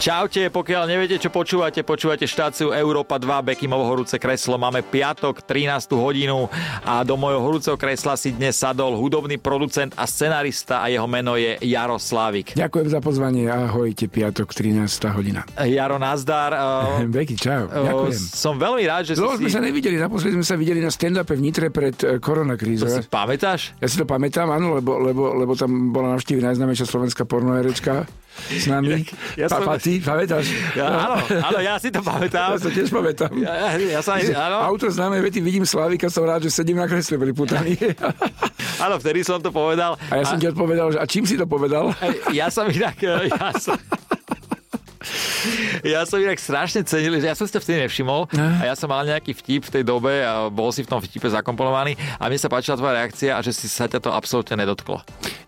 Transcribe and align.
Čaute, 0.00 0.48
pokiaľ 0.48 0.88
neviete, 0.88 1.20
čo 1.20 1.28
počúvate, 1.28 1.84
počúvate 1.84 2.24
štáciu 2.24 2.72
Európa 2.72 3.20
2, 3.20 3.52
Bekimovo 3.52 3.84
horúce 3.84 4.16
kreslo. 4.16 4.56
Máme 4.56 4.80
piatok, 4.80 5.44
13. 5.44 5.92
hodinu 5.92 6.48
a 6.88 7.04
do 7.04 7.20
mojho 7.20 7.36
horúceho 7.44 7.76
kresla 7.76 8.16
si 8.16 8.32
dnes 8.32 8.56
sadol 8.56 8.96
hudobný 8.96 9.36
producent 9.36 9.92
a 10.00 10.08
scenarista 10.08 10.80
a 10.80 10.88
jeho 10.88 11.04
meno 11.04 11.36
je 11.36 11.52
Jaro 11.68 12.00
Slávik. 12.00 12.56
Ďakujem 12.56 12.88
za 12.88 13.04
pozvanie, 13.04 13.52
ahojte, 13.52 14.08
piatok, 14.08 14.48
13. 14.56 14.88
hodina. 15.12 15.44
Jaro, 15.68 16.00
nazdar. 16.00 16.56
Beky, 17.20 17.36
čau, 17.36 17.68
ďakujem. 17.68 18.16
Som 18.16 18.56
veľmi 18.56 18.88
rád, 18.88 19.12
že 19.12 19.20
Dlho 19.20 19.36
si... 19.36 19.44
sme 19.44 19.50
sa 19.52 19.60
nevideli, 19.60 20.00
naposledy 20.00 20.32
sme 20.40 20.48
sa 20.48 20.56
videli 20.56 20.80
na 20.80 20.88
stand-upe 20.88 21.36
v 21.36 21.44
Nitre 21.44 21.68
pred 21.68 22.00
eh, 22.08 22.16
koronakrízou. 22.16 22.88
To 22.88 23.04
si 23.04 23.04
pamätáš? 23.04 23.76
Ja 23.76 23.84
si 23.84 24.00
to 24.00 24.08
pamätám, 24.08 24.48
áno, 24.48 24.80
lebo, 24.80 24.96
lebo, 24.96 25.36
lebo 25.36 25.52
tam 25.60 25.92
bola 25.92 26.16
navštíviť 26.16 26.40
najznámejšia 26.40 26.88
slovenská 26.88 27.28
pornoherečka 27.28 28.08
s 28.50 28.66
nami. 28.66 29.04
Ja 29.36 29.46
som- 29.50 29.62
Papa, 29.62 29.76
ty, 29.78 30.00
pamätáš? 30.00 30.46
Ja, 30.74 30.86
áno, 31.08 31.16
áno, 31.20 31.58
ja 31.58 31.74
si 31.78 31.88
to 31.92 32.00
pamätám. 32.00 32.54
Ja 32.54 32.58
sa 32.58 32.70
tiež 32.70 32.88
pamätám. 32.88 33.32
Ja, 33.38 33.52
ja, 33.76 33.98
ja 33.98 34.00
sa, 34.00 34.16
áno, 34.18 34.56
Autor 34.70 34.90
známej 34.94 35.20
vety, 35.28 35.38
vidím 35.42 35.64
Slávika, 35.66 36.08
som 36.08 36.24
rád, 36.24 36.46
že 36.46 36.50
sedím 36.52 36.78
na 36.78 36.86
kresle 36.86 37.18
priputaný. 37.18 37.76
áno, 38.84 38.96
vtedy 39.00 39.26
som 39.26 39.42
to 39.42 39.50
povedal. 39.50 39.98
A 40.10 40.14
ja 40.20 40.24
som 40.24 40.38
ti 40.38 40.46
odpovedal, 40.48 40.94
že 40.94 40.98
a 40.98 41.06
čím 41.08 41.24
si 41.26 41.34
to 41.34 41.44
povedal? 41.48 41.92
Ja 42.30 42.48
som 42.52 42.68
inak... 42.70 42.96
Ja 43.00 43.54
som... 43.58 43.74
Ja 45.82 46.04
som 46.04 46.20
inak 46.20 46.36
strašne 46.36 46.84
cenil, 46.84 47.16
že 47.18 47.30
ja 47.30 47.36
som 47.36 47.48
si 47.48 47.52
to 47.52 47.60
vtedy 47.62 47.86
nevšimol 47.86 48.28
a 48.36 48.62
ja 48.68 48.74
som 48.76 48.90
mal 48.90 49.02
nejaký 49.04 49.32
vtip 49.32 49.68
v 49.68 49.72
tej 49.80 49.84
dobe 49.84 50.22
a 50.22 50.48
bol 50.52 50.68
si 50.70 50.84
v 50.84 50.90
tom 50.90 51.00
vtipe 51.00 51.26
zakomponovaný 51.26 51.96
a 52.20 52.28
mne 52.28 52.38
sa 52.38 52.52
páčila 52.52 52.76
tvoja 52.76 53.00
reakcia 53.00 53.36
a 53.36 53.40
že 53.40 53.52
si 53.56 53.66
sa 53.66 53.88
ťa 53.88 54.00
to 54.04 54.10
absolútne 54.12 54.60
nedotklo. 54.60 55.00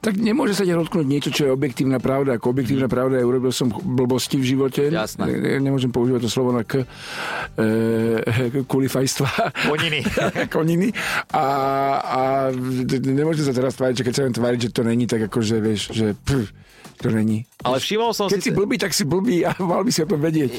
Tak 0.03 0.19
nemôže 0.19 0.59
sa 0.59 0.67
ťa 0.67 0.75
dotknúť 0.83 1.07
niečo, 1.07 1.31
čo 1.31 1.47
je 1.47 1.51
objektívna 1.55 2.03
pravda. 2.03 2.35
Ako 2.35 2.51
objektívna 2.51 2.91
pravda 2.91 3.23
je, 3.23 3.25
urobil 3.25 3.55
som 3.55 3.71
blbosti 3.71 4.35
v 4.35 4.45
živote. 4.57 4.91
Jasné. 4.91 5.31
Ne- 5.31 5.63
Nemôžem 5.63 5.95
používať 5.95 6.27
to 6.27 6.31
slovo 6.33 6.51
na 6.51 6.67
k. 6.67 6.83
E, 7.55 8.67
kulifajstva. 8.67 9.31
Koniny. 9.71 10.01
Koniny. 10.55 10.91
A, 11.31 11.47
a 12.03 12.21
nemôžem 12.99 13.47
sa 13.47 13.55
teraz 13.55 13.79
tváriť, 13.79 14.03
že 14.03 14.05
keď 14.11 14.15
sa 14.15 14.23
len 14.27 14.35
tváriť, 14.35 14.61
že 14.67 14.71
to 14.75 14.83
není, 14.83 15.07
tak 15.07 15.31
akože 15.31 15.63
vieš, 15.63 15.95
že 15.95 16.19
pff, 16.19 16.51
to 16.99 17.09
není. 17.11 17.47
Ale 17.63 17.79
všimol 17.79 18.11
som 18.11 18.27
Keď 18.27 18.43
si... 18.43 18.51
si 18.51 18.55
blbý, 18.55 18.75
tak 18.79 18.91
si 18.91 19.07
blbý 19.07 19.47
a 19.47 19.52
mal 19.71 19.83
by 19.85 19.91
si 19.91 20.01
o 20.05 20.09
tom 20.09 20.21
vedieť. 20.21 20.51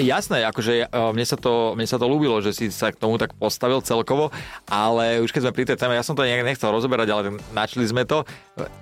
Jasné, 0.00 0.46
akože 0.48 0.72
e, 0.84 0.86
mne 0.88 1.26
sa, 1.26 1.36
to, 1.36 1.74
mne 1.78 1.86
sa 1.86 1.96
to 1.96 2.06
ľúbilo, 2.06 2.42
že 2.42 2.54
si 2.54 2.68
sa 2.72 2.90
k 2.90 2.98
tomu 2.98 3.16
tak 3.16 3.34
postavil 3.36 3.82
celkovo, 3.84 4.34
ale 4.66 5.22
už 5.22 5.30
keď 5.30 5.48
sme 5.48 5.56
pri 5.56 5.64
tej 5.68 5.76
téme, 5.78 5.94
ja 5.94 6.04
som 6.04 6.16
to 6.16 6.26
nejak 6.26 6.42
nechcel 6.42 6.72
rozoberať, 6.72 7.08
ale 7.10 7.22
načli 7.54 7.84
sme 7.86 8.02
to, 8.04 8.26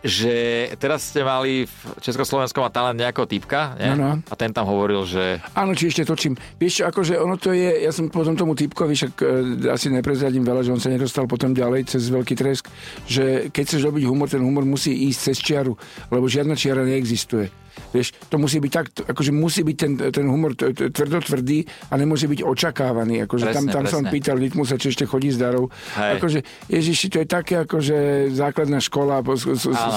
že 0.02 0.68
teraz 0.80 1.10
ste 1.10 1.22
mali 1.22 1.68
v 1.68 1.78
Československom 2.02 2.64
a 2.64 2.72
talent 2.72 2.98
nejakého 2.98 3.28
typka, 3.28 3.76
nie? 3.78 3.94
Áno. 3.94 4.22
A 4.22 4.34
ten 4.34 4.50
tam 4.50 4.66
hovoril, 4.66 5.04
že 5.06 5.38
Áno, 5.54 5.74
či 5.74 5.90
ešte 5.90 6.08
točím. 6.08 6.34
Vieš 6.58 6.88
akože 6.88 7.18
ono 7.18 7.38
to 7.38 7.54
je, 7.54 7.84
ja 7.84 7.92
som 7.94 8.10
potom 8.10 8.34
tomu 8.34 8.58
typkovi, 8.58 8.94
však 8.94 9.12
e, 9.20 9.26
asi 9.70 9.92
neprezradím 9.92 10.42
veľa, 10.42 10.66
že 10.66 10.72
on 10.74 10.82
sa 10.82 10.90
nedostal 10.90 11.30
potom 11.30 11.52
ďalej 11.54 11.90
cez 11.90 12.10
veľký 12.10 12.34
tresk, 12.34 12.70
že 13.06 13.48
keď 13.52 13.62
chceš 13.64 13.82
robiť 13.88 14.04
humor, 14.06 14.26
ten 14.30 14.42
humor 14.42 14.66
musí 14.66 15.08
ísť 15.10 15.20
cez 15.32 15.38
čiaru, 15.42 15.74
lebo 16.10 16.26
žiadna 16.26 16.54
čiara 16.58 16.82
neexistuje. 16.84 17.67
Vieš, 17.94 18.12
to 18.28 18.36
musí 18.36 18.58
byť 18.60 18.72
tak, 18.72 18.86
akože 19.08 19.30
musí 19.32 19.62
byť 19.64 19.76
ten, 19.76 19.92
ten 19.96 20.26
humor 20.28 20.52
t- 20.52 20.74
t- 20.76 20.90
tvrdo 20.92 21.24
tvrdý 21.24 21.64
a 21.88 21.94
nemôže 21.96 22.28
byť 22.28 22.40
očakávaný. 22.44 23.24
Akože 23.24 23.44
tam, 23.50 23.64
Presne, 23.66 23.72
tam 23.72 23.84
on 23.88 24.04
presne. 24.06 24.12
pýtal 24.12 24.36
Rytmusa, 24.36 24.76
či 24.76 24.92
ešte 24.92 25.04
chodí 25.08 25.32
s 25.32 25.38
darou. 25.40 25.72
Hej. 25.96 26.20
Akože, 26.20 26.38
Ježiši, 26.68 27.06
to 27.08 27.16
je 27.24 27.26
také 27.28 27.54
akože 27.64 28.28
základná 28.34 28.78
škola, 28.78 29.24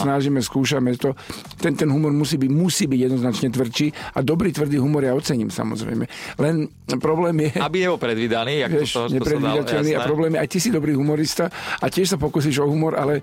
snažíme, 0.02 0.40
skúšame 0.40 0.96
to. 0.96 1.14
Ten, 1.60 1.76
ten 1.76 1.90
humor 1.92 2.16
musí 2.16 2.40
byť, 2.40 2.52
musí 2.52 2.86
byť 2.88 3.00
jednoznačne 3.12 3.50
tvrdší 3.52 4.16
a 4.16 4.20
dobrý 4.24 4.56
tvrdý 4.56 4.80
humor 4.80 5.04
ja 5.04 5.14
ocením 5.14 5.52
samozrejme. 5.52 6.06
Len 6.40 6.70
problém 7.00 7.50
je... 7.50 7.60
aby 7.60 7.78
nebol 7.88 8.00
predvídaný, 8.00 8.66
jak 8.66 8.72
Vieš, 8.72 8.92
to, 8.92 9.00
to, 9.00 9.02
to 9.02 9.08
sa 9.08 9.16
nepredvídateľný 9.20 9.92
a 9.96 10.00
problém 10.06 10.32
je, 10.36 10.40
aj 10.40 10.50
ty 10.50 10.58
si 10.60 10.70
dobrý 10.72 10.94
humorista 10.96 11.52
a 11.80 11.86
tiež 11.88 12.16
sa 12.16 12.18
pokúsiš 12.18 12.64
o 12.64 12.68
humor, 12.68 12.96
ale 12.98 13.22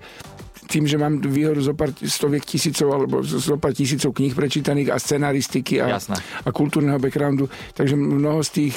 tým, 0.69 0.85
že 0.85 0.95
mám 0.95 1.17
výhodu 1.17 1.57
zo 1.59 1.73
pár 1.73 1.89
stoviek 1.97 2.45
tisícov 2.45 2.87
alebo 2.87 3.25
zo 3.25 3.57
pár 3.57 3.73
tisícov 3.73 4.13
kníh 4.13 4.31
prečítaných 4.31 4.93
a 4.93 5.01
scenaristiky 5.01 5.81
a, 5.81 5.97
Jasné. 5.97 6.21
a 6.45 6.49
kultúrneho 6.53 7.01
backgroundu, 7.01 7.49
takže 7.73 7.97
mnoho 7.97 8.45
z 8.45 8.49
tých 8.53 8.75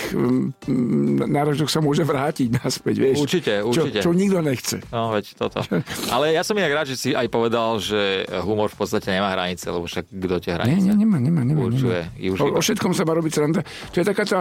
náročok 1.29 1.69
sa 1.69 1.79
môže 1.79 2.03
vrátiť 2.03 2.49
naspäť, 2.57 2.95
vieš. 2.97 3.17
Určite, 3.21 3.61
určite. 3.61 4.01
Čo, 4.01 4.09
čo 4.09 4.17
nikto 4.17 4.41
nechce. 4.41 4.77
No, 4.89 5.13
veď 5.13 5.25
toto. 5.37 5.61
Ale 6.09 6.33
ja 6.33 6.43
som 6.43 6.57
inak 6.57 6.73
rád, 6.73 6.87
že 6.89 6.97
si 6.97 7.11
aj 7.13 7.29
povedal, 7.29 7.77
že 7.77 8.25
humor 8.43 8.73
v 8.73 8.79
podstate 8.81 9.13
nemá 9.13 9.33
hranice, 9.33 9.69
lebo 9.69 9.85
však 9.85 10.09
kto 10.09 10.37
tie 10.41 10.51
Nie, 10.51 10.57
hranice 10.57 10.87
nie, 10.89 10.97
nemá, 11.05 11.19
nemá, 11.21 11.43
nemá. 11.45 11.69
určuje. 11.69 12.01
nemá. 12.17 12.33
Už 12.33 12.39
O, 12.43 12.47
o 12.57 12.63
všetkom 12.65 12.93
sa 12.97 13.05
má 13.05 13.13
robiť 13.13 13.33
sranda. 13.33 13.61
To 13.93 13.97
je 14.01 14.07
taká 14.07 14.25
tá 14.25 14.41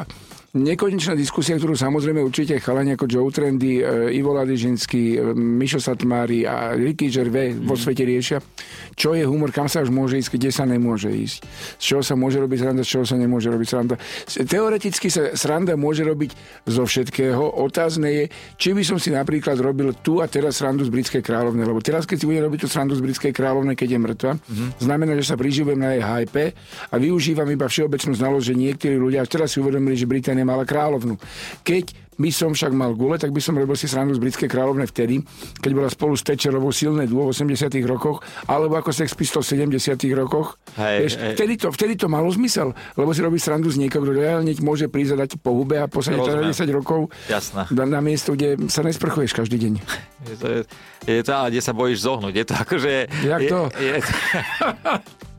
nekonečná 0.51 1.15
diskusia, 1.15 1.55
ktorú 1.55 1.79
samozrejme 1.79 2.19
určite 2.19 2.59
chalani 2.59 2.99
ako 2.99 3.07
Joe 3.07 3.31
Trendy, 3.31 3.79
e, 3.79 4.11
Ivo 4.19 4.35
Ladyžinský, 4.35 5.15
e, 5.15 5.31
Mišo 5.31 5.79
Satmári 5.79 6.43
a 6.43 6.75
Ricky 6.75 7.07
Gervais 7.07 7.55
vo 7.55 7.79
svete 7.79 8.03
riešia, 8.03 8.43
čo 8.99 9.15
je 9.15 9.23
humor, 9.23 9.55
kam 9.55 9.71
sa 9.71 9.79
už 9.79 9.87
môže 9.87 10.19
ísť, 10.19 10.35
kde 10.35 10.49
sa 10.51 10.67
nemôže 10.67 11.07
ísť. 11.07 11.39
Z 11.79 11.83
čoho 11.95 12.03
sa 12.03 12.19
môže 12.19 12.43
robiť 12.43 12.67
sranda, 12.67 12.83
z 12.83 12.89
čoho 12.91 13.05
sa 13.07 13.15
nemôže 13.15 13.47
robiť 13.47 13.67
sranda. 13.67 13.95
Teoreticky 14.27 15.07
sa 15.07 15.31
sranda 15.39 15.79
môže 15.79 16.03
robiť 16.03 16.35
zo 16.67 16.83
všetkého. 16.83 17.39
Otázne 17.63 18.07
je, 18.11 18.23
či 18.59 18.75
by 18.75 18.83
som 18.83 18.99
si 18.99 19.15
napríklad 19.15 19.55
robil 19.55 19.95
tu 20.03 20.19
a 20.19 20.27
teraz 20.27 20.59
srandu 20.59 20.83
z 20.83 20.91
britskej 20.91 21.23
kráľovne, 21.23 21.63
lebo 21.63 21.79
teraz, 21.79 22.03
keď 22.03 22.17
si 22.19 22.27
budem 22.27 22.43
robiť 22.43 22.59
tú 22.65 22.67
srandu 22.67 22.93
z 22.99 23.01
britskej 23.01 23.31
kráľovne, 23.31 23.71
keď 23.79 23.95
je 23.95 23.99
mŕtva, 24.03 24.31
znamená, 24.83 25.15
že 25.15 25.31
sa 25.31 25.39
priživujem 25.39 25.79
na 25.79 25.95
jej 25.95 26.03
hype 26.03 26.45
a 26.91 26.95
využívam 26.99 27.47
iba 27.47 27.71
všeobecnú 27.71 28.13
znalosť, 28.19 28.45
že 28.51 28.55
niektorí 28.59 28.95
ľudia 28.99 29.23
až 29.23 29.29
teraz 29.31 29.55
si 29.55 29.63
uvedomili, 29.63 29.95
že 29.95 30.09
Británia 30.09 30.40
mala 30.43 30.67
kráľovnu. 30.67 31.17
Keď 31.63 32.11
by 32.21 32.29
som 32.29 32.53
však 32.53 32.69
mal 32.77 32.93
gule, 32.93 33.17
tak 33.17 33.33
by 33.33 33.41
som 33.41 33.57
robil 33.57 33.73
si 33.73 33.89
srandu 33.89 34.13
z 34.13 34.21
britskej 34.21 34.45
kráľovne 34.45 34.85
vtedy, 34.85 35.25
keď 35.57 35.71
bola 35.73 35.89
spolu 35.89 36.13
s 36.13 36.21
Thatcherovou 36.21 36.69
silné 36.69 37.09
dô 37.09 37.25
v 37.25 37.33
80 37.33 37.73
rokoch, 37.89 38.21
alebo 38.45 38.77
ako 38.77 38.93
Sex 38.93 39.17
Pistols 39.17 39.49
v 39.49 39.65
70 39.65 39.97
rokoch. 40.13 40.61
Hej, 40.77 40.97
Vieš, 41.01 41.13
hej. 41.17 41.33
Vtedy, 41.33 41.53
to, 41.57 41.67
vtedy 41.73 41.93
to 41.97 42.05
malo 42.05 42.29
zmysel, 42.29 42.77
lebo 42.93 43.09
si 43.17 43.25
robí 43.25 43.41
srandu 43.41 43.73
z 43.73 43.81
niekoho, 43.81 44.05
kto 44.05 44.13
reálne 44.13 44.53
môže 44.61 44.85
prísť 44.85 45.17
a 45.17 45.17
dať 45.25 45.41
po 45.41 45.57
hube 45.57 45.81
a 45.81 45.89
posadiť 45.89 46.21
Rozumiem. 46.21 46.53
10 46.53 46.77
rokov 46.77 47.09
Jasné. 47.25 47.61
na, 47.73 47.83
na 47.89 48.01
miesto, 48.05 48.37
kde 48.37 48.69
sa 48.69 48.85
nesprchuješ 48.85 49.33
každý 49.33 49.57
deň. 49.57 49.73
Je 50.29 50.35
to, 50.37 50.45
je, 50.45 50.59
je 51.09 51.23
to, 51.25 51.33
ale 51.33 51.49
kde 51.49 51.61
sa 51.65 51.73
bojíš 51.73 52.05
zohnúť. 52.05 52.33
Je 52.37 52.45
to 52.45 52.53
akože... 52.53 52.93
Jak 53.25 53.41
je, 53.41 53.49
to? 53.49 53.59
Je, 53.81 53.93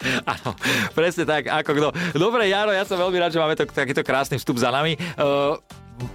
Áno, 0.32 0.56
presne 0.96 1.28
tak, 1.28 1.48
ako 1.48 1.70
kto. 1.76 1.88
Dobre, 2.16 2.48
Jaro, 2.48 2.72
ja 2.72 2.88
som 2.88 2.96
veľmi 2.96 3.20
rád, 3.20 3.32
že 3.36 3.40
máme 3.40 3.54
to, 3.56 3.68
takýto 3.68 4.00
krásny 4.00 4.40
vstup 4.40 4.56
za 4.56 4.72
nami. 4.72 4.96
Uh, 5.20 5.60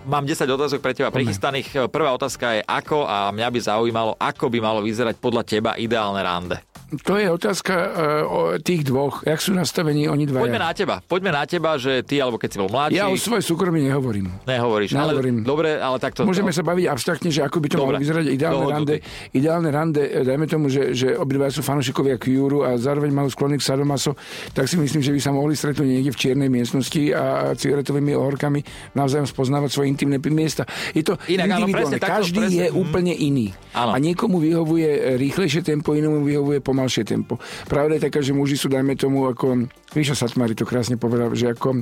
mám 0.10 0.26
10 0.26 0.46
otázok 0.50 0.82
pre 0.82 0.98
teba 0.98 1.14
prichystaných. 1.14 1.90
Prvá 1.94 2.10
otázka 2.14 2.58
je 2.58 2.62
ako 2.66 3.06
a 3.06 3.30
mňa 3.30 3.48
by 3.54 3.60
zaujímalo, 3.62 4.12
ako 4.18 4.50
by 4.50 4.60
malo 4.62 4.80
vyzerať 4.82 5.22
podľa 5.22 5.44
teba 5.46 5.72
ideálne 5.78 6.22
rande. 6.22 6.58
To 6.86 7.18
je 7.18 7.26
otázka 7.26 7.74
uh, 7.74 7.90
o 8.30 8.40
tých 8.62 8.86
dvoch. 8.86 9.26
Jak 9.26 9.42
sú 9.42 9.58
nastavení 9.58 10.06
oni 10.06 10.30
dvaja? 10.30 10.46
Poďme 10.46 10.62
na 10.62 10.72
teba. 10.72 10.96
Poďme 11.02 11.32
na 11.34 11.44
teba, 11.44 11.82
že 11.82 12.06
ty, 12.06 12.22
alebo 12.22 12.38
keď 12.38 12.50
si 12.54 12.58
bol 12.62 12.70
mladší, 12.70 12.96
Ja 12.96 13.10
o 13.10 13.18
svoje 13.18 13.42
súkromie 13.42 13.82
nehovorím. 13.84 14.30
nehovoríš. 14.46 14.94
Nehovorím. 14.94 15.42
Ale, 15.42 15.50
dobre, 15.50 15.70
ale 15.76 15.98
takto... 16.00 16.24
Môžeme 16.24 16.54
sa 16.54 16.62
baviť 16.62 16.86
abstraktne, 16.88 17.34
že 17.34 17.42
ako 17.42 17.58
by 17.60 17.68
to 17.68 17.78
Dobre. 17.82 17.88
malo 17.90 18.00
vyzerať 18.00 18.26
ideálne 18.32 18.64
Dohodnutý. 18.64 18.96
rande. 19.02 19.34
Ideálne 19.34 19.70
rande, 19.74 20.02
e, 20.06 20.22
dajme 20.24 20.46
tomu, 20.46 20.66
že, 20.72 20.94
že 20.96 21.18
obidva 21.20 21.52
sú 21.52 21.66
fanúšikovia 21.66 22.16
Cure 22.16 22.64
a 22.64 22.78
zároveň 22.80 23.12
majú 23.12 23.34
sklony 23.34 23.60
k 23.60 23.66
sadomaso, 23.66 24.14
tak 24.54 24.70
si 24.70 24.78
myslím, 24.80 25.02
že 25.02 25.12
by 25.12 25.20
sa 25.20 25.34
mohli 25.34 25.58
stretnúť 25.58 25.90
niekde 25.90 26.14
v 26.14 26.18
čiernej 26.22 26.50
miestnosti 26.54 27.02
a 27.12 27.52
cigaretovými 27.58 28.14
ohorkami 28.16 28.62
navzájom 28.96 29.28
spoznávať 29.28 29.70
svoje 29.74 29.90
intimné 29.92 30.22
miesta. 30.32 30.64
Je 30.94 31.02
to 31.02 31.18
Inak 31.28 31.60
áno, 31.60 31.68
presne 31.68 31.98
takto, 32.00 32.24
Každý 32.24 32.40
presne. 32.46 32.58
je 32.62 32.68
úplne 32.72 33.12
iný. 33.12 33.52
Áno. 33.74 33.92
A 33.92 33.98
niekomu 34.00 34.40
vyhovuje 34.40 35.18
rýchlejšie 35.20 35.60
tempo, 35.60 35.92
inému 35.98 36.24
vyhovuje 36.24 36.62
pomalšie 36.64 36.75
tempo. 37.08 37.40
Pravda 37.72 37.96
je 37.96 38.12
taká, 38.12 38.20
že 38.20 38.36
muži 38.36 38.60
sú, 38.60 38.68
dajme 38.68 39.00
tomu, 39.00 39.26
ako 39.32 39.72
Ríša 39.96 40.20
Satmári 40.20 40.52
to 40.52 40.68
krásne 40.68 41.00
povedal, 41.00 41.32
že 41.32 41.56
ako, 41.56 41.80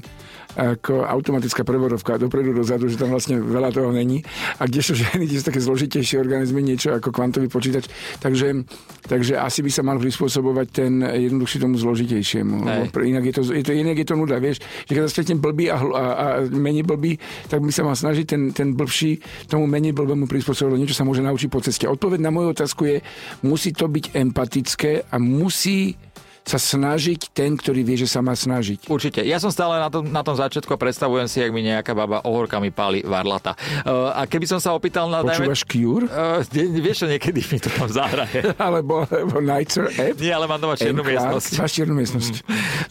ako 0.54 0.94
automatická 1.10 1.66
prevodovka 1.66 2.22
dopredu, 2.22 2.54
dozadu, 2.54 2.86
že 2.86 3.02
tam 3.02 3.10
vlastne 3.10 3.42
veľa 3.42 3.74
toho 3.74 3.90
není. 3.90 4.22
A 4.62 4.70
kde 4.70 4.82
sú 4.86 4.94
ženy, 4.94 5.26
kde 5.26 5.42
sú 5.42 5.46
také 5.50 5.62
zložitejšie 5.64 6.22
organizmy, 6.22 6.62
niečo 6.62 6.94
ako 6.94 7.10
kvantový 7.10 7.50
počítač. 7.50 7.90
Takže, 8.22 8.70
takže 9.10 9.34
asi 9.42 9.66
by 9.66 9.72
sa 9.74 9.82
mal 9.82 9.98
prispôsobovať 9.98 10.68
ten 10.70 11.02
jednoduchší 11.02 11.58
tomu 11.58 11.82
zložitejšiemu. 11.82 12.70
Inak 12.94 13.24
je, 13.26 13.34
to, 13.34 13.42
je 13.50 13.64
to, 13.66 13.74
inak 13.74 13.98
je 13.98 14.06
to 14.06 14.14
nuda, 14.14 14.38
vieš. 14.38 14.62
Že 14.86 14.92
keď 14.94 15.02
stretnem 15.10 15.40
blbý 15.42 15.74
a, 15.74 15.78
a, 15.82 16.04
a 16.06 16.26
menej 16.54 16.86
blbý, 16.86 17.18
tak 17.50 17.66
by 17.66 17.72
sa 17.74 17.82
mal 17.82 17.98
snažiť 17.98 18.26
ten, 18.30 18.42
ten 18.54 18.78
blbší 18.78 19.18
tomu 19.50 19.66
menej 19.66 19.98
blbému 19.98 20.30
prispôsobiť, 20.30 20.78
niečo 20.78 20.98
sa 20.98 21.08
môže 21.08 21.26
naučiť 21.26 21.50
po 21.50 21.64
ceste. 21.66 21.90
Odpoveď 21.90 22.20
na 22.22 22.30
moju 22.30 22.54
otázku 22.54 22.86
je, 22.86 22.98
musí 23.42 23.74
to 23.74 23.90
byť 23.90 24.14
empatické 24.14 24.83
a 24.84 25.16
musí 25.22 25.96
sa 26.44 26.60
snažiť 26.60 27.32
ten, 27.32 27.56
ktorý 27.56 27.88
vie, 27.88 28.04
že 28.04 28.08
sa 28.08 28.20
má 28.20 28.36
snažiť. 28.36 28.92
Určite. 28.92 29.24
Ja 29.24 29.40
som 29.40 29.48
stále 29.48 29.80
na 29.80 29.88
tom, 29.88 30.04
na 30.04 30.20
tom 30.28 30.36
začiatku 30.36 30.68
a 30.76 30.80
predstavujem 30.80 31.28
si, 31.32 31.40
ak 31.40 31.56
mi 31.56 31.64
nejaká 31.64 31.96
baba 31.96 32.20
ohorkami 32.28 32.68
páli 32.68 33.00
varlata. 33.00 33.56
Uh, 33.88 34.12
a 34.12 34.28
keby 34.28 34.44
som 34.44 34.60
sa 34.60 34.76
opýtal 34.76 35.08
na... 35.08 35.24
Počúvaš 35.24 35.64
Cure? 35.64 36.04
Uh, 36.12 36.44
vieš, 36.84 37.08
že 37.08 37.16
niekedy 37.16 37.40
mi 37.48 37.58
to 37.64 37.72
tam 37.72 37.88
zahraje. 37.88 38.44
alebo, 38.60 39.08
alebo 39.08 39.40
Nightser 39.40 39.88
app? 39.88 40.20
Nie, 40.20 40.36
ale 40.36 40.46
mám 40.52 40.60
doma 40.60 40.76
čiernu 40.76 41.00
miestnosť. 41.00 41.52
Máš 41.64 41.72
čiernu 41.80 41.96
miestnosť. 41.96 42.34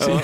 Mm. 0.00 0.20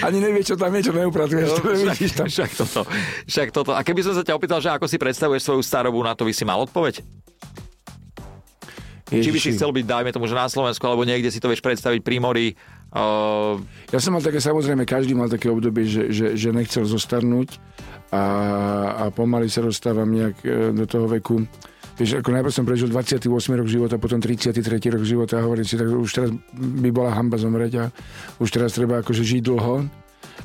Ani 0.06 0.18
nevie, 0.22 0.46
čo 0.46 0.54
tam 0.54 0.70
je, 0.78 0.86
čo 0.86 0.94
neupratuješ. 0.94 1.50
No, 1.50 1.66
však, 1.90 2.14
tam. 2.14 2.26
však, 2.30 2.50
toto, 2.54 2.80
však 3.26 3.48
toto. 3.50 3.70
A 3.74 3.82
keby 3.82 4.06
som 4.06 4.14
sa 4.14 4.22
ťa 4.22 4.38
opýtal, 4.38 4.62
že 4.62 4.70
ako 4.70 4.86
si 4.86 5.02
predstavuješ 5.02 5.50
svoju 5.50 5.62
starobu, 5.66 5.98
na 6.06 6.14
to 6.14 6.22
by 6.22 6.30
si 6.30 6.46
mal 6.46 6.62
odpoveď? 6.62 7.02
Ježiši. 9.18 9.26
Či 9.26 9.34
by 9.34 9.40
si 9.40 9.50
chcel 9.54 9.70
byť, 9.70 9.84
dajme 9.86 10.10
tomu, 10.10 10.26
že 10.26 10.34
na 10.34 10.48
Slovensku, 10.50 10.84
alebo 10.86 11.06
niekde 11.06 11.30
si 11.30 11.38
to 11.38 11.50
vieš 11.50 11.62
predstaviť 11.62 12.00
pri 12.02 12.16
mori. 12.18 12.46
Uh... 12.94 13.58
Ja 13.90 13.98
som 13.98 14.14
mal 14.14 14.22
také, 14.22 14.38
samozrejme, 14.38 14.86
každý 14.86 15.14
mal 15.14 15.30
také 15.30 15.50
obdobie, 15.50 15.86
že, 15.86 16.10
že, 16.10 16.26
že 16.34 16.48
nechcel 16.54 16.86
zostarnúť 16.86 17.58
a, 18.14 18.24
a 18.94 19.04
pomaly 19.10 19.50
sa 19.50 19.64
dostávam 19.64 20.06
nejak 20.06 20.36
e, 20.46 20.70
do 20.70 20.84
toho 20.86 21.10
veku. 21.10 21.42
Vieš, 21.94 22.22
ako 22.22 22.30
najprv 22.34 22.52
som 22.54 22.66
prežil 22.66 22.90
28 22.90 23.30
rok 23.30 23.68
života, 23.70 24.02
potom 24.02 24.18
33 24.18 24.50
rok 24.90 25.02
života 25.06 25.38
a 25.38 25.46
hovorím 25.46 25.62
si, 25.62 25.78
tak 25.78 25.86
už 25.86 26.10
teraz 26.10 26.30
by 26.54 26.90
bola 26.90 27.14
hamba 27.14 27.38
zomrieť 27.38 27.72
a 27.78 27.84
už 28.42 28.50
teraz 28.50 28.74
treba 28.74 28.98
akože 29.02 29.22
žiť 29.22 29.42
dlho 29.46 30.03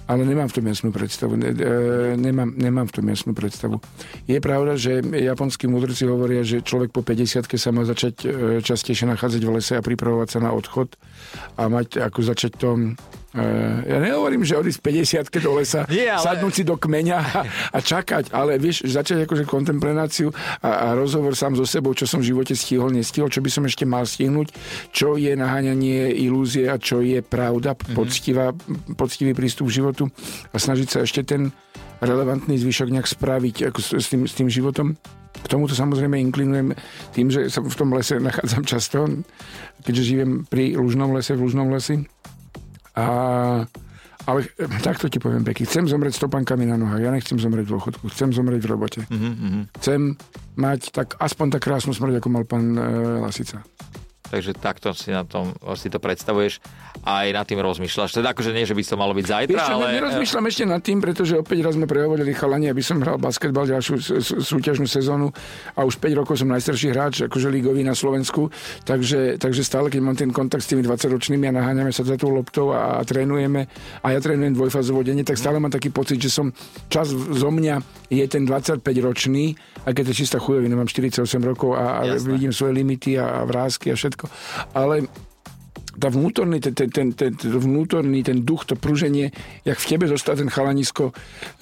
ale 0.10 0.26
nemám 0.26 0.50
v 0.50 0.56
tom 0.58 0.66
jasnú 0.66 0.90
predstavu. 0.90 1.38
Ne, 1.38 1.54
e, 1.54 2.18
nemám, 2.18 2.50
nemám 2.58 2.88
v 2.90 2.94
tom 2.98 3.06
jasnú 3.10 3.32
predstavu. 3.38 3.78
Je 4.26 4.40
pravda, 4.42 4.74
že 4.80 5.06
japonskí 5.06 5.70
mudrci 5.70 6.10
hovoria, 6.10 6.42
že 6.42 6.66
človek 6.66 6.90
po 6.90 7.06
50 7.06 7.46
sa 7.46 7.70
má 7.70 7.86
začať 7.86 8.16
e, 8.26 8.28
častejšie 8.66 9.06
nachádzať 9.06 9.42
v 9.46 9.54
lese 9.54 9.74
a 9.78 9.86
pripravovať 9.86 10.28
sa 10.28 10.40
na 10.42 10.52
odchod 10.54 10.98
a 11.58 11.70
mať 11.70 12.02
ako 12.02 12.20
začať 12.26 12.52
to 12.58 12.70
Uh, 13.30 13.86
ja 13.86 14.02
nehovorím, 14.02 14.42
že 14.42 14.58
odísť 14.58 14.82
50 15.30 15.46
do 15.46 15.54
lesa, 15.54 15.86
Nie, 15.94 16.18
ale... 16.18 16.26
sadnúť 16.26 16.54
si 16.58 16.64
do 16.66 16.82
kmeňa 16.82 17.18
a, 17.22 17.42
a 17.46 17.78
čakať, 17.78 18.34
ale 18.34 18.58
vieš, 18.58 18.90
začať 18.90 19.30
akože 19.30 19.46
kontemplenáciu 19.46 20.34
a, 20.66 20.90
a 20.90 20.98
rozhovor 20.98 21.38
sám 21.38 21.54
so 21.54 21.62
sebou, 21.62 21.94
čo 21.94 22.10
som 22.10 22.26
v 22.26 22.34
živote 22.34 22.58
stihol, 22.58 22.90
nestihol, 22.90 23.30
čo 23.30 23.46
by 23.46 23.54
som 23.54 23.70
ešte 23.70 23.86
mal 23.86 24.10
stihnúť, 24.10 24.50
čo 24.90 25.14
je 25.14 25.38
naháňanie 25.38 26.10
ilúzie 26.26 26.74
a 26.74 26.82
čo 26.82 27.06
je 27.06 27.22
pravda, 27.22 27.78
mm-hmm. 27.78 27.94
poctivá, 27.94 28.50
poctivý 28.98 29.38
prístup 29.38 29.70
k 29.70 29.78
životu 29.78 30.10
a 30.50 30.58
snažiť 30.58 30.88
sa 30.90 31.06
ešte 31.06 31.22
ten 31.22 31.54
relevantný 32.02 32.58
zvyšok 32.58 32.90
nejak 32.98 33.06
spraviť 33.06 33.70
ako 33.70 33.78
s, 33.78 33.90
s, 33.94 34.08
tým, 34.10 34.26
s 34.26 34.34
tým 34.34 34.50
životom. 34.50 34.98
K 35.40 35.46
tomuto 35.46 35.78
samozrejme 35.78 36.18
inklinujem 36.18 36.74
tým, 37.14 37.30
že 37.30 37.46
sa 37.54 37.62
v 37.62 37.78
tom 37.78 37.94
lese 37.94 38.18
nachádzam 38.26 38.66
často, 38.66 39.06
keďže 39.86 40.02
žijem 40.02 40.50
pri 40.50 40.74
Lužnom 40.82 41.14
lese, 41.14 41.38
v 41.38 41.46
Lužnom 41.46 41.70
lesi 41.70 42.10
a, 43.00 43.06
ale 44.28 44.40
takto 44.84 45.08
ti 45.08 45.18
poviem, 45.18 45.42
Beky, 45.42 45.64
chcem 45.66 45.88
zomrieť 45.88 46.20
stopankami 46.20 46.68
na 46.68 46.76
nohách, 46.76 47.02
ja 47.02 47.10
nechcem 47.10 47.40
zomrieť 47.40 47.66
v 47.66 47.74
dôchodku, 47.80 48.04
chcem 48.12 48.30
zomrieť 48.36 48.62
v 48.62 48.70
robote. 48.70 49.02
Mm-hmm. 49.08 49.74
Chcem 49.80 50.20
mať 50.60 50.92
tak 50.92 51.16
aspoň 51.18 51.58
tak 51.58 51.66
krásnu 51.66 51.96
smrť, 51.96 52.20
ako 52.20 52.30
mal 52.30 52.44
pán 52.44 52.76
e, 52.76 52.82
Lasica. 53.24 53.64
Takže 54.30 54.54
takto 54.54 54.94
si 54.94 55.10
na 55.10 55.26
tom 55.26 55.54
si 55.74 55.90
to 55.90 55.98
predstavuješ 55.98 56.62
a 57.02 57.26
aj 57.26 57.30
nad 57.34 57.46
tým 57.48 57.60
rozmýšľaš. 57.64 58.14
Teda 58.14 58.36
akože 58.36 58.52
nie, 58.52 58.68
že 58.68 58.76
by 58.76 58.82
to 58.84 58.96
malo 59.00 59.14
byť 59.16 59.26
zajtra, 59.26 59.56
Víš, 59.56 59.72
ale... 59.72 59.86
Nerozmýšľam 59.98 60.46
ešte 60.52 60.64
nad 60.68 60.82
tým, 60.84 60.98
pretože 61.00 61.34
opäť 61.40 61.64
raz 61.64 61.74
sme 61.80 61.88
prehovorili 61.88 62.36
chalani, 62.36 62.68
aby 62.70 62.84
som 62.84 63.00
hral 63.00 63.18
basketbal 63.18 63.66
ďalšiu 63.66 63.96
súťažnú 64.44 64.86
sezónu 64.86 65.32
a 65.74 65.88
už 65.88 65.98
5 65.98 66.20
rokov 66.20 66.44
som 66.44 66.52
najstarší 66.52 66.92
hráč, 66.92 67.26
akože 67.26 67.48
ligový 67.50 67.82
na 67.88 67.96
Slovensku, 67.96 68.52
takže, 68.84 69.40
takže 69.40 69.62
stále, 69.64 69.88
keď 69.88 70.02
mám 70.04 70.18
ten 70.20 70.30
kontakt 70.30 70.68
s 70.68 70.70
tými 70.76 70.84
20-ročnými 70.84 71.50
a 71.50 71.56
naháňame 71.56 71.96
sa 71.96 72.04
za 72.04 72.20
tú 72.20 72.28
loptou 72.30 72.76
a, 72.76 73.00
a 73.00 73.02
trénujeme 73.08 73.66
a 74.04 74.08
ja 74.12 74.20
trénujem 74.20 74.54
dvojfázovo 74.54 75.02
denne, 75.02 75.24
tak 75.24 75.40
stále 75.40 75.58
mám 75.58 75.72
taký 75.72 75.90
pocit, 75.90 76.20
že 76.20 76.30
som 76.30 76.52
čas 76.92 77.10
zo 77.16 77.50
mňa 77.50 78.10
je 78.12 78.26
ten 78.28 78.44
25-ročný, 78.44 79.56
a 79.88 79.96
keď 79.96 80.12
je 80.12 80.16
čistá 80.26 80.38
chujovina, 80.42 80.76
mám 80.76 80.90
48 80.92 81.24
rokov 81.46 81.78
a, 81.80 82.04
a 82.04 82.18
vidím 82.20 82.52
svoje 82.52 82.76
limity 82.76 83.16
a, 83.16 83.42
a 83.42 83.48
vrázky 83.48 83.94
a 83.94 83.96
všetko. 83.96 84.19
Ale 84.74 85.08
tá 86.00 86.08
vnútorný, 86.08 86.64
ten, 86.64 86.72
ten, 86.72 86.88
ten, 86.90 87.12
ten, 87.12 87.32
vnútorný, 87.36 88.24
ten 88.24 88.48
duch, 88.48 88.64
to 88.64 88.80
pruženie, 88.80 89.36
jak 89.68 89.78
v 89.78 89.86
tebe 89.86 90.08
zostal 90.08 90.40
ten 90.40 90.48
chalanisko, 90.48 91.12
e, 91.12 91.14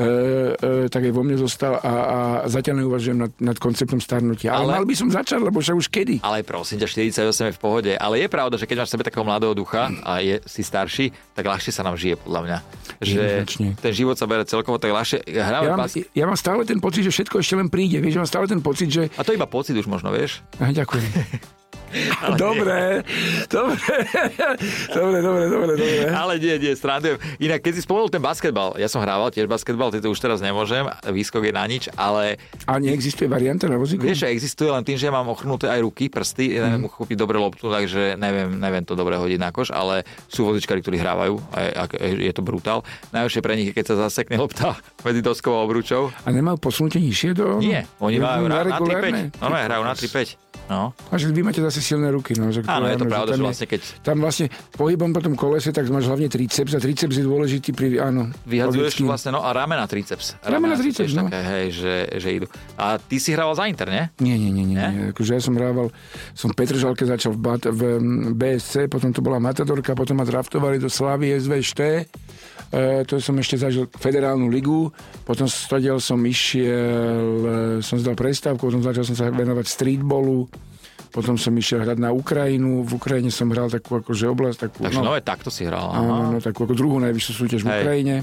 e, 0.05 0.93
tak 0.93 1.09
aj 1.09 1.11
vo 1.11 1.25
mne 1.25 1.41
zostal 1.41 1.81
a, 1.81 1.93
a 2.05 2.19
zatiaľ 2.45 2.85
neuvažujem 2.85 3.17
nad, 3.17 3.33
nad 3.41 3.57
konceptom 3.57 3.97
starnutia. 3.97 4.53
Ale, 4.53 4.69
ale 4.69 4.85
mal 4.85 4.85
by 4.85 4.95
som 4.95 5.09
začať, 5.09 5.41
lebo 5.41 5.57
však 5.57 5.75
už 5.75 5.87
kedy. 5.89 6.15
Ale 6.21 6.45
prosím 6.45 6.77
ťa, 6.85 6.87
48 7.17 7.49
je 7.49 7.53
v 7.57 7.61
pohode. 7.61 7.91
Ale 7.97 8.21
je 8.21 8.27
pravda, 8.29 8.61
že 8.61 8.69
keď 8.69 8.85
máš 8.85 8.93
sebe 8.93 9.01
takého 9.01 9.25
mladého 9.25 9.57
ducha 9.57 9.89
a 10.05 10.21
je, 10.21 10.37
si 10.45 10.61
starší, 10.61 11.09
tak 11.33 11.49
ľahšie 11.49 11.73
sa 11.73 11.81
nám 11.81 11.97
žije, 11.97 12.21
podľa 12.21 12.41
mňa. 12.45 12.57
Že 13.01 13.21
ten 13.81 13.93
život 13.93 14.15
sa 14.21 14.29
bere 14.29 14.45
celkovo 14.45 14.77
tak 14.77 14.93
ľahšie. 14.93 15.25
ja, 15.25 15.49
mám, 15.73 15.89
ja 15.89 16.25
mám 16.29 16.37
stále 16.37 16.61
ten 16.61 16.77
pocit, 16.77 17.01
že 17.01 17.11
všetko 17.11 17.41
ešte 17.41 17.57
len 17.57 17.73
príde. 17.73 17.97
Vieš, 17.97 18.21
mám 18.21 18.29
stále 18.29 18.45
ten 18.45 18.61
pocit, 18.61 18.89
že... 18.93 19.09
A 19.17 19.25
to 19.25 19.33
iba 19.33 19.49
pocit 19.49 19.73
už 19.73 19.89
možno, 19.89 20.13
vieš? 20.13 20.45
ďakujem. 20.61 21.05
Dobre, 22.35 23.07
dobre, 23.47 23.79
dobre, 24.91 25.17
dobre, 25.23 25.45
dobre, 25.47 25.73
dobre. 25.79 26.07
Ale 26.11 26.33
nie, 26.37 26.55
nie, 26.59 26.73
strandujem. 26.75 27.15
Inak, 27.39 27.63
keď 27.63 27.73
si 27.79 27.81
spomenul 27.87 28.11
ten 28.11 28.19
basketbal, 28.19 28.75
ja 28.75 28.91
som 28.91 28.99
hrával 28.99 29.31
tiež 29.31 29.47
basketbal, 29.47 29.95
to 29.95 30.11
už 30.11 30.19
teraz 30.19 30.43
nemôžem, 30.43 30.83
výskok 31.07 31.47
je 31.47 31.53
na 31.55 31.63
nič, 31.63 31.87
ale... 31.95 32.35
A 32.67 32.75
neexistuje 32.77 33.31
varianta 33.31 33.71
na 33.71 33.79
vozíku? 33.79 34.03
Vieš, 34.03 34.27
existuje 34.27 34.67
len 34.67 34.83
tým, 34.83 34.99
že 34.99 35.07
mám 35.07 35.31
ochrnuté 35.31 35.71
aj 35.71 35.79
ruky, 35.79 36.11
prsty, 36.11 36.59
mm. 36.59 36.59
neviem 36.59 36.83
uchopiť 36.91 37.15
dobre 37.15 37.39
loptu, 37.39 37.71
takže 37.71 38.19
neviem, 38.19 38.51
neviem 38.59 38.83
to 38.83 38.99
dobre 38.99 39.15
hodiť 39.15 39.39
na 39.39 39.55
koš, 39.55 39.71
ale 39.71 40.03
sú 40.27 40.43
vozičkári, 40.43 40.83
ktorí 40.83 40.99
hrávajú 40.99 41.39
a 41.55 41.87
je 42.03 42.33
to 42.35 42.43
brutál. 42.43 42.83
Najhoršie 43.15 43.39
pre 43.39 43.55
nich 43.55 43.77
keď 43.77 43.93
sa 43.93 43.95
zasekne 44.09 44.41
lopta 44.41 44.73
medzi 45.05 45.21
doskou 45.21 45.53
a 45.53 45.61
obručou. 45.61 46.09
A 46.25 46.33
nemajú 46.33 46.57
posunutie 46.57 46.97
nižšie 46.97 47.37
do... 47.37 47.61
Nie, 47.61 47.85
oni 48.01 48.17
majú 48.17 48.49
na, 48.49 48.65
na 48.65 48.81
3-5. 48.81 49.37
No, 49.37 49.53
hrajú 49.53 49.83
na 49.85 49.93
3-5. 49.93 50.46
No. 50.67 50.91
A 51.11 51.15
že 51.15 51.31
vy 51.31 51.47
máte 51.47 51.63
zase 51.63 51.79
silné 51.79 52.11
ruky. 52.11 52.35
No, 52.35 52.51
že 52.51 52.59
Áno, 52.67 52.91
je 52.91 52.99
to 52.99 53.07
pravda, 53.07 53.39
že, 53.39 53.43
vlastne 53.43 53.67
keď... 53.71 53.79
Tam 54.03 54.19
vlastne 54.19 54.51
pohybom 54.75 55.15
po 55.15 55.23
tom 55.23 55.33
kolese, 55.39 55.71
tak 55.71 55.87
máš 55.87 56.11
hlavne 56.11 56.27
triceps 56.27 56.75
a 56.75 56.79
triceps 56.83 57.15
je 57.15 57.23
dôležitý 57.23 57.71
pri, 57.71 58.03
áno. 58.03 58.27
Vyhadzuješ 58.43 58.99
vlastne, 59.07 59.31
no 59.31 59.47
a 59.47 59.55
ramena 59.55 59.87
triceps. 59.87 60.35
Ramena, 60.43 60.75
ramena 60.75 60.83
triceps, 60.83 61.13
no. 61.15 61.31
Také, 61.31 61.39
hej, 61.39 61.67
že, 61.71 61.93
že 62.19 62.29
idú. 62.43 62.47
A 62.75 62.99
ty 62.99 63.15
si 63.15 63.31
hrával 63.31 63.55
za 63.55 63.63
Inter, 63.71 63.87
nie? 63.87 64.03
Nie, 64.19 64.35
nie, 64.35 64.51
nie, 64.51 64.65
nie. 64.67 64.75
nie? 64.75 65.15
Akože 65.15 65.39
ja 65.39 65.41
som 65.41 65.55
hrával, 65.55 65.87
som 66.35 66.51
v 66.51 66.55
Petržalke 66.59 67.07
začal 67.07 67.31
v, 67.31 67.47
v 67.63 67.81
BSC, 68.35 68.91
potom 68.91 69.15
to 69.15 69.23
bola 69.23 69.39
Matadorka, 69.39 69.95
potom 69.95 70.19
ma 70.19 70.27
draftovali 70.27 70.83
do 70.83 70.91
Slavy 70.91 71.31
SVŠT 71.39 72.11
E, 72.67 73.07
to 73.07 73.23
som 73.23 73.35
ešte 73.39 73.55
zažil 73.55 73.87
federálnu 73.87 74.51
ligu, 74.51 74.91
potom 75.23 75.47
stadiaľ 75.47 76.03
som 76.03 76.19
išiel, 76.19 77.79
e, 77.79 77.85
som 77.85 77.95
zdal 77.95 78.19
prestávku, 78.19 78.67
potom 78.67 78.83
začal 78.83 79.07
som 79.07 79.15
sa 79.15 79.31
venovať 79.31 79.65
streetballu, 79.71 80.51
potom 81.15 81.39
som 81.39 81.55
išiel 81.55 81.87
hrať 81.87 81.97
na 81.97 82.11
Ukrajinu, 82.11 82.83
v 82.83 82.91
Ukrajine 82.99 83.31
som 83.31 83.47
hral 83.55 83.71
takú 83.71 84.03
akože 84.03 84.27
oblasť. 84.27 84.57
Takú, 84.67 84.79
Takže 84.83 84.99
no, 84.99 85.15
nové 85.15 85.23
takto 85.23 85.47
si 85.47 85.63
hral. 85.63 85.95
No, 85.95 86.35
no, 86.35 86.39
takú 86.43 86.67
ako 86.67 86.75
druhú 86.75 86.99
najvyššiu 86.99 87.33
súťaž 87.33 87.61
v 87.63 87.67
Ukrajine. 87.71 88.15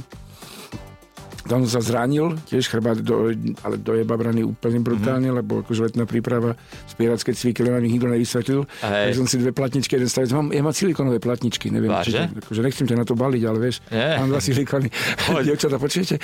Tam 1.44 1.60
sa 1.68 1.84
zranil, 1.84 2.40
tiež 2.48 2.72
chrbát, 2.72 3.04
do, 3.04 3.28
ale 3.60 3.76
dojeba 3.76 4.16
brany 4.16 4.40
úplne 4.40 4.80
brutálne, 4.80 5.28
mm-hmm. 5.28 5.40
lebo 5.44 5.52
akože 5.60 5.92
letná 5.92 6.08
príprava, 6.08 6.56
spieracké 6.88 7.36
cviky, 7.36 7.60
len 7.60 7.84
mi 7.84 7.92
nikto 7.92 8.08
nevysvetlil. 8.08 8.64
Tak 8.80 9.12
som 9.12 9.28
si 9.28 9.36
dve 9.36 9.52
platničky, 9.52 10.00
jeden 10.00 10.08
stavec. 10.08 10.32
Mám, 10.32 10.56
ja 10.56 10.64
mám 10.64 10.72
silikonové 10.72 11.20
platničky, 11.20 11.68
neviem, 11.68 11.92
či, 12.00 12.16
akože 12.16 12.60
nechcem 12.64 12.88
ťa 12.88 12.96
na 12.96 13.04
to 13.04 13.12
baliť, 13.12 13.42
ale 13.44 13.58
vieš, 13.60 13.84
yeah. 13.92 14.16
mám 14.24 14.32
dva 14.32 14.40
silikony. 14.40 14.88
Dievčata, 15.44 15.76
počujete? 15.76 16.16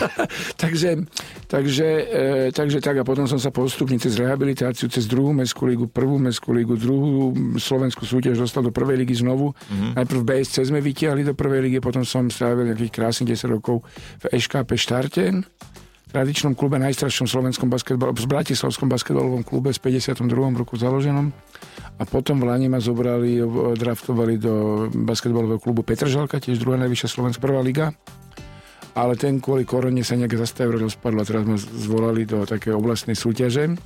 takže, 0.62 1.08
takže, 1.48 1.88
e, 2.04 2.26
takže 2.52 2.84
tak, 2.84 3.00
a 3.00 3.04
potom 3.08 3.24
som 3.24 3.40
sa 3.40 3.48
postupne 3.48 3.96
cez 3.96 4.20
rehabilitáciu, 4.20 4.92
cez 4.92 5.08
druhú 5.08 5.32
mestskú 5.32 5.64
ligu, 5.64 5.88
prvú 5.88 6.20
mestskú 6.20 6.52
ligu, 6.52 6.76
druhú 6.76 7.32
slovenskú 7.56 8.04
súťaž 8.04 8.44
dostal 8.44 8.60
do 8.60 8.72
prvej 8.72 9.00
ligy 9.00 9.24
znovu. 9.24 9.56
Mm-hmm. 9.56 9.92
Najprv 9.96 10.20
BSC 10.28 10.68
sme 10.68 10.84
vytiahli 10.84 11.24
do 11.24 11.32
prvej 11.32 11.64
ligy, 11.64 11.78
potom 11.80 12.04
som 12.04 12.28
strávil 12.28 12.68
nejakých 12.68 12.92
krásnych 12.92 13.32
10 13.32 13.56
rokov 13.56 13.80
v 14.20 14.36
Eška 14.36 14.57
KP 14.58 14.74
Štarten, 14.74 15.46
tradičnom 16.10 16.58
klube, 16.58 16.82
najstaršom 16.82 17.30
slovenskom 17.30 17.70
basketbal, 17.70 18.10
v 18.10 18.26
Bratislavskom 18.26 18.90
basketbalovom 18.90 19.46
klube 19.46 19.70
s 19.70 19.78
52. 19.78 20.26
roku 20.58 20.74
založenom. 20.74 21.30
A 21.98 22.02
potom 22.02 22.42
v 22.42 22.50
Lani 22.50 22.66
ma 22.66 22.82
zobrali, 22.82 23.38
draftovali 23.78 24.34
do 24.34 24.86
basketbalového 24.90 25.62
klubu 25.62 25.86
Petržalka, 25.86 26.42
tiež 26.42 26.58
druhá 26.58 26.74
najvyššia 26.74 27.06
slovenská 27.06 27.38
prvá 27.38 27.62
liga. 27.62 27.94
ale 28.98 29.14
ten 29.14 29.38
kvôli 29.38 29.62
korone 29.62 30.02
sa 30.02 30.18
nejak 30.18 30.34
zastavil, 30.34 30.82
rozpadlo 30.82 31.22
a 31.22 31.28
teraz 31.28 31.46
ma 31.46 31.54
zvolali 31.54 32.26
do 32.26 32.42
také 32.42 32.74
oblastnej 32.74 33.14
súťaže 33.14 33.78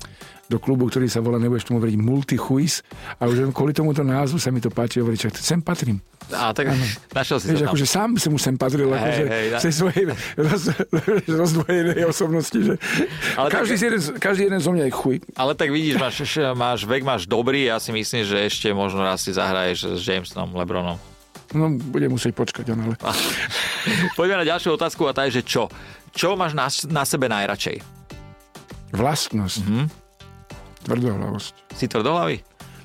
do 0.52 0.60
klubu, 0.60 0.84
ktorý 0.86 1.08
sa 1.08 1.24
volá, 1.24 1.40
nebudeš 1.40 1.64
tomu 1.64 1.80
hovoriť, 1.80 1.96
Multichuis 1.96 2.84
a 3.16 3.24
už 3.24 3.40
len 3.40 3.50
kvôli 3.50 3.72
tomuto 3.72 4.04
názvu 4.04 4.36
sa 4.36 4.52
mi 4.52 4.60
to 4.60 4.68
páči 4.68 5.00
hovoriť, 5.00 5.18
že 5.18 5.28
sem 5.40 5.64
patrím. 5.64 6.04
A 6.28 6.52
tak 6.52 6.70
ano. 6.70 6.84
našiel 7.18 7.40
si 7.40 7.50
Vieš, 7.50 7.64
tam. 7.64 7.68
akože 7.72 7.86
sám 7.88 8.08
som 8.20 8.30
už 8.36 8.42
sem 8.44 8.54
patril, 8.54 8.92
Hej, 8.92 9.00
akože 9.00 9.24
hej, 9.26 9.46
na- 9.48 9.60
tej 9.64 9.72
svojej 9.74 10.04
roz, 10.38 10.62
rozdvojenej 11.40 12.02
osobnosti, 12.04 12.58
že 12.60 12.74
Ale 13.34 13.48
každý, 13.48 13.74
tak- 13.74 13.84
jeden, 13.88 14.00
každý 14.20 14.42
jeden 14.46 14.60
zo 14.60 14.70
mňa 14.70 14.84
je 14.86 14.92
chuj. 14.92 15.16
Ale 15.34 15.52
tak 15.56 15.72
vidíš, 15.72 15.96
máš, 15.96 16.16
máš 16.64 16.80
vek, 16.84 17.02
máš 17.02 17.24
dobrý, 17.24 17.66
ja 17.66 17.80
si 17.80 17.90
myslím, 17.90 18.22
že 18.28 18.36
ešte 18.44 18.68
možno 18.70 19.00
raz 19.00 19.24
si 19.24 19.32
zahraješ 19.32 19.96
s 19.96 20.04
Jamesonom 20.04 20.52
Lebronom. 20.52 21.00
No, 21.52 21.68
budem 21.68 22.08
musieť 22.08 22.32
počkať, 22.32 22.72
ale... 22.72 22.96
Poďme 24.16 24.40
na 24.40 24.46
ďalšiu 24.48 24.72
otázku 24.72 25.04
a 25.04 25.12
tá 25.12 25.28
je, 25.28 25.40
že 25.40 25.44
čo? 25.44 25.68
Čo 26.16 26.32
máš 26.32 26.56
na, 26.56 26.64
na 26.88 27.04
sebe 27.04 27.28
najradšej? 27.28 27.76
Vlastnosť. 28.92 29.60
Mm-hmm. 29.60 30.01
Tvrdohlavosť. 30.84 31.52
Si 31.74 31.86
tvrdohlavý? 31.86 32.42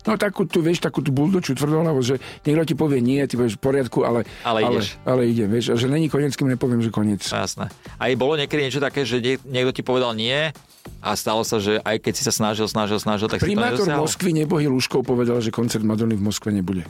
No 0.07 0.15
takú 0.15 0.47
tu, 0.47 0.63
vieš, 0.63 0.79
takú 0.79 1.03
tú 1.03 1.11
buldočú 1.11 1.51
tvrdohlavosť, 1.51 2.07
že 2.07 2.15
niekto 2.47 2.63
ti 2.63 2.75
povie 2.79 3.03
nie, 3.03 3.19
ty 3.27 3.35
povieš 3.35 3.59
v 3.59 3.61
poriadku, 3.61 4.07
ale... 4.07 4.23
Ale 4.47 4.63
ideš. 4.63 4.95
Ale, 5.03 5.19
ale 5.19 5.21
idem, 5.27 5.51
vieš, 5.51 5.73
a 5.73 5.75
že 5.75 5.91
není 5.91 6.07
koniec, 6.07 6.31
kým 6.39 6.47
nepoviem, 6.47 6.79
že 6.79 6.95
koniec. 6.95 7.19
Jasné. 7.27 7.67
A 7.99 8.03
bolo 8.15 8.39
niekedy 8.39 8.63
niečo 8.63 8.79
také, 8.79 9.03
že 9.03 9.19
nie, 9.19 9.35
niekto 9.43 9.75
ti 9.75 9.83
povedal 9.83 10.15
nie 10.15 10.55
a 11.03 11.09
stalo 11.19 11.43
sa, 11.43 11.59
že 11.59 11.83
aj 11.83 11.99
keď 11.99 12.13
si 12.15 12.23
sa 12.23 12.31
snažil, 12.31 12.71
snažil, 12.71 13.03
snažil, 13.03 13.27
tak 13.27 13.43
Primátor 13.43 13.83
si 13.83 13.83
to 13.83 13.91
nedosiahol? 13.91 14.07
Moskvy 14.07 14.31
nebohy 14.31 14.65
Luškov 14.71 15.03
povedal, 15.03 15.43
že 15.43 15.51
koncert 15.51 15.83
Madony 15.83 16.15
v 16.15 16.23
Moskve 16.23 16.55
nebude. 16.55 16.87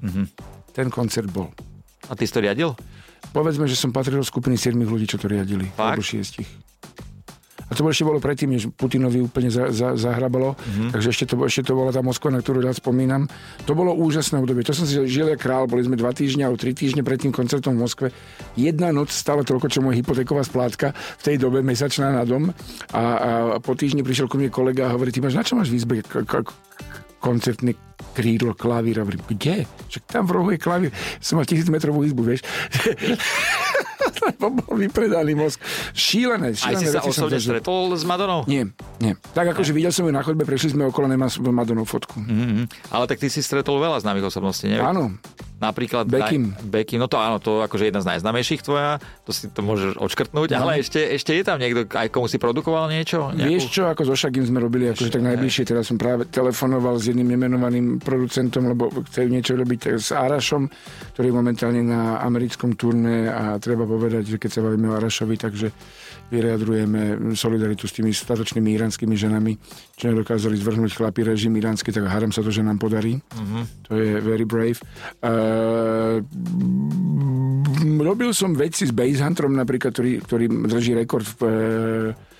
Mm-hmm. 0.00 0.26
Ten 0.72 0.88
koncert 0.88 1.28
bol. 1.28 1.52
A 2.08 2.16
ty 2.16 2.24
si 2.24 2.32
to 2.32 2.40
riadil? 2.40 2.72
Povedzme, 3.36 3.68
že 3.68 3.76
som 3.76 3.92
patril 3.92 4.16
do 4.16 4.24
skupiny 4.24 4.56
7 4.56 4.80
ľudí, 4.80 5.04
čo 5.04 5.20
to 5.20 5.28
riadili. 5.28 5.68
Fakt? 5.76 6.00
Alebo 6.00 6.02
6. 6.02 6.40
A 7.70 7.78
to 7.78 7.86
bol 7.86 7.94
ešte 7.94 8.02
bolo 8.02 8.18
predtým, 8.18 8.50
než 8.50 8.66
Putinovi 8.74 9.22
úplne 9.22 9.46
za, 9.46 9.70
za, 9.70 9.94
zahrabalo. 9.94 10.58
Mhm. 10.58 10.60
Mm-hmm. 10.60 10.90
Takže 10.90 11.08
ešte 11.14 11.24
to, 11.30 11.34
ešte 11.46 11.62
to 11.70 11.78
bola 11.78 11.94
tá 11.94 12.02
Moskva, 12.02 12.34
na 12.34 12.42
ktorú 12.42 12.58
rád 12.60 12.76
spomínam. 12.76 13.30
To 13.70 13.72
bolo 13.78 13.94
úžasné 13.94 14.42
obdobie. 14.42 14.66
To 14.66 14.74
som 14.74 14.84
si 14.84 14.98
žil 15.06 15.30
jak 15.30 15.40
král. 15.40 15.70
Boli 15.70 15.86
sme 15.86 15.94
dva 15.94 16.10
týždňa 16.10 16.50
alebo 16.50 16.58
tri 16.58 16.74
týždne 16.74 17.06
pred 17.06 17.22
tým 17.22 17.30
koncertom 17.30 17.78
v 17.78 17.86
Moskve. 17.86 18.06
Jedna 18.58 18.90
noc 18.90 19.14
stala 19.14 19.46
toľko, 19.46 19.70
čo 19.70 19.78
moja 19.80 20.02
hypotéková 20.02 20.42
splátka 20.42 20.92
v 20.92 21.22
tej 21.22 21.36
dobe 21.38 21.62
mesačná 21.62 22.10
na 22.10 22.26
dom. 22.26 22.50
A, 22.90 23.02
a 23.02 23.30
po 23.62 23.78
týždni 23.78 24.02
prišiel 24.02 24.26
ku 24.26 24.34
mne 24.34 24.50
kolega 24.50 24.90
a 24.90 24.94
hovorí, 24.98 25.14
ty 25.14 25.22
máš 25.22 25.38
na 25.38 25.46
čo 25.46 25.54
máš 25.54 25.70
v 25.70 25.78
izbe 25.78 25.94
koncertný 27.20 27.76
krídlo, 28.16 28.56
klavír. 28.56 28.98
A 28.98 29.04
hovorím, 29.04 29.22
kde? 29.28 29.68
Však 29.92 30.02
tam 30.08 30.24
v 30.26 30.32
rohu 30.34 30.48
je 30.56 30.58
klavír. 30.58 30.90
Som 31.20 31.38
mal 31.38 31.46
tisíc 31.46 31.68
metrovú 31.68 32.02
izbu, 32.02 32.24
vieš. 32.24 32.42
Lebo 34.28 34.46
bol 34.52 34.74
vypredaný 34.76 35.32
mozg. 35.36 35.58
Šílené, 35.96 36.52
Aj 36.52 36.76
šílené 36.76 36.84
si 36.84 36.94
sa 36.94 37.00
osobne 37.02 37.40
stretol 37.40 37.96
s 37.96 38.04
Madonou? 38.04 38.44
Nie, 38.46 38.68
nie. 39.00 39.16
Tak 39.32 39.56
akože 39.56 39.72
videl 39.72 39.90
som 39.90 40.04
ju 40.06 40.12
na 40.12 40.22
chodbe, 40.22 40.44
prešli 40.44 40.76
sme 40.76 40.88
okolo, 40.88 41.08
nemá 41.08 41.26
Madonovú 41.30 41.88
fotku. 41.88 42.20
Mm-hmm. 42.20 42.92
Ale 42.92 43.04
tak 43.08 43.18
ty 43.18 43.32
si 43.32 43.40
stretol 43.40 43.80
veľa 43.80 44.02
známych 44.04 44.28
osobností, 44.28 44.68
neviem? 44.70 44.86
Áno, 44.86 45.16
Napríklad... 45.60 46.08
Daj, 46.08 46.32
Beckham, 46.64 46.98
no 46.98 47.06
to 47.06 47.20
áno, 47.20 47.36
to 47.36 47.60
akože 47.60 47.92
jedna 47.92 48.00
z 48.00 48.16
najznámejších 48.16 48.64
tvoja, 48.64 48.96
to 49.22 49.30
si 49.30 49.52
to 49.52 49.60
môžeš 49.60 50.00
odškrtnúť, 50.00 50.48
No. 50.56 50.64
ale 50.64 50.80
ešte, 50.80 50.96
ešte 50.98 51.36
je 51.36 51.44
tam 51.44 51.60
niekto, 51.60 51.84
aj 51.84 52.08
komu 52.08 52.26
si 52.26 52.40
produkoval 52.40 52.88
niečo? 52.88 53.28
Vieš 53.30 53.68
čo, 53.68 53.82
ako 53.86 54.08
so 54.08 54.16
Šagim 54.16 54.48
sme 54.48 54.58
robili 54.58 54.88
akože 54.88 55.12
tak 55.12 55.20
najbližšie, 55.20 55.68
teraz 55.68 55.92
som 55.92 56.00
práve 56.00 56.24
telefonoval 56.26 56.96
s 56.96 57.12
jedným 57.12 57.36
nemenovaným 57.36 58.00
producentom, 58.00 58.72
lebo 58.72 58.88
chcel 59.12 59.28
niečo 59.28 59.52
robiť 59.52 60.00
s 60.00 60.10
Arašom, 60.10 60.66
ktorý 61.12 61.28
je 61.28 61.34
momentálne 61.36 61.82
na 61.84 62.24
americkom 62.24 62.72
turné 62.72 63.28
a 63.28 63.60
treba 63.60 63.84
povedať, 63.84 64.32
že 64.32 64.36
keď 64.40 64.50
sa 64.50 64.60
bavíme 64.64 64.88
o 64.88 64.96
Arašovi, 64.96 65.36
takže 65.36 65.68
vyjadrujeme 66.30 67.34
solidaritu 67.34 67.90
s 67.90 67.98
tými 67.98 68.14
statočnými 68.14 68.70
iránskymi 68.78 69.14
ženami, 69.18 69.52
čo 69.98 70.14
nedokázali 70.14 70.54
zvrhnúť 70.56 70.94
chlapi 70.94 71.26
režim 71.26 71.52
iránsky, 71.58 71.90
tak 71.90 72.06
haram 72.06 72.30
sa 72.30 72.40
to, 72.40 72.54
že 72.54 72.62
nám 72.62 72.78
podarí. 72.78 73.18
Uh-huh. 73.18 73.62
To 73.90 73.98
je 73.98 74.22
very 74.22 74.46
brave. 74.46 74.78
Uh, 75.20 76.22
robil 78.00 78.30
som 78.32 78.54
veci 78.54 78.86
s 78.86 78.92
Basehunterom 78.94 79.52
napríklad, 79.52 79.92
ktorý, 79.92 80.12
ktorý 80.24 80.44
drží 80.70 80.92
rekord 80.94 81.26
v 81.26 81.40
eh, 81.42 82.30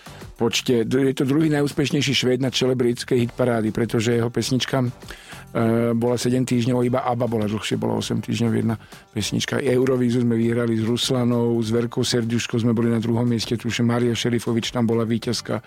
počte. 0.40 0.88
Je 0.88 1.12
to 1.12 1.28
druhý 1.28 1.52
najúspešnejší 1.52 2.16
švéd 2.16 2.40
na 2.40 2.48
čele 2.48 2.72
britskej 2.72 3.28
hitparády, 3.28 3.68
pretože 3.76 4.16
jeho 4.16 4.32
pesnička 4.32 4.80
eh, 4.80 5.92
bola 5.92 6.16
7 6.16 6.32
týždňov, 6.48 6.80
iba 6.80 7.04
ABBA 7.04 7.26
bola 7.28 7.44
dlhšie, 7.44 7.76
bola 7.76 8.00
8 8.00 8.24
týždňov 8.24 8.52
jedna 8.56 8.80
pesnička. 9.12 9.60
Eurovízu 9.60 10.24
sme 10.24 10.40
vyhrali 10.40 10.80
s 10.80 10.88
Ruslanou, 10.88 11.60
s 11.60 11.68
Verkou 11.68 12.00
Serdiuškou 12.00 12.56
sme 12.56 12.72
boli 12.72 12.88
na 12.88 13.04
druhom 13.04 13.28
mieste, 13.28 13.60
tuším 13.60 13.92
Maria 13.92 14.16
Šerifovič 14.16 14.72
tam 14.72 14.88
bola 14.88 15.04
víťazka. 15.04 15.60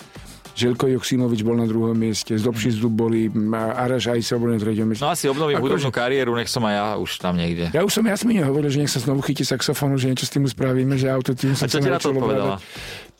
Želko 0.53 0.85
Joksimovič 0.85 1.41
bol 1.41 1.57
na 1.57 1.65
druhom 1.65 1.97
mieste, 1.97 2.37
z 2.37 2.45
Dobšic 2.45 2.77
boli, 2.85 3.25
Araš 3.57 4.13
Ajsa 4.13 4.37
bol 4.37 4.53
na 4.53 4.61
treťom 4.61 4.85
mieste. 4.85 5.01
No 5.01 5.09
asi 5.09 5.25
obnovím 5.25 5.57
Akože- 5.57 5.81
hudobnú 5.81 5.89
kariéru, 5.89 6.37
nech 6.37 6.45
som 6.45 6.61
aj 6.69 6.73
ja 6.77 6.85
už 7.01 7.11
tam 7.17 7.41
niekde. 7.41 7.73
Ja 7.73 7.81
už 7.81 7.89
som 7.89 8.05
Jasmine 8.05 8.45
hovoril, 8.45 8.69
že 8.69 8.77
nech 8.85 8.93
sa 8.93 9.01
znovu 9.01 9.25
chytí 9.25 9.41
saxofónu, 9.41 9.97
že 9.97 10.13
niečo 10.13 10.29
s 10.29 10.31
tým 10.33 10.45
spravíme, 10.45 10.93
že 10.93 11.09
autotune 11.09 11.57
A 11.57 11.65
som 11.65 11.65
čo 11.65 11.81
sa 11.81 11.81
ti 11.81 11.89
na 11.89 11.97
to 11.97 12.13
naučil 12.13 12.61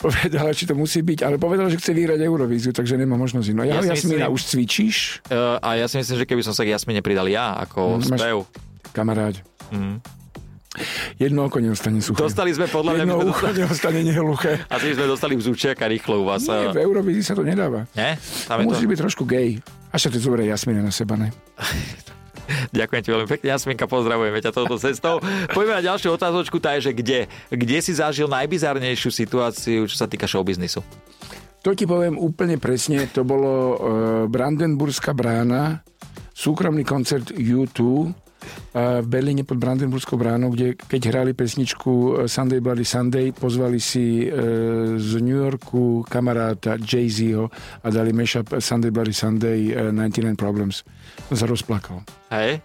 Povedala, 0.04 0.52
či 0.52 0.64
to 0.64 0.74
musí 0.74 1.00
byť, 1.00 1.24
ale 1.24 1.36
povedala, 1.38 1.68
že 1.68 1.80
chce 1.80 1.92
vyhrať 1.92 2.20
Eurovíziu, 2.22 2.70
takže 2.70 2.94
nemá 2.94 3.16
možnosť 3.16 3.48
inú. 3.48 3.64
Ja 3.64 3.80
Ja, 3.80 3.88
myslím- 3.90 4.20
už 4.28 4.42
cvičíš, 4.46 5.24
Uh, 5.26 5.56
a 5.58 5.76
ja 5.76 5.88
si 5.88 5.96
myslím, 5.96 6.18
že 6.18 6.26
keby 6.26 6.42
som 6.42 6.52
sa 6.52 6.62
k 6.62 6.72
Jasmine 6.72 7.00
pridal 7.00 7.26
ja, 7.26 7.56
ako 7.58 7.98
Mm, 7.98 8.04
spev. 8.06 8.38
kamaráď. 8.92 9.40
Mm. 9.72 10.04
Jedno 11.16 11.46
oko 11.46 11.58
neostane 11.58 12.02
suché. 12.02 12.18
Dostali 12.20 12.50
sme 12.50 12.66
podľa 12.66 12.92
mňa... 12.96 13.04
Jedno 13.06 13.18
ucho 13.24 13.46
dostali, 13.46 13.56
neostane 13.56 14.00
nehluché. 14.02 14.52
asi 14.68 14.92
sme 14.92 15.06
dostali 15.06 15.34
vzúčiaka 15.34 15.86
rýchlo 15.86 16.20
u 16.20 16.26
vás. 16.26 16.44
Nie, 16.44 16.68
Nie, 16.68 16.74
v 16.74 16.82
Eurovízii 16.82 17.24
sa 17.24 17.34
to 17.34 17.42
nedáva. 17.42 17.86
Nie? 17.94 18.18
Tam 18.44 18.58
je 18.58 18.66
to... 18.66 18.70
Musí 18.74 18.84
byť 18.84 18.98
trošku 19.00 19.24
gay. 19.24 19.62
Až 19.90 20.00
sa 20.02 20.10
to 20.10 20.18
zoberie 20.18 20.50
Jasmina 20.50 20.82
na 20.82 20.90
seba, 20.90 21.14
ne? 21.16 21.30
Ďakujem 22.72 23.02
ti 23.04 23.10
veľmi 23.10 23.28
pekne, 23.30 23.48
Jasminka, 23.54 23.86
pozdravujeme 23.88 24.40
ťa 24.44 24.52
touto 24.52 24.76
cestou. 24.80 25.20
Poďme 25.52 25.80
na 25.80 25.84
ďalšiu 25.84 26.14
otázočku, 26.16 26.58
tá 26.60 26.76
je, 26.78 26.90
že 26.90 26.94
kde? 26.94 27.20
Kde 27.52 27.78
si 27.80 27.92
zažil 27.96 28.28
najbizarnejšiu 28.28 29.10
situáciu, 29.10 29.86
čo 29.88 29.96
sa 29.96 30.08
týka 30.10 30.28
showbiznisu? 30.28 30.84
To 31.64 31.72
ti 31.72 31.88
poviem 31.88 32.20
úplne 32.20 32.60
presne. 32.60 33.08
To 33.16 33.24
bolo 33.24 33.52
uh, 33.54 33.76
Brandenburská 34.28 35.16
brána, 35.16 35.80
súkromný 36.36 36.84
koncert 36.84 37.32
U2 37.32 37.80
uh, 37.80 38.12
v 38.74 39.08
Berlíne 39.08 39.46
pod 39.46 39.62
Brandenburskou 39.62 40.18
bránou, 40.18 40.50
kde 40.50 40.74
keď 40.74 41.02
hrali 41.14 41.32
pesničku 41.38 41.92
eh, 41.92 42.32
Sunday 42.32 42.60
Bloody 42.60 42.86
Sunday, 42.86 43.30
pozvali 43.30 43.78
si 43.78 44.26
uh, 44.26 44.98
z 44.98 45.22
New 45.22 45.38
Yorku 45.38 46.06
kamaráta 46.10 46.82
Jay-Zho 46.82 47.50
a 47.84 47.88
dali 47.94 48.10
mashup 48.14 48.58
Sunday 48.58 48.90
Bloody 48.90 49.14
Sunday 49.14 49.70
uh, 49.74 49.94
99 49.94 50.34
Problems. 50.38 50.82
Som 51.30 51.38
sa 51.38 51.46
rozplakal. 51.46 52.02
Hej? 52.34 52.62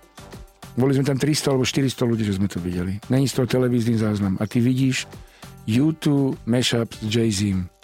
Boli 0.79 0.95
sme 0.95 1.05
tam 1.05 1.19
300 1.19 1.53
alebo 1.53 1.67
400 1.67 2.09
ľudí, 2.09 2.23
že 2.25 2.39
sme 2.39 2.47
to 2.47 2.63
videli. 2.63 3.03
Není 3.11 3.27
z 3.29 3.43
toho 3.43 3.47
televízny 3.51 3.99
záznam. 3.99 4.39
A 4.39 4.47
ty 4.47 4.63
vidíš 4.63 5.11
U2 5.69 6.39
mashup 6.47 6.89
s 6.95 7.05
Jay-Zim. 7.05 7.78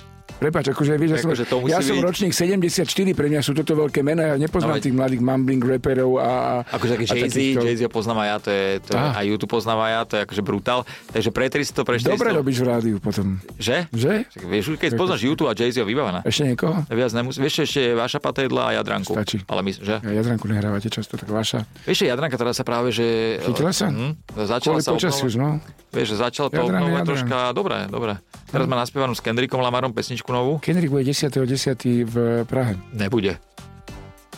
Prepač, 0.45 0.69
akože 0.69 0.93
vieš, 0.95 1.11
ja 1.11 1.19
som, 1.19 1.31
Akože 1.33 1.45
ja 1.65 1.81
som 1.81 1.97
byť- 1.97 2.05
ročník 2.05 2.33
74, 2.37 2.85
pre 3.11 3.27
mňa 3.27 3.41
sú 3.41 3.57
toto 3.57 3.73
veľké 3.73 4.05
mená, 4.05 4.23
ja 4.23 4.35
No, 4.37 4.45
nepoznám 4.45 4.77
veď- 4.77 4.85
tých 4.85 4.95
mladých 4.95 5.23
mumbling 5.25 5.63
rapperov 5.65 6.21
a... 6.21 6.29
a 6.61 6.77
Akože 6.77 6.91
taký 6.95 7.05
a 7.07 7.15
Jay-Z, 7.17 7.33
takýchto- 7.33 7.65
Jay-Z 7.65 7.81
ho 7.81 7.91
poznám 7.91 8.19
aj 8.19 8.29
ja, 8.29 8.37
to 8.37 8.51
je, 8.51 8.65
to 8.79 8.91
je, 8.93 9.01
aj 9.01 9.25
YouTube 9.25 9.53
poznám 9.55 9.79
aj 9.81 9.91
ja, 9.91 10.01
to 10.05 10.13
je 10.13 10.21
akože 10.23 10.43
brutál. 10.45 10.81
Takže 11.09 11.31
pre 11.33 11.47
300, 11.49 11.81
pre 11.81 11.97
400. 11.97 12.13
Dobre 12.13 12.29
robíš 12.35 12.57
v 12.61 12.67
rádiu 12.67 12.97
potom, 13.01 13.41
Že? 13.57 13.89
že? 13.89 14.13
Tak 14.29 14.43
vieš, 14.45 14.65
keď 14.75 14.91
poznáš 14.95 15.21
YouTube 15.23 15.49
a 15.49 15.57
Jay-Z 15.57 15.81
ho 15.81 15.87
vybavená. 15.87 16.21
Ešte 16.23 16.45
niekoho? 16.45 16.77
Viac 16.85 17.11
nemusí. 17.15 17.41
Vieš, 17.41 17.55
ešte 17.65 17.81
Vaša 17.95 18.21
Patedla 18.21 18.63
a 18.69 18.77
Jadranku. 18.77 19.17
Stačí. 19.17 19.41
Ale 19.47 19.65
my, 19.65 19.71
že? 19.73 19.97
Ja 19.97 20.13
Jadranku 20.15 20.45
nehrávate 20.45 20.93
často, 20.93 21.17
tak 21.17 21.25
vaša. 21.27 21.65
Vieš, 21.85 22.05
Jadranka 22.05 22.37
teraz 22.37 22.53
sa 22.55 22.69
práve, 22.69 22.93
že... 22.93 23.41
Chytila 23.41 23.73
sa? 23.73 23.89
Hm, 23.89 24.13
začala 24.45 24.77
Kvôli 24.77 24.85
sa 24.85 24.93
počasiu, 24.93 25.33
no. 25.35 25.57
Vieš, 25.89 26.07
že 26.11 26.17
začala 26.21 26.51
to 26.51 26.59
obnovať 26.61 27.03
troška. 27.07 27.37
Dobre, 27.55 27.87
dobre. 27.87 28.13
Teraz 28.45 28.67
má 28.67 28.75
naspievanú 28.77 29.15
s 29.15 29.23
Kendrickom 29.23 29.59
Lamarom 29.59 29.91
pesničku 29.91 30.27
novú. 30.35 30.59
Kendrick 30.59 30.91
bude 30.91 31.07
10.10. 31.07 32.11
v 32.11 32.43
Prahe. 32.51 32.75
Nebude. 32.91 33.39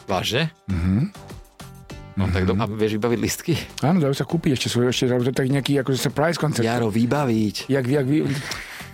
Vážne? 0.04 0.52
Mhm. 0.68 1.10
No 2.16 2.32
tak 2.32 2.48
do... 2.48 2.56
a 2.56 2.64
vieš 2.64 2.96
vybaviť 2.96 3.18
listky? 3.20 3.52
Áno, 3.84 4.00
dajú 4.00 4.16
sa 4.16 4.24
kúpiť 4.24 4.56
ešte 4.56 4.72
svoje, 4.72 4.88
ešte, 4.88 5.04
to 5.12 5.36
tak 5.36 5.52
nejaký 5.52 5.84
akože 5.84 6.00
surprise 6.00 6.40
koncert. 6.40 6.64
Jaro, 6.64 6.88
vybaviť. 6.88 7.68
Jak, 7.68 7.84
jak 7.84 8.06
vy... 8.08 8.24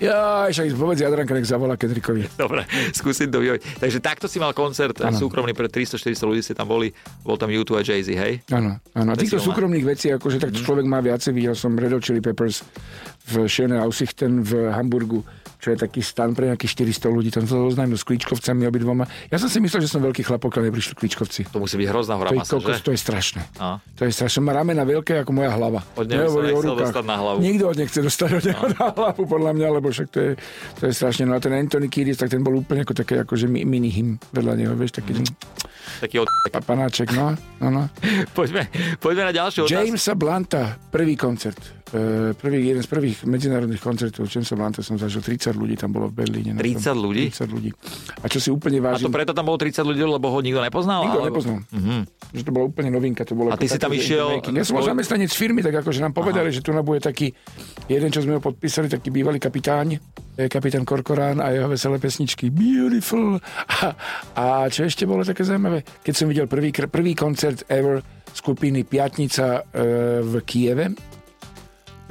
Ja, 0.02 0.50
však 0.50 0.74
povedz 0.74 1.06
Jadranka, 1.06 1.30
nech 1.30 1.46
zavolá 1.46 1.78
Kendrickovi. 1.78 2.26
Dobre, 2.34 2.66
skúsim 2.90 3.30
to 3.30 3.38
vyhoviť. 3.38 3.78
Takže 3.78 4.02
takto 4.02 4.26
si 4.26 4.42
mal 4.42 4.50
koncert 4.50 4.98
ano. 4.98 5.14
súkromný 5.14 5.54
pre 5.54 5.70
300-400 5.70 6.26
ľudí 6.26 6.42
ste 6.42 6.58
tam 6.58 6.66
boli. 6.66 6.90
Bol 7.22 7.38
tam 7.38 7.46
YouTube 7.54 7.78
a 7.78 7.86
Jay-Z, 7.86 8.10
hej? 8.10 8.42
Áno, 8.50 8.82
áno. 8.98 9.08
A 9.08 9.14
týchto 9.14 9.38
súkromných 9.38 9.86
vecí, 9.86 10.10
akože 10.10 10.42
tak 10.42 10.58
človek 10.58 10.90
má 10.90 10.98
viacej. 10.98 11.30
Videl 11.30 11.54
som 11.54 11.78
Red 11.78 11.94
Hot 11.94 12.02
Chili 12.02 12.18
Peppers 12.18 12.66
v 13.30 13.46
Schöne 13.46 13.78
Aussichten 13.78 14.42
v 14.42 14.74
Hamburgu 14.74 15.22
čo 15.62 15.70
je 15.70 15.78
taký 15.78 16.02
stan 16.02 16.34
pre 16.34 16.50
nejakých 16.50 16.90
400 16.98 17.06
ľudí. 17.06 17.30
Tam 17.30 17.46
sa 17.46 17.54
oznámil 17.54 17.94
s 17.94 18.02
klíčkovcami 18.02 18.66
obidvoma. 18.66 19.06
Ja 19.30 19.38
som 19.38 19.46
si 19.46 19.62
myslel, 19.62 19.86
že 19.86 19.94
som 19.94 20.02
veľký 20.02 20.26
chlap, 20.26 20.42
pokiaľ 20.42 20.74
neprišli 20.74 20.98
klíčkovci. 20.98 21.54
To 21.54 21.62
musí 21.62 21.78
byť 21.78 21.86
hrozná 21.86 22.18
hora 22.18 22.34
to, 22.34 22.42
masa, 22.42 22.58
kokos, 22.58 22.82
že? 22.82 22.82
to 22.82 22.90
je 22.90 22.98
strašné. 22.98 23.42
A. 23.62 23.78
To 23.94 24.02
je 24.02 24.10
strašné. 24.10 24.42
Má 24.42 24.58
ramena 24.58 24.82
veľké 24.82 25.22
ako 25.22 25.30
moja 25.30 25.54
hlava. 25.54 25.86
Od 25.94 26.10
neho 26.10 26.26
nechcel 26.26 26.74
dostať 26.74 27.04
na 27.06 27.14
hlavu. 27.14 27.38
Nikto 27.38 27.64
od 27.70 27.76
nechce 27.78 27.98
dostať 28.02 28.30
od 28.42 28.44
neho 28.50 28.64
na 28.74 28.84
hlavu, 28.90 29.22
podľa 29.22 29.52
mňa, 29.54 29.68
lebo 29.78 29.86
však 29.94 30.08
to 30.10 30.18
je, 30.18 30.30
to 30.82 30.82
je 30.90 30.92
strašné. 30.98 31.30
No 31.30 31.38
a 31.38 31.40
ten 31.40 31.54
Anthony 31.54 31.86
Kiedis, 31.86 32.18
tak 32.18 32.34
ten 32.34 32.42
bol 32.42 32.58
úplne 32.58 32.82
ako 32.82 32.98
také 32.98 33.22
akože 33.22 33.46
mini 33.46 33.90
hym 33.94 34.18
vedľa 34.34 34.58
neho, 34.58 34.74
vieš, 34.74 34.98
taký... 34.98 35.14
Mm. 35.14 35.30
Taký 36.02 36.26
od... 36.26 36.28
Panáček, 36.66 37.14
no. 37.14 37.38
no, 37.62 37.68
no. 37.70 37.82
poďme, 38.38 38.66
poďme 38.98 39.30
na 39.30 39.32
ďalšiu 39.34 39.70
otázku. 39.70 39.78
Jamesa 39.78 40.18
Blanta, 40.18 40.74
prvý 40.90 41.14
koncert. 41.14 41.81
E, 41.92 42.32
prvý, 42.32 42.72
jeden 42.72 42.80
z 42.80 42.88
prvých 42.88 43.28
medzinárodných 43.28 43.84
koncertov 43.84 44.24
Jamesa 44.24 44.56
Blanta 44.56 44.80
som 44.80 44.96
zažil. 44.96 45.20
30 45.20 45.52
ľudí 45.52 45.76
tam 45.76 45.92
bolo 45.92 46.08
v 46.08 46.24
Berlíne. 46.24 46.56
30 46.56 46.96
ľudí? 46.96 47.28
30 47.28 47.52
ľudí. 47.52 47.70
A 48.24 48.32
čo 48.32 48.40
si 48.40 48.48
úplne 48.48 48.80
vážim... 48.80 49.04
A 49.04 49.12
to 49.12 49.12
preto 49.12 49.32
tam 49.36 49.44
bolo 49.44 49.60
30 49.60 49.84
ľudí, 49.84 50.00
lebo 50.00 50.32
ho 50.32 50.38
nikto 50.40 50.64
nepoznal? 50.64 51.04
Nikto 51.04 51.20
alebo... 51.20 51.28
nepoznal. 51.28 51.58
Uh-huh. 51.68 52.00
Že 52.32 52.42
to 52.48 52.50
bola 52.56 52.64
úplne 52.72 52.88
novinka. 52.88 53.28
To 53.28 53.36
bolo 53.36 53.52
a 53.52 53.60
ty 53.60 53.68
si 53.68 53.76
tam 53.76 53.92
išiel... 53.92 54.40
Ja 54.40 54.64
som 54.64 54.80
bol 54.80 54.88
zamestnanec 54.88 55.36
firmy, 55.36 55.60
tak 55.60 55.84
akože 55.84 56.00
nám 56.00 56.16
povedali, 56.16 56.48
Aha. 56.48 56.56
že 56.56 56.64
tu 56.64 56.72
bude 56.80 57.04
taký 57.04 57.28
jeden, 57.92 58.08
čo 58.08 58.24
sme 58.24 58.40
ho 58.40 58.40
podpísali, 58.40 58.88
taký 58.88 59.12
bývalý 59.12 59.36
kapitáň, 59.36 60.00
kapitán 60.48 60.88
Korkorán 60.88 61.44
a 61.44 61.52
jeho 61.52 61.68
veselé 61.68 62.00
pesničky 62.00 62.48
Beautiful. 62.48 63.36
A, 63.68 63.92
a 64.32 64.44
čo 64.72 64.88
ešte 64.88 65.04
bolo 65.04 65.28
také 65.28 65.44
zaujímavé? 65.44 65.84
Keď 66.00 66.14
som 66.16 66.24
videl 66.24 66.48
prvý, 66.48 66.72
prvý 66.72 67.12
koncert 67.12 67.68
ever 67.68 68.00
skupiny 68.32 68.88
Piatnica 68.88 69.60
e, 69.60 70.24
v 70.24 70.40
Kieve, 70.48 70.96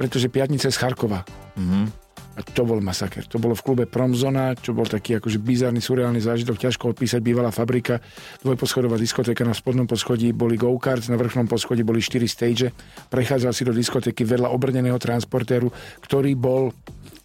pretože 0.02 0.26
Piatnica 0.26 0.66
je 0.66 0.74
z 0.74 0.82
Charkova. 0.82 1.22
Mm-hmm. 1.54 2.02
A 2.32 2.40
to 2.42 2.66
bol 2.66 2.80
masaker. 2.82 3.22
To 3.30 3.36
bolo 3.38 3.54
v 3.54 3.62
klube 3.62 3.84
Promzona, 3.86 4.56
čo 4.58 4.74
bol 4.74 4.88
taký 4.88 5.20
akože 5.20 5.38
bizarný, 5.38 5.78
surreálny 5.78 6.18
zážitok. 6.18 6.58
Ťažko 6.58 6.96
opísať. 6.96 7.20
Bývalá 7.22 7.54
fabrika, 7.54 8.02
dvojposchodová 8.42 8.98
diskotéka 8.98 9.46
na 9.46 9.54
spodnom 9.54 9.86
poschodí 9.86 10.34
boli 10.34 10.58
go-karts, 10.58 11.06
na 11.12 11.20
vrchnom 11.20 11.46
poschodí 11.46 11.86
boli 11.86 12.02
4 12.02 12.24
stage. 12.26 12.72
Prechádzal 13.12 13.52
si 13.54 13.62
do 13.62 13.76
diskotéky 13.76 14.26
vedľa 14.26 14.50
obrneného 14.50 14.98
transportéru, 14.98 15.70
ktorý 16.02 16.34
bol 16.34 16.74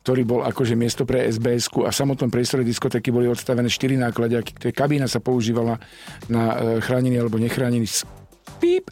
ktorý 0.07 0.23
bol 0.23 0.39
akože 0.47 0.79
miesto 0.79 1.03
pre 1.03 1.27
sbs 1.27 1.67
a 1.83 1.91
v 1.91 1.99
samotnom 1.99 2.31
priestore 2.31 2.63
diskotéky 2.63 3.11
boli 3.11 3.27
odstavené 3.27 3.67
4 3.67 4.07
nákladiaky, 4.07 4.55
ktoré 4.55 4.71
kabína 4.71 5.03
sa 5.03 5.19
používala 5.19 5.83
na 6.31 6.55
e, 6.55 6.79
chránený 6.79 7.19
alebo 7.19 7.35
nechránený 7.35 7.91
píp, 8.57 8.89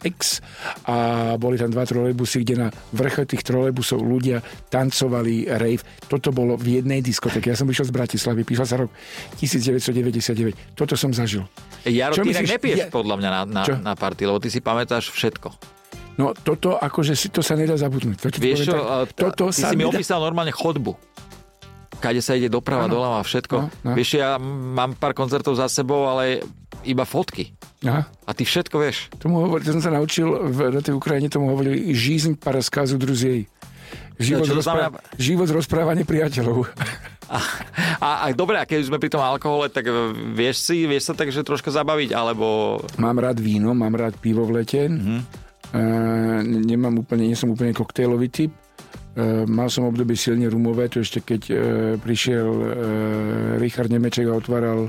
a 0.86 0.96
boli 1.36 1.58
tam 1.58 1.70
dva 1.74 1.82
trolejbusy, 1.82 2.46
kde 2.46 2.54
na 2.66 2.68
vrche 2.94 3.26
tých 3.26 3.42
trolejbusov 3.42 3.98
ľudia 3.98 4.40
tancovali 4.70 5.50
rave. 5.50 5.82
Toto 6.06 6.30
bolo 6.30 6.54
v 6.54 6.80
jednej 6.80 7.02
diskotéke. 7.02 7.50
Ja 7.50 7.58
som 7.58 7.66
išiel 7.66 7.90
z 7.90 7.92
Bratislavy, 7.94 8.46
písal 8.46 8.66
sa 8.66 8.76
rok 8.78 8.90
1999. 9.42 10.78
Toto 10.78 10.94
som 10.94 11.10
zažil. 11.10 11.44
Jaro, 11.82 12.14
Čo 12.14 12.22
ty 12.22 12.30
myslíš? 12.32 12.50
nepiješ 12.56 12.78
ja... 12.78 12.88
podľa 12.88 13.14
mňa 13.18 13.30
na, 13.30 13.42
na, 13.44 13.62
na 13.92 13.94
party, 13.98 14.22
lebo 14.26 14.38
ty 14.38 14.48
si 14.48 14.62
pamätáš 14.62 15.10
všetko. 15.10 15.50
No 16.16 16.32
toto, 16.32 16.80
akože 16.80 17.12
si 17.12 17.28
to 17.28 17.44
sa 17.44 17.58
nedá 17.60 17.76
zabudnúť. 17.76 18.16
To 18.24 18.28
Vieš 18.32 18.72
čo, 18.72 18.76
toto 19.12 19.52
ty 19.52 19.60
sa 19.60 19.68
si 19.72 19.76
nedá... 19.76 19.80
mi 19.80 19.84
opísal 19.84 20.24
normálne 20.24 20.54
chodbu 20.54 20.96
kade 21.96 22.20
sa 22.20 22.36
ide 22.36 22.52
doprava, 22.52 22.86
ano. 22.86 22.92
doľava, 22.92 23.20
všetko. 23.24 23.56
No, 23.56 23.66
no. 23.90 23.92
Vieš, 23.96 24.20
ja 24.20 24.36
mám 24.38 24.94
pár 24.94 25.16
koncertov 25.16 25.56
za 25.56 25.66
sebou, 25.66 26.04
ale 26.06 26.44
iba 26.86 27.02
fotky. 27.02 27.52
Aha. 27.82 28.06
A 28.06 28.30
ty 28.30 28.46
všetko 28.46 28.78
vieš. 28.78 29.10
Tomu 29.18 29.42
hovorí, 29.42 29.66
to 29.66 29.74
som 29.74 29.82
sa 29.82 29.90
naučil 29.90 30.30
v, 30.48 30.70
na 30.70 30.80
tej 30.80 30.94
Ukrajine, 30.94 31.26
tomu 31.26 31.50
hovorili 31.50 31.90
žízň 31.90 32.38
para 32.38 32.62
skazu 32.62 32.96
druziej. 32.96 33.50
Život, 34.16 34.48
rozpráva, 34.48 34.96
znamená... 34.96 35.20
život 35.20 35.48
rozprávanie 35.52 36.04
priateľov. 36.08 36.72
A, 37.28 37.38
a, 38.00 38.10
a 38.24 38.24
dobre, 38.32 38.56
a 38.56 38.64
keď 38.64 38.88
sme 38.88 38.96
pri 38.96 39.12
tom 39.12 39.20
alkohole, 39.20 39.68
tak 39.68 39.92
vieš 40.32 40.64
si, 40.64 40.88
vieš 40.88 41.12
sa 41.12 41.14
tak, 41.14 41.28
že 41.28 41.44
troška 41.44 41.68
zabaviť, 41.68 42.16
alebo... 42.16 42.78
Mám 42.96 43.20
rád 43.20 43.38
víno, 43.44 43.76
mám 43.76 43.92
rád 43.92 44.16
pivo 44.16 44.48
v 44.48 44.62
lete. 44.62 44.88
Mm-hmm. 44.88 45.20
E, 45.74 45.82
nemám 46.64 47.04
úplne, 47.04 47.28
nie 47.28 47.36
som 47.36 47.52
úplne 47.52 47.76
koktejlový 47.76 48.32
typ. 48.32 48.56
E, 49.12 49.44
mal 49.44 49.68
som 49.68 49.84
obdobie 49.84 50.16
silne 50.16 50.48
rumové, 50.48 50.88
to 50.88 51.04
ešte 51.04 51.20
keď 51.20 51.42
e, 51.50 51.54
prišiel 52.00 52.48
e, 52.48 52.66
Richard 53.60 53.92
Nemeček 53.92 54.32
a 54.32 54.38
otváral 54.38 54.88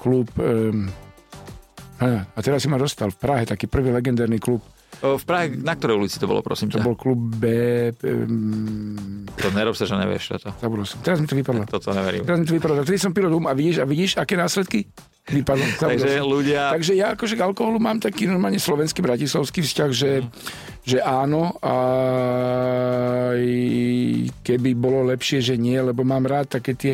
klub 0.00 0.32
e, 0.40 0.80
a 2.08 2.38
teraz 2.40 2.64
si 2.64 2.68
ma 2.72 2.80
dostal 2.80 3.12
v 3.12 3.18
Prahe, 3.20 3.44
taký 3.44 3.68
prvý 3.68 3.92
legendárny 3.92 4.40
klub. 4.40 4.64
V 5.00 5.24
Prahe, 5.24 5.52
na 5.52 5.76
ktorej 5.76 6.00
ulici 6.00 6.16
to 6.16 6.24
bolo, 6.28 6.40
prosím 6.40 6.72
ťa? 6.72 6.80
To 6.80 6.88
bol 6.92 6.96
klub 6.96 7.16
B... 7.16 7.44
Um... 8.04 9.28
To 9.36 9.48
nerob 9.52 9.76
sa, 9.76 9.84
že 9.88 9.96
nevieš 9.96 10.36
toto. 10.36 10.52
Zabudol 10.60 10.84
som. 10.88 11.00
Teraz 11.00 11.20
mi 11.20 11.28
to 11.28 11.36
vypadlo. 11.36 11.64
Toto 11.68 11.92
neverím. 11.92 12.24
Teraz 12.24 12.40
mi 12.40 12.48
to 12.48 12.56
vypadlo. 12.56 12.84
Vtedy 12.84 13.00
som 13.00 13.12
pil 13.12 13.28
rum 13.28 13.44
a 13.48 13.52
vidíš, 13.56 13.80
a 13.80 13.88
vidíš, 13.88 14.16
aké 14.20 14.36
následky? 14.36 14.88
Vypadlo. 15.28 15.64
Takže 15.84 16.24
ľudia... 16.24 16.72
Takže 16.72 16.92
ja 16.96 17.12
akože 17.12 17.34
k 17.36 17.44
alkoholu 17.44 17.76
mám 17.76 18.00
taký 18.00 18.24
normálne 18.24 18.56
slovenský, 18.56 19.04
bratislavský 19.04 19.60
vzťah, 19.60 19.90
že, 19.92 20.10
mm. 20.24 20.28
že 20.86 20.98
áno 21.04 21.54
a 21.60 21.76
keby 24.40 24.70
bolo 24.74 25.06
lepšie, 25.12 25.44
že 25.44 25.54
nie, 25.60 25.76
lebo 25.76 26.02
mám 26.02 26.24
rád 26.24 26.60
také 26.60 26.72
tie 26.74 26.92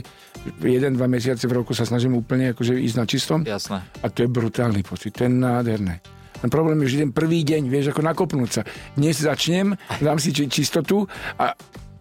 jeden, 0.63 0.95
dva 0.95 1.07
mesiace 1.11 1.47
v 1.47 1.63
roku 1.63 1.73
sa 1.73 1.89
snažím 1.89 2.19
úplne 2.19 2.53
akože 2.53 2.77
ísť 2.77 2.97
na 2.99 3.07
čistom. 3.07 3.39
Jasné. 3.43 3.83
A 4.03 4.07
to 4.11 4.27
je 4.27 4.29
brutálny 4.29 4.83
pocit, 4.83 5.15
to 5.17 5.27
je 5.27 5.33
nádherné. 5.33 6.03
Ten 6.37 6.53
problém 6.53 6.77
je, 6.85 6.95
že 6.95 7.03
ten 7.09 7.13
prvý 7.17 7.43
deň, 7.49 7.63
vieš, 7.73 7.97
ako 7.97 8.05
nakopnúť 8.05 8.51
sa. 8.53 8.63
Dnes 8.93 9.17
začnem, 9.17 9.73
dám 10.05 10.21
si 10.21 10.37
čistotu 10.37 11.09
a 11.41 11.57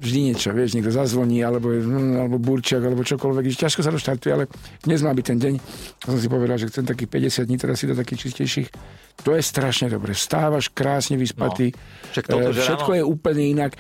vždy 0.06 0.20
niečo, 0.32 0.54
vieš, 0.54 0.78
niekto 0.78 0.94
zazvoní, 0.94 1.42
alebo, 1.42 1.74
alebo 1.74 2.38
burčak, 2.38 2.86
alebo 2.86 3.02
čokoľvek. 3.02 3.58
Ťažko 3.58 3.82
sa 3.82 3.90
to 3.90 3.98
štartuje, 3.98 4.32
ale 4.32 4.46
dnes 4.86 5.02
má 5.02 5.10
byť 5.10 5.26
ten 5.26 5.38
deň. 5.42 5.54
Som 6.06 6.22
si 6.22 6.30
povedal, 6.30 6.62
že 6.62 6.70
chcem 6.70 6.86
takých 6.86 7.34
50 7.42 7.50
dní, 7.50 7.58
teraz 7.58 7.82
si 7.82 7.90
do 7.90 7.98
takých 7.98 8.30
čistejších. 8.30 8.70
To 9.26 9.34
je 9.34 9.42
strašne 9.42 9.90
dobre. 9.90 10.14
Stávaš 10.14 10.70
krásne 10.70 11.18
vyspatý. 11.18 11.74
No, 11.74 12.22
toto, 12.22 12.54
Všetko 12.54 12.92
je 13.00 13.04
úplne 13.04 13.44
inak. 13.58 13.74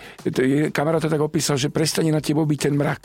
Kamarát 0.73 1.03
to 1.03 1.11
tak 1.11 1.21
opísal, 1.21 1.59
že 1.59 1.69
prestane 1.69 2.09
na 2.09 2.23
tebo 2.23 2.47
byť 2.47 2.59
ten 2.59 2.73
mrak. 2.73 3.03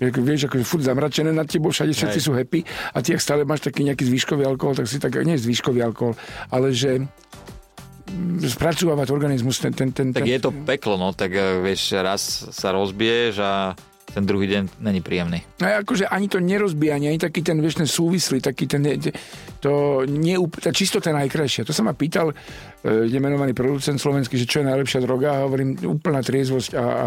Vieš, 0.00 0.48
ako 0.48 0.64
furt 0.64 0.80
zamračené 0.80 1.28
nad 1.28 1.44
tebou, 1.44 1.68
všade 1.68 1.92
všetci 1.92 2.18
Hej. 2.18 2.24
sú 2.24 2.32
happy 2.32 2.64
a 2.96 3.04
ty, 3.04 3.12
ak 3.12 3.20
stále 3.20 3.44
máš 3.44 3.68
taký 3.68 3.84
nejaký 3.84 4.08
zvýškový 4.08 4.48
alkohol, 4.48 4.72
tak 4.72 4.88
si 4.88 4.96
tak, 4.96 5.12
nie 5.28 5.36
zvýškový 5.36 5.84
alkohol, 5.84 6.16
ale 6.48 6.72
že 6.72 7.04
spracovávať 8.44 9.08
organizmus. 9.14 9.60
Ten, 9.60 9.72
ten, 9.72 9.90
ten, 9.92 10.10
tak 10.12 10.24
ten, 10.24 10.32
je 10.32 10.40
to 10.40 10.50
peklo, 10.64 10.96
no, 10.96 11.12
tak 11.14 11.34
eh, 11.34 11.60
vieš, 11.62 11.94
raz 12.00 12.22
sa 12.50 12.74
rozbiješ 12.74 13.34
a 13.40 13.74
ten 14.10 14.26
druhý 14.26 14.50
deň 14.50 14.82
není 14.82 14.98
príjemný. 14.98 15.38
No 15.62 15.70
akože 15.70 16.10
ani 16.10 16.26
to 16.26 16.42
nerozbíja, 16.42 16.98
ani 16.98 17.14
taký 17.14 17.46
ten, 17.46 17.62
vieš, 17.62 17.78
ten 17.78 17.86
súvislý, 17.86 18.42
taký 18.42 18.66
ten, 18.66 18.82
to 19.62 20.02
nie, 20.10 20.34
tá 20.58 20.74
čistota 20.74 21.14
najkrajšia. 21.14 21.62
To 21.62 21.70
sa 21.70 21.86
ma 21.86 21.94
pýtal 21.94 22.34
e, 22.84 23.08
nemenovaný 23.10 23.52
producent 23.52 24.00
slovenský, 24.00 24.36
že 24.36 24.48
čo 24.48 24.60
je 24.62 24.70
najlepšia 24.70 25.00
droga 25.04 25.40
a 25.40 25.44
hovorím 25.46 25.76
úplná 25.84 26.20
triezvosť 26.24 26.76
a, 26.76 26.84
a, 26.84 26.84
a 26.84 27.06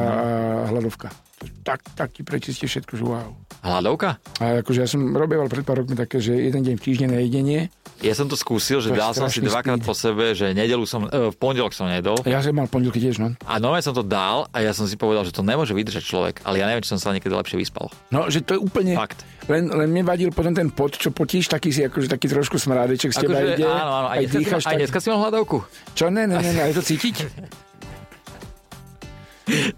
hľadovka 0.72 1.34
tak, 1.64 1.80
tak 1.96 2.10
ti 2.12 2.22
prečistí 2.24 2.66
všetko, 2.68 2.94
že 2.96 3.04
wow. 3.04 3.32
Hladovka? 3.64 4.20
A 4.44 4.60
akože 4.60 4.84
ja 4.84 4.88
som 4.88 5.16
robieval 5.16 5.48
pred 5.48 5.64
pár 5.64 5.84
rokmi 5.84 5.96
také, 5.96 6.20
že 6.20 6.36
jeden 6.36 6.68
deň 6.68 6.76
v 6.76 6.84
týždne 6.84 7.08
na 7.16 7.24
jedenie. 7.24 7.72
Ja 8.04 8.12
som 8.12 8.28
to 8.28 8.36
skúsil, 8.36 8.84
že 8.84 8.92
to 8.92 9.00
dal 9.00 9.16
som 9.16 9.32
si 9.32 9.40
dvakrát 9.40 9.80
po 9.80 9.96
sebe, 9.96 10.36
že 10.36 10.52
nedelu 10.52 10.84
som, 10.84 11.08
e, 11.08 11.32
v 11.32 11.36
pondelok 11.40 11.72
som 11.72 11.88
nedol. 11.88 12.20
Ja 12.28 12.44
som 12.44 12.52
mal 12.52 12.68
pondelky 12.68 13.00
tiež, 13.00 13.24
no. 13.24 13.32
A 13.48 13.64
nové 13.64 13.80
som 13.80 13.96
to 13.96 14.04
dal 14.04 14.52
a 14.52 14.60
ja 14.60 14.76
som 14.76 14.84
si 14.84 15.00
povedal, 15.00 15.24
že 15.24 15.32
to 15.32 15.40
nemôže 15.40 15.72
vydržať 15.72 16.04
človek, 16.04 16.36
ale 16.44 16.60
ja 16.60 16.68
neviem, 16.68 16.84
či 16.84 16.92
som 16.92 17.00
sa 17.00 17.16
niekedy 17.16 17.32
lepšie 17.32 17.56
vyspal. 17.56 17.88
No, 18.12 18.28
že 18.28 18.44
to 18.44 18.60
je 18.60 18.60
úplne... 18.60 19.00
Fakt. 19.00 19.24
Len, 19.44 19.68
len 19.68 19.92
mne 19.92 20.08
vadil 20.08 20.32
potom 20.32 20.56
ten 20.56 20.72
pot, 20.72 20.96
čo 20.96 21.12
potíš, 21.12 21.52
taký 21.52 21.76
si 21.76 21.84
akože 21.84 22.08
taký 22.08 22.32
trošku 22.32 22.56
smrádeček 22.56 23.12
z 23.12 23.28
teba 23.28 23.44
akože, 23.44 23.60
ide. 23.60 23.68
Áno, 23.68 23.92
áno, 23.92 24.08
aj, 24.08 24.24
aj, 24.24 24.26
dýchaš, 24.32 24.64
aj 24.72 24.76
dneska 24.80 25.00
si 25.04 25.08
mal 25.12 25.20
hladovku. 25.28 25.58
Čo, 25.92 26.08
ne, 26.08 26.24
ne, 26.24 26.40
ne, 26.40 26.52
ne, 26.56 26.64
je 26.72 26.76
to 26.80 26.84
cítiť? 26.84 27.16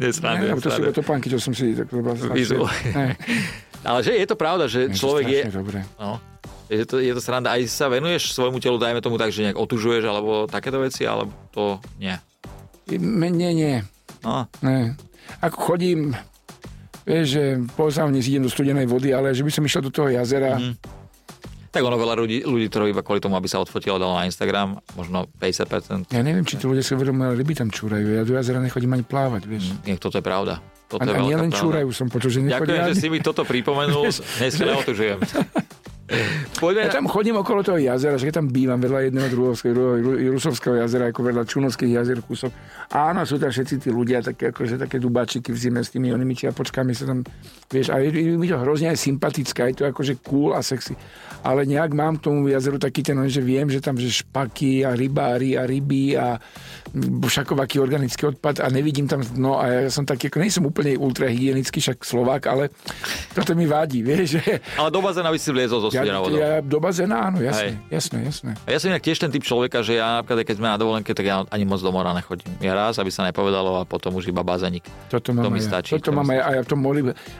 Nesmárne, 0.01 0.54
ne, 0.54 0.62
to 0.62 0.69
sú 0.69 0.82
topánky, 0.93 1.34
čo 1.34 1.41
som 1.41 1.58
si... 1.58 1.73
Tak, 1.73 1.89
Ale 3.86 3.99
že 4.06 4.13
je 4.13 4.28
to 4.30 4.38
pravda, 4.38 4.69
že 4.69 4.86
je 4.86 4.93
človek 4.93 5.25
je... 5.25 5.41
Dobré. 5.49 5.82
No, 5.97 6.21
je 6.69 6.86
to, 6.86 7.01
je 7.01 7.13
to 7.13 7.21
sranda. 7.21 7.54
Aj 7.54 7.62
sa 7.65 7.89
venuješ 7.89 8.34
svojmu 8.34 8.58
telu, 8.58 8.78
dajme 8.78 9.01
tomu 9.01 9.17
tak, 9.17 9.30
že 9.30 9.49
nejak 9.49 9.58
otužuješ, 9.58 10.04
alebo 10.06 10.49
takéto 10.49 10.82
veci, 10.82 11.06
alebo 11.06 11.34
to 11.54 11.78
nie? 12.01 12.17
Nie, 12.89 13.51
nie. 13.54 13.75
No. 14.21 14.49
Nie. 14.62 14.93
Ako 15.41 15.73
chodím, 15.73 16.13
vieš, 17.06 17.26
že 17.38 17.44
po 17.78 17.88
idem 17.88 18.44
do 18.44 18.52
studenej 18.52 18.89
vody, 18.89 19.13
ale 19.13 19.32
že 19.32 19.46
by 19.46 19.52
som 19.54 19.63
išiel 19.63 19.86
do 19.86 19.94
toho 19.94 20.10
jazera, 20.10 20.58
mm 20.58 21.06
tak 21.76 21.84
ono 21.84 22.00
veľa 22.00 22.15
ľudí, 22.15 22.48
ľudí 22.48 22.72
to 22.72 22.80
robí 22.80 22.96
iba 22.96 23.04
kvôli 23.04 23.20
tomu, 23.20 23.36
aby 23.36 23.52
sa 23.52 23.60
odfotilo, 23.60 24.00
dalo 24.00 24.15
na 24.15 24.24
Instagram, 24.24 24.80
možno 24.96 25.28
50%. 25.44 26.08
Ja 26.15 26.24
neviem, 26.24 26.48
či 26.48 26.56
to 26.56 26.72
ľudia 26.72 26.80
si 26.80 26.96
uvedomujú, 26.96 27.28
ale 27.28 27.36
ryby 27.36 27.52
tam 27.52 27.68
čúrajú. 27.68 28.15
Ja 28.15 28.24
do 28.24 28.32
jazera 28.32 28.63
nechodím 28.63 28.96
ani 28.96 29.04
plávať, 29.04 29.44
vieš. 29.44 29.76
Mm, 29.84 30.00
toto 30.00 30.15
je 30.15 30.24
pravda. 30.24 30.63
Toto 30.88 31.04
a, 31.04 31.12
je 31.12 31.20
a 31.20 31.20
nielen 31.20 31.52
čúrajú 31.52 31.91
som 31.91 32.08
počul, 32.08 32.32
že 32.32 32.39
nechodia. 32.48 32.63
Ďakujem, 32.63 32.80
že 32.80 32.94
ani- 32.96 33.04
si 33.04 33.08
mi 33.12 33.20
toto 33.20 33.44
pripomenul. 33.44 34.08
Dneska 34.39 34.63
neotužujem. 34.63 35.20
Poďme 36.62 36.86
Ja 36.86 37.02
tam 37.02 37.10
chodím 37.10 37.41
okolo 37.41 37.65
toho 37.65 37.82
jazera, 37.82 38.13
že 38.22 38.30
tam 38.30 38.46
bývam 38.46 38.78
vedľa 38.78 39.10
jedného 39.10 39.28
druhého, 39.34 39.56
Rusovského 40.38 40.78
jazera, 40.78 41.10
ako 41.10 41.22
vedľa 41.26 41.44
Čunovských 41.50 41.98
jazer 41.98 42.22
kúsok. 42.22 42.54
Áno, 42.94 43.26
sú 43.26 43.41
tam 43.41 43.50
všetci 43.50 43.82
tí 43.82 43.89
ľudia, 43.89 44.22
také, 44.22 44.54
akože, 44.54 44.78
také 44.78 45.02
dubáčiky 45.02 45.50
v 45.50 45.58
zime 45.58 45.82
s 45.82 45.89
tými 45.89 46.13
onými 46.13 46.38
čiapočkami 46.38 46.94
sa 46.94 47.10
tam, 47.10 47.26
vieš, 47.74 47.89
a 47.89 47.98
je, 47.98 48.13
je 48.13 48.38
mi 48.38 48.46
to 48.46 48.62
hrozne 48.62 48.94
aj 48.94 49.02
sympatické, 49.02 49.60
aj 49.65 49.74
to 49.82 49.84
akože 49.89 50.22
cool 50.22 50.54
a 50.54 50.62
sexy. 50.62 50.94
Ale 51.41 51.65
nejak 51.65 51.94
mám 51.98 52.22
k 52.22 52.30
tomu 52.30 52.54
jazeru 52.54 52.78
taký 52.78 53.02
ten, 53.02 53.18
že 53.26 53.41
viem, 53.41 53.65
že 53.65 53.82
tam 53.82 53.98
že 53.98 54.10
špaky 54.10 54.86
a 54.86 54.94
rybári 54.94 55.58
a 55.58 55.65
ryby 55.65 56.18
a 56.18 56.38
všakovaký 57.26 57.82
organický 57.82 58.30
odpad 58.30 58.62
a 58.62 58.70
nevidím 58.70 59.10
tam 59.10 59.26
dno 59.26 59.58
a 59.58 59.68
ja 59.68 59.89
som 59.89 60.06
taký, 60.06 60.30
ako 60.30 60.38
nejsem 60.38 60.63
úplne 60.63 60.96
ultrahygienický, 60.96 61.82
však 61.82 62.06
Slovák, 62.06 62.46
ale 62.46 62.70
toto 63.34 63.58
mi 63.58 63.65
vadí, 63.65 64.06
vieš, 64.06 64.39
že 64.39 64.62
Ale 64.78 64.94
do 64.94 65.02
bazéna 65.02 65.34
by 65.34 65.39
si 65.41 65.50
vliezol 65.50 65.82
so 65.82 65.89
ja, 66.03 66.19
vodou. 66.19 66.36
ja 66.36 66.60
do 66.60 66.77
bazéna, 66.84 67.31
áno, 67.31 67.38
jasné, 67.39 67.79
Hej. 67.79 67.93
jasné, 67.93 68.17
jasné. 68.27 68.51
A 68.65 68.69
ja 68.73 68.77
som 68.81 68.91
inak 68.91 69.03
tiež 69.05 69.17
ten 69.23 69.31
typ 69.31 69.43
človeka, 69.47 69.79
že 69.79 69.95
ja 69.95 70.19
napríklad, 70.19 70.43
keď 70.43 70.55
sme 70.60 70.67
na 70.67 70.75
dovolenke, 70.75 71.12
tak 71.15 71.23
ja 71.23 71.47
ani 71.47 71.63
moc 71.63 71.79
do 71.79 71.91
mora 71.95 72.12
nechodím. 72.12 72.51
Ja 72.60 72.75
raz, 72.75 72.99
aby 72.99 73.13
sa 73.13 73.23
nepovedalo 73.23 73.79
a 73.79 73.84
potom 73.88 74.12
už 74.19 74.27
iba 74.34 74.43
bazénik. 74.43 74.84
Toto 75.08 75.31
mám 75.31 75.47
To 75.47 75.49
mi 75.53 75.63
ja. 75.63 75.67
stačí, 75.71 75.95
Toto 75.95 76.12
to 76.12 76.17
mám 76.17 76.27
ja. 76.34 76.43
a 76.43 76.49
ja 76.60 76.62
v 76.65 76.69
tom 76.69 76.84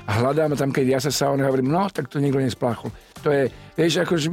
a 0.06 0.12
hľadám 0.22 0.56
tam, 0.56 0.70
keď 0.72 0.86
ja 0.96 1.00
sa 1.04 1.12
saune 1.12 1.44
hovorím, 1.44 1.74
no, 1.74 1.90
tak 1.90 2.08
to 2.08 2.22
nikto 2.24 2.40
nespláchol. 2.40 2.94
To 3.26 3.34
je, 3.34 3.50
vieš, 3.74 4.06
akože, 4.06 4.28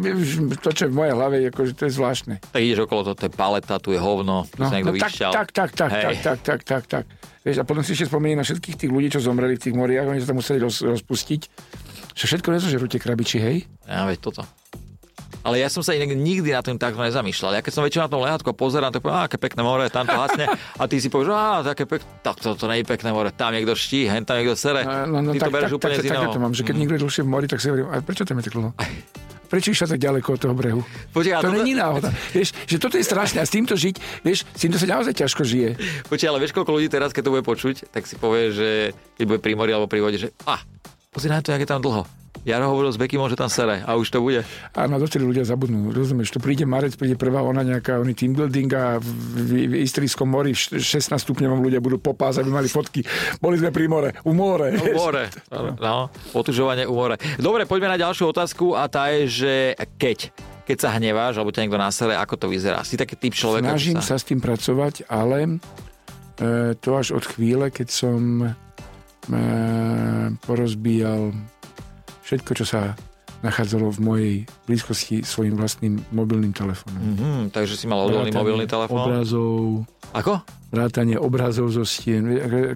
to, 0.60 0.68
čo 0.76 0.82
je 0.84 0.90
v 0.92 0.96
mojej 0.96 1.14
hlave, 1.16 1.36
akože 1.48 1.72
to 1.72 1.82
je 1.88 1.92
zvláštne. 1.96 2.34
Tak 2.52 2.60
ideš 2.60 2.84
okolo 2.84 3.08
toho, 3.08 3.16
to 3.16 3.24
je 3.28 3.32
paleta, 3.32 3.80
tu 3.80 3.96
je 3.96 4.00
hovno, 4.00 4.44
tu 4.52 4.60
No, 4.60 4.68
sa 4.68 4.76
niekto 4.76 4.92
no 4.92 5.00
tak, 5.00 5.08
vyšťal. 5.08 5.32
tak, 5.32 5.48
tak, 5.50 5.70
tak, 5.72 5.90
tak, 5.90 6.16
tak, 6.20 6.38
tak, 6.44 6.60
tak, 6.62 6.84
tak. 6.86 7.04
Vieš, 7.42 7.56
a 7.58 7.64
potom 7.66 7.82
si 7.82 7.96
ešte 7.96 8.06
spomeniem 8.06 8.38
na 8.38 8.46
všetkých 8.46 8.76
tých 8.86 8.90
ľudí, 8.92 9.08
čo 9.10 9.18
zomreli 9.18 9.58
v 9.58 9.62
tých 9.66 9.74
moriach, 9.74 10.06
oni 10.06 10.22
sa 10.22 10.30
tam 10.30 10.38
museli 10.38 10.62
roz, 10.62 10.78
rozpustiť. 10.84 11.40
Že 12.12 12.24
všetko 12.28 12.48
nezožerú 12.50 12.86
tie 12.86 12.98
krabiči, 12.98 13.36
hej? 13.36 13.56
Ja, 13.84 14.04
veď 14.04 14.18
toto. 14.22 14.42
Ale 15.42 15.58
ja 15.58 15.66
som 15.66 15.82
sa 15.82 15.90
inak 15.90 16.12
nikdy 16.12 16.54
na 16.54 16.62
tým 16.62 16.78
takto 16.78 17.02
nezamýšľal. 17.02 17.58
Ja 17.58 17.62
keď 17.62 17.72
som 17.72 17.82
väčšinou 17.82 18.06
na 18.06 18.12
tom 18.12 18.22
lehátku 18.22 18.46
a 18.46 18.54
pozerám, 18.54 18.88
tak 18.88 19.02
poviem, 19.02 19.18
"Á, 19.18 19.26
aké 19.26 19.36
pekné 19.36 19.58
more, 19.60 19.82
tam 19.90 20.06
to 20.06 20.14
hasne. 20.14 20.46
A 20.78 20.82
ty 20.86 21.02
si 21.02 21.10
povieš, 21.10 21.34
á, 21.34 21.66
také 21.66 21.82
pekné, 21.82 22.06
tak 22.22 22.38
to, 22.38 22.54
to 22.54 22.70
nie 22.70 22.78
je 22.78 22.86
pekné 22.86 23.10
more, 23.10 23.26
tam 23.28 23.50
niekto 23.50 23.74
ští, 23.74 24.06
hen 24.06 24.22
tam 24.22 24.38
niekto 24.38 24.54
sere. 24.54 24.86
No, 24.86 25.18
no, 25.18 25.34
ty 25.34 25.42
tak, 25.42 25.50
to 25.50 25.52
bereš 25.52 25.68
tak, 25.68 25.78
úplne 25.80 25.94
tak, 25.98 25.98
z 25.98 26.06
iného. 26.06 26.22
tak, 26.22 26.30
to 26.30 26.40
mám, 26.40 26.54
že 26.54 26.62
keď 26.62 26.74
Mm. 26.74 26.80
niekto 26.80 26.94
je 26.94 27.02
dlhšie 27.02 27.22
v 27.22 27.28
mori, 27.28 27.46
tak 27.50 27.58
si 27.58 27.66
hovorím, 27.66 27.88
a 27.90 27.94
prečo 27.98 28.22
tam 28.22 28.38
je 28.38 28.44
tak 28.46 28.54
dlho? 28.54 28.70
Prečo 29.50 29.68
išla 29.68 29.86
tak 29.90 30.00
ďaleko 30.00 30.28
od 30.30 30.40
toho 30.40 30.54
brehu? 30.54 30.80
Počkaj, 31.12 31.34
a 31.34 31.40
to 31.40 31.44
toto- 31.44 31.58
není 31.58 31.74
náhoda. 31.74 32.08
Vieš, 32.32 32.48
že 32.64 32.76
toto 32.78 32.96
je 32.96 33.04
strašné 33.04 33.36
a 33.36 33.44
s 33.44 33.50
týmto 33.50 33.74
žiť, 33.74 33.96
vieš, 34.22 34.46
s 34.46 34.60
týmto 34.62 34.78
sa 34.78 34.86
naozaj 34.88 35.12
ťažko 35.12 35.42
žije. 35.44 35.70
Počkaj, 36.06 36.28
ale 36.30 36.38
vieš, 36.40 36.54
koľko 36.54 36.72
ľudí 36.72 36.88
teraz, 36.88 37.10
keď 37.10 37.22
to 37.26 37.32
bude 37.34 37.44
počuť, 37.44 37.90
tak 37.90 38.06
si 38.06 38.14
povie, 38.14 38.48
že 38.48 38.68
keď 39.18 39.24
bude 39.26 39.40
pri 39.42 39.52
mori 39.52 39.74
alebo 39.74 39.90
pri 39.90 40.00
vode, 40.00 40.16
že 40.16 40.32
a, 40.46 40.56
pozri 41.12 41.28
na 41.28 41.44
to, 41.44 41.52
jak 41.52 41.60
je 41.60 41.68
tam 41.68 41.84
dlho. 41.84 42.08
Jaro 42.42 42.74
hovoril 42.74 42.90
s 42.90 42.98
Beky, 42.98 43.20
že 43.30 43.38
tam 43.38 43.46
sere 43.46 43.86
a 43.86 43.94
už 43.94 44.10
to 44.10 44.18
bude. 44.18 44.42
Áno, 44.74 44.98
dotedy 44.98 45.22
ľudia 45.22 45.46
zabudnú. 45.46 45.94
Rozumieš, 45.94 46.34
to 46.34 46.40
príde 46.42 46.66
marec, 46.66 46.98
príde 46.98 47.14
prvá 47.14 47.38
ona 47.38 47.62
nejaká, 47.62 48.02
oný 48.02 48.18
team 48.18 48.34
building 48.34 48.66
a 48.74 48.98
v, 48.98 49.06
v, 49.70 49.86
Istrijskom 49.86 50.26
mori 50.26 50.50
v 50.50 50.58
š- 50.58 51.06
16 51.06 51.22
stupňovom 51.22 51.62
ľudia 51.62 51.78
budú 51.78 52.02
popásať, 52.02 52.42
aby 52.42 52.50
mali 52.50 52.66
fotky. 52.66 53.06
Boli 53.38 53.62
sme 53.62 53.70
pri 53.70 53.86
more, 53.86 54.10
u 54.26 54.34
more. 54.34 54.74
U 54.74 54.90
more. 54.96 55.30
No, 55.78 56.10
otužovanie 56.34 56.88
u 56.88 56.98
more. 56.98 57.14
Dobre, 57.38 57.62
poďme 57.68 57.94
na 57.94 57.98
ďalšiu 58.00 58.34
otázku 58.34 58.74
a 58.74 58.90
tá 58.90 59.12
je, 59.14 59.28
že 59.28 59.52
keď 60.00 60.32
keď 60.62 60.78
sa 60.78 60.94
hneváš, 60.94 61.36
alebo 61.38 61.50
ťa 61.50 61.66
niekto 61.66 61.78
nasere, 61.78 62.14
ako 62.14 62.38
to 62.38 62.46
vyzerá? 62.46 62.86
Si 62.86 62.94
taký 62.94 63.18
typ 63.18 63.34
človeka? 63.34 63.74
Snažím 63.74 63.98
že 63.98 64.06
sa 64.06 64.14
s 64.14 64.24
tým 64.24 64.38
pracovať, 64.38 65.10
ale 65.10 65.58
e, 66.38 66.74
to 66.78 66.94
až 66.94 67.18
od 67.18 67.26
chvíle, 67.26 67.66
keď 67.74 67.88
som 67.90 68.46
porozbíjal 70.42 71.30
všetko, 72.22 72.50
čo 72.58 72.64
sa 72.66 72.80
nachádzalo 73.42 73.90
v 73.90 74.00
mojej 74.00 74.34
blízkosti 74.70 75.26
svojim 75.26 75.58
vlastným 75.58 75.98
mobilným 76.14 76.54
telefónom. 76.54 77.02
Mhm, 77.18 77.50
takže 77.50 77.74
si 77.74 77.90
mal 77.90 78.06
odolný 78.06 78.30
mobilný 78.30 78.66
telefón. 78.70 79.02
Obrazov, 79.02 79.82
Ako? 80.14 80.46
vrátanie 80.70 81.18
obrazov 81.18 81.68
zo 81.74 81.82
stien. 81.82 82.22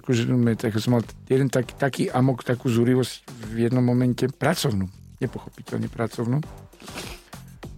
Akože, 0.03 0.27
no, 0.27 0.37
tak 0.59 0.75
som 0.77 0.99
mal 0.99 1.03
jeden 1.31 1.47
tak, 1.47 1.71
taký 1.79 2.11
amok, 2.11 2.43
takú 2.43 2.67
zúrivosť 2.67 3.25
v 3.55 3.67
jednom 3.67 3.81
momente 3.81 4.27
pracovnú. 4.27 4.91
Nepochopiteľne 5.23 5.87
pracovnú. 5.87 6.43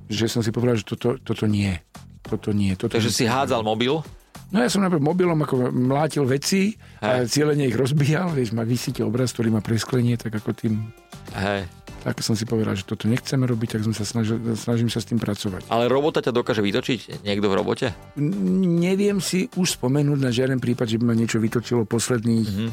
Že 0.09 0.25
som 0.27 0.41
si 0.41 0.49
povedal, 0.49 0.81
že 0.81 0.89
toto, 0.89 1.21
toto 1.21 1.45
nie. 1.45 1.77
Toto 2.25 2.49
nie. 2.51 2.73
Toto 2.73 2.97
Takže 2.97 3.13
si 3.13 3.29
hádzal 3.29 3.61
mobil? 3.61 4.01
No 4.49 4.65
ja 4.65 4.69
som 4.69 4.81
napríklad 4.81 5.05
mobilom 5.05 5.39
ako 5.45 5.69
mlátil 5.69 6.25
veci 6.25 6.73
a 6.97 7.25
cieľene 7.29 7.69
ich 7.69 7.77
rozbíjal. 7.77 8.33
Vieš, 8.33 8.57
ma 8.57 8.65
vysíte 8.65 9.05
obraz, 9.05 9.29
ktorý 9.33 9.53
má 9.53 9.61
presklenie, 9.61 10.17
tak 10.17 10.33
ako 10.41 10.57
tým... 10.57 10.89
Hej. 11.37 11.69
Tak 11.99 12.23
som 12.23 12.33
si 12.33 12.47
povedal, 12.47 12.79
že 12.79 12.87
toto 12.87 13.11
nechceme 13.11 13.43
robiť, 13.43 13.75
tak 13.77 13.81
som 13.83 13.91
sa 13.91 14.07
snažil, 14.07 14.39
snažím 14.55 14.87
sa 14.87 15.03
s 15.03 15.05
tým 15.11 15.19
pracovať. 15.19 15.67
Ale 15.67 15.91
robota 15.91 16.23
ťa 16.23 16.31
dokáže 16.31 16.63
vytočiť? 16.63 17.27
Niekto 17.27 17.51
v 17.51 17.55
robote? 17.59 17.91
N- 18.15 18.79
neviem 18.79 19.19
si 19.19 19.51
už 19.59 19.75
spomenúť 19.75 20.19
na 20.23 20.31
žiaden 20.31 20.63
prípad, 20.63 20.87
že 20.87 20.97
by 20.97 21.11
ma 21.11 21.15
niečo 21.19 21.43
vytočilo 21.43 21.83
posledných, 21.83 22.47
mm-hmm. 22.47 22.69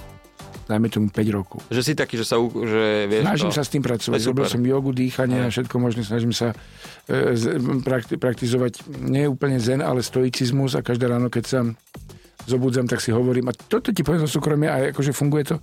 Dajme 0.67 0.91
tomu 0.91 1.07
5 1.09 1.39
rokov. 1.39 1.59
Že 1.71 1.83
si 1.83 1.93
taký, 1.95 2.19
že 2.19 2.27
sa, 2.27 2.43
že 2.43 3.07
vieš 3.07 3.23
Snažím 3.23 3.51
to... 3.51 3.57
sa 3.57 3.63
s 3.63 3.71
tým 3.71 3.83
pracovať. 3.87 4.19
Robil 4.27 4.47
som 4.51 4.63
jogu, 4.67 4.91
dýchanie 4.91 5.47
a 5.47 5.49
všetko 5.49 5.75
možné. 5.79 6.03
Snažím 6.03 6.35
sa 6.35 6.53
e, 7.07 7.39
z- 7.39 7.59
prakti- 7.87 8.19
praktizovať 8.19 8.83
nie 9.07 9.31
úplne 9.31 9.63
zen, 9.63 9.79
ale 9.79 10.03
stoicizmus 10.03 10.75
a 10.75 10.83
každé 10.83 11.07
ráno, 11.07 11.31
keď 11.31 11.45
sa 11.47 11.61
zobudzam, 12.47 12.87
tak 12.87 13.03
si 13.03 13.11
hovorím, 13.11 13.51
a 13.51 13.53
toto 13.55 13.91
ti 13.91 14.07
poviem 14.07 14.23
zo 14.23 14.31
súkromia, 14.39 14.71
a 14.71 14.79
akože 14.95 15.11
funguje 15.11 15.45
to. 15.51 15.57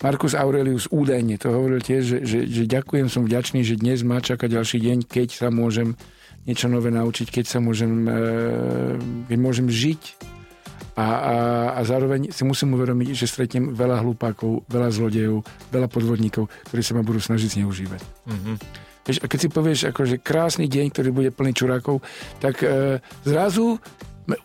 Marcus 0.00 0.32
Aurelius 0.32 0.88
údajne 0.88 1.36
to 1.36 1.52
hovoril 1.52 1.84
tiež, 1.84 2.02
že, 2.02 2.18
že, 2.24 2.38
že 2.48 2.62
ďakujem, 2.64 3.12
som 3.12 3.28
vďačný, 3.28 3.60
že 3.60 3.76
dnes 3.76 4.00
ma 4.00 4.18
čaká 4.24 4.48
ďalší 4.48 4.80
deň, 4.80 4.98
keď 5.04 5.28
sa 5.28 5.48
môžem 5.52 5.92
niečo 6.48 6.66
nové 6.66 6.90
naučiť, 6.90 7.28
keď 7.28 7.44
sa 7.46 7.58
môžem, 7.60 8.08
e, 8.08 8.16
keď 9.28 9.38
môžem 9.38 9.68
žiť 9.68 10.31
a, 10.92 11.04
a, 11.04 11.34
a 11.76 11.80
zároveň 11.88 12.28
si 12.28 12.44
musím 12.44 12.76
uvedomiť, 12.76 13.16
že 13.16 13.24
stretnem 13.24 13.72
veľa 13.72 14.04
hlupákov, 14.04 14.68
veľa 14.68 14.88
zlodejov, 14.92 15.40
veľa 15.72 15.88
podvodníkov, 15.88 16.52
ktorí 16.68 16.82
sa 16.84 16.92
ma 16.92 17.02
budú 17.04 17.20
snažiť 17.20 17.60
zneužívať. 17.60 18.00
Mhm. 18.28 18.52
Vieš, 19.02 19.18
a 19.18 19.26
keď 19.26 19.38
si 19.42 19.48
povieš, 19.50 19.80
akože 19.90 20.22
krásny 20.22 20.70
deň, 20.70 20.94
ktorý 20.94 21.10
bude 21.10 21.30
plný 21.34 21.58
čurákov, 21.58 22.06
tak 22.38 22.62
e, 22.62 23.02
zrazu 23.26 23.82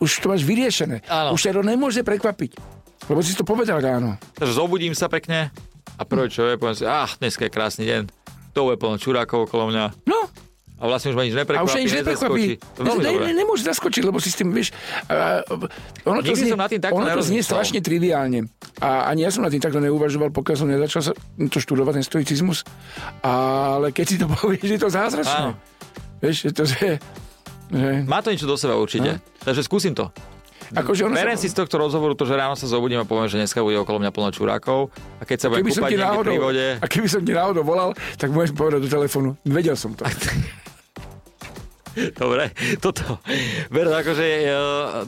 už 0.02 0.10
to 0.18 0.34
máš 0.34 0.42
vyriešené. 0.42 1.06
Áno. 1.06 1.38
Už 1.38 1.46
to 1.46 1.62
nemôže 1.62 2.02
prekvapiť. 2.02 2.58
Lebo 3.06 3.22
si 3.22 3.38
to 3.38 3.46
povedal 3.46 3.78
ráno. 3.78 4.18
Takže 4.34 4.58
zobudím 4.58 4.98
sa 4.98 5.06
pekne 5.06 5.54
a 5.94 6.02
prvé 6.02 6.26
čo 6.26 6.42
je, 6.42 6.58
poviem 6.58 6.74
si, 6.74 6.82
ach, 6.82 7.14
dneska 7.22 7.46
je 7.46 7.54
krásny 7.54 7.86
deň. 7.86 8.10
To 8.58 8.66
bude 8.66 8.82
plno 8.82 8.98
čurákov 8.98 9.46
okolo 9.46 9.70
mňa. 9.70 10.10
No, 10.10 10.26
A 10.78 10.86
vlastne 10.86 11.10
už 11.10 11.16
ma 11.18 11.26
nič 11.26 11.34
a 11.34 11.42
neprekvapí, 11.42 11.66
už 11.66 11.74
sa 11.74 11.82
nič 11.82 11.90
neprekvapí. 11.90 12.44
Veľmi 12.78 13.02
Ne, 13.02 13.10
ne, 13.18 13.32
nemôže 13.34 13.66
zaskočiť, 13.66 14.02
lebo 14.06 14.22
si 14.22 14.30
s 14.30 14.38
tým, 14.38 14.54
vieš, 14.54 14.70
a, 15.10 15.42
ono 16.06 16.22
to 16.22 16.30
Nikdy 16.30 16.42
znie, 16.46 16.54
nad 16.54 16.70
tým 16.70 16.78
takto 16.78 16.94
ono 16.94 17.06
to 17.10 17.22
znie 17.26 17.42
strašne 17.42 17.82
triviálne. 17.82 18.46
A 18.78 19.10
ani 19.10 19.26
ja 19.26 19.30
som 19.34 19.42
nad 19.42 19.50
tým 19.50 19.58
takto 19.58 19.82
neuvažoval, 19.82 20.30
pokiaľ 20.30 20.54
som 20.54 20.70
nezačal 20.70 21.02
sa 21.02 21.12
to 21.50 21.58
študovať, 21.58 21.98
ten 21.98 22.06
stoicizmus. 22.06 22.62
Ale 23.26 23.90
keď 23.90 24.06
si 24.06 24.16
to 24.22 24.30
povieš, 24.38 24.70
je 24.70 24.78
to 24.78 24.86
zázračné. 24.86 25.34
Áno. 25.34 25.58
Vieš, 26.22 26.36
je 26.46 26.52
to, 26.54 26.62
že... 26.62 26.86
že 27.74 27.88
Má 28.06 28.22
to 28.22 28.30
niečo 28.30 28.46
do 28.46 28.54
seba 28.54 28.78
určite. 28.78 29.18
Takže 29.42 29.66
skúsim 29.66 29.98
to. 29.98 30.14
akože 30.74 31.10
ono 31.10 31.14
sa- 31.14 31.26
Berem 31.26 31.38
si 31.38 31.50
z 31.50 31.58
tohto 31.58 31.74
rozhovoru 31.74 32.14
to, 32.14 32.22
že 32.22 32.38
ráno 32.38 32.54
sa 32.54 32.70
zobudím 32.70 33.02
a 33.02 33.06
poviem, 33.06 33.26
že 33.26 33.34
dneska 33.34 33.62
bude 33.62 33.78
okolo 33.78 33.98
mňa 33.98 34.10
plno 34.14 34.30
čurákov 34.30 34.94
a 35.18 35.22
keď 35.26 35.38
sa 35.42 35.46
budem 35.50 35.66
kúpať 35.66 35.96
náhodou, 35.96 36.32
pri 36.34 36.38
vode... 36.38 36.66
a 36.78 36.86
keby 36.86 37.08
som 37.08 37.22
ti 37.22 37.32
náhodou 37.32 37.62
volal, 37.62 37.90
tak 38.14 38.30
môžem 38.30 38.54
povedať 38.54 38.84
do 38.84 38.90
telefónu, 38.90 39.34
vedel 39.42 39.74
som 39.74 39.94
to. 39.94 40.04
Dobre, 42.14 42.52
toto. 42.78 43.18
Ver, 43.72 43.86
akože 43.90 44.24
e, 44.24 44.42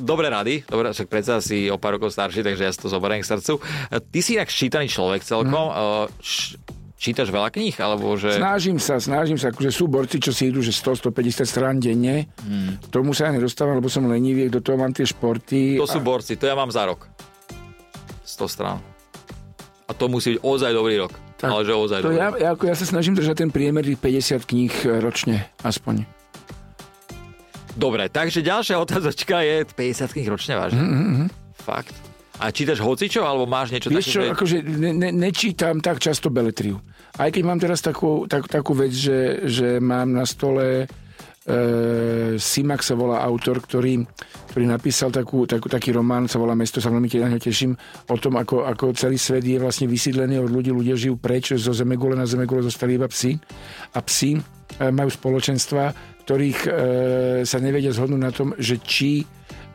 dobré 0.00 0.28
rady. 0.28 0.66
Dobre, 0.66 0.92
však 0.92 1.08
predsa 1.08 1.38
si 1.38 1.70
o 1.70 1.76
pár 1.78 1.96
rokov 1.96 2.12
starší, 2.12 2.42
takže 2.42 2.62
ja 2.66 2.72
si 2.72 2.80
to 2.80 2.88
zoberiem 2.90 3.22
k 3.22 3.28
srdcu. 3.28 3.58
E, 3.58 3.98
Ty 4.00 4.18
si 4.20 4.36
inak 4.36 4.50
ščítaný 4.50 4.86
človek 4.90 5.22
celkom. 5.22 5.70
Mm. 5.70 6.08
Š, 6.20 6.58
čítaš 7.00 7.32
veľa 7.32 7.48
kníh? 7.48 7.72
Alebo 7.80 8.12
že... 8.20 8.36
Snažím 8.36 8.76
sa, 8.76 9.00
snažím 9.00 9.40
sa, 9.40 9.48
akože 9.48 9.72
sú 9.72 9.88
borci, 9.88 10.20
čo 10.20 10.36
si 10.36 10.52
idú, 10.52 10.60
že 10.60 10.76
100-150 10.76 11.48
strán 11.48 11.80
denne. 11.80 12.28
Hmm. 12.44 12.76
Tomu 12.92 13.16
sa 13.16 13.32
ja 13.32 13.40
nedostávam, 13.40 13.80
lebo 13.80 13.88
som 13.88 14.04
lenivý, 14.04 14.52
do 14.52 14.60
toho 14.60 14.76
mám 14.76 14.92
tie 14.92 15.08
športy. 15.08 15.80
To 15.80 15.88
sú 15.88 16.04
borci, 16.04 16.36
to 16.36 16.44
ja 16.44 16.52
mám 16.52 16.68
za 16.68 16.84
rok. 16.84 17.08
100 18.28 18.52
strán. 18.52 18.78
A 19.88 19.96
to 19.96 20.06
musí 20.12 20.36
byť 20.36 20.40
ozaj 20.44 20.70
dobrý 20.76 21.00
rok. 21.00 21.16
Tak, 21.40 21.48
ale 21.48 21.64
že 21.64 21.72
ozaj 21.72 21.98
to 22.04 22.12
dobrý 22.12 22.20
ja, 22.20 22.28
ja, 22.36 22.48
ako 22.52 22.68
ja 22.68 22.76
sa 22.76 22.84
snažím 22.84 23.16
držať 23.16 23.48
ten 23.48 23.50
priemer 23.50 23.80
tých 23.80 23.96
50 23.96 24.44
kníh 24.44 24.74
ročne, 25.00 25.48
aspoň. 25.64 26.19
Dobre, 27.76 28.10
takže 28.10 28.42
ďalšia 28.42 28.76
otázočka 28.78 29.42
je 29.46 29.62
50 29.66 30.14
kníh 30.14 30.28
ročne 30.28 30.54
vážne. 30.58 30.82
Mm-hmm. 30.82 31.26
Fakt. 31.62 31.94
A 32.40 32.48
čítaš 32.48 32.80
hocičo, 32.80 33.20
alebo 33.20 33.44
máš 33.44 33.68
niečo 33.68 33.92
Vieš 33.92 34.06
čo, 34.16 34.20
že... 34.24 34.32
akože 34.32 34.56
ne, 34.64 34.96
ne, 34.96 35.10
nečítam 35.12 35.78
tak 35.84 36.00
často 36.00 36.32
beletriu. 36.32 36.80
Aj 37.20 37.28
keď 37.28 37.42
mám 37.44 37.60
teraz 37.60 37.84
takú, 37.84 38.24
tak, 38.24 38.48
takú 38.48 38.72
vec, 38.72 38.96
že, 38.96 39.44
že 39.44 39.76
mám 39.76 40.08
na 40.08 40.24
stole 40.24 40.88
Simak 42.36 42.84
sa 42.84 42.94
volá 42.94 43.24
autor, 43.24 43.64
ktorý, 43.64 44.04
ktorý 44.52 44.64
napísal 44.68 45.08
takú, 45.08 45.48
takú, 45.48 45.72
taký 45.72 45.90
román, 45.90 46.28
sa 46.28 46.36
volá 46.36 46.52
Mesto, 46.52 46.84
sa 46.84 46.92
veľmi 46.92 47.08
na 47.16 47.32
ňo 47.32 47.40
teším, 47.40 47.72
o 48.12 48.16
tom, 48.20 48.36
ako, 48.36 48.68
ako 48.68 48.92
celý 48.92 49.16
svet 49.16 49.42
je 49.42 49.56
vlastne 49.56 49.88
vysídlený 49.88 50.36
od 50.36 50.52
ľudí, 50.52 50.68
ľudia 50.68 51.00
žijú 51.00 51.16
preč, 51.16 51.56
zo 51.56 51.72
Zemegule 51.72 52.12
na 52.12 52.28
Zemegule 52.28 52.60
zostali 52.60 53.00
iba 53.00 53.08
psi 53.08 53.40
a 53.96 53.98
psi 54.04 54.36
e, 54.36 54.40
majú 54.92 55.08
spoločenstva, 55.08 55.82
ktorých 56.30 56.58
e, 56.62 56.70
sa 57.42 57.58
nevedia 57.58 57.90
zhodnúť 57.90 58.22
na 58.22 58.30
tom, 58.30 58.54
že 58.54 58.78
či 58.78 59.26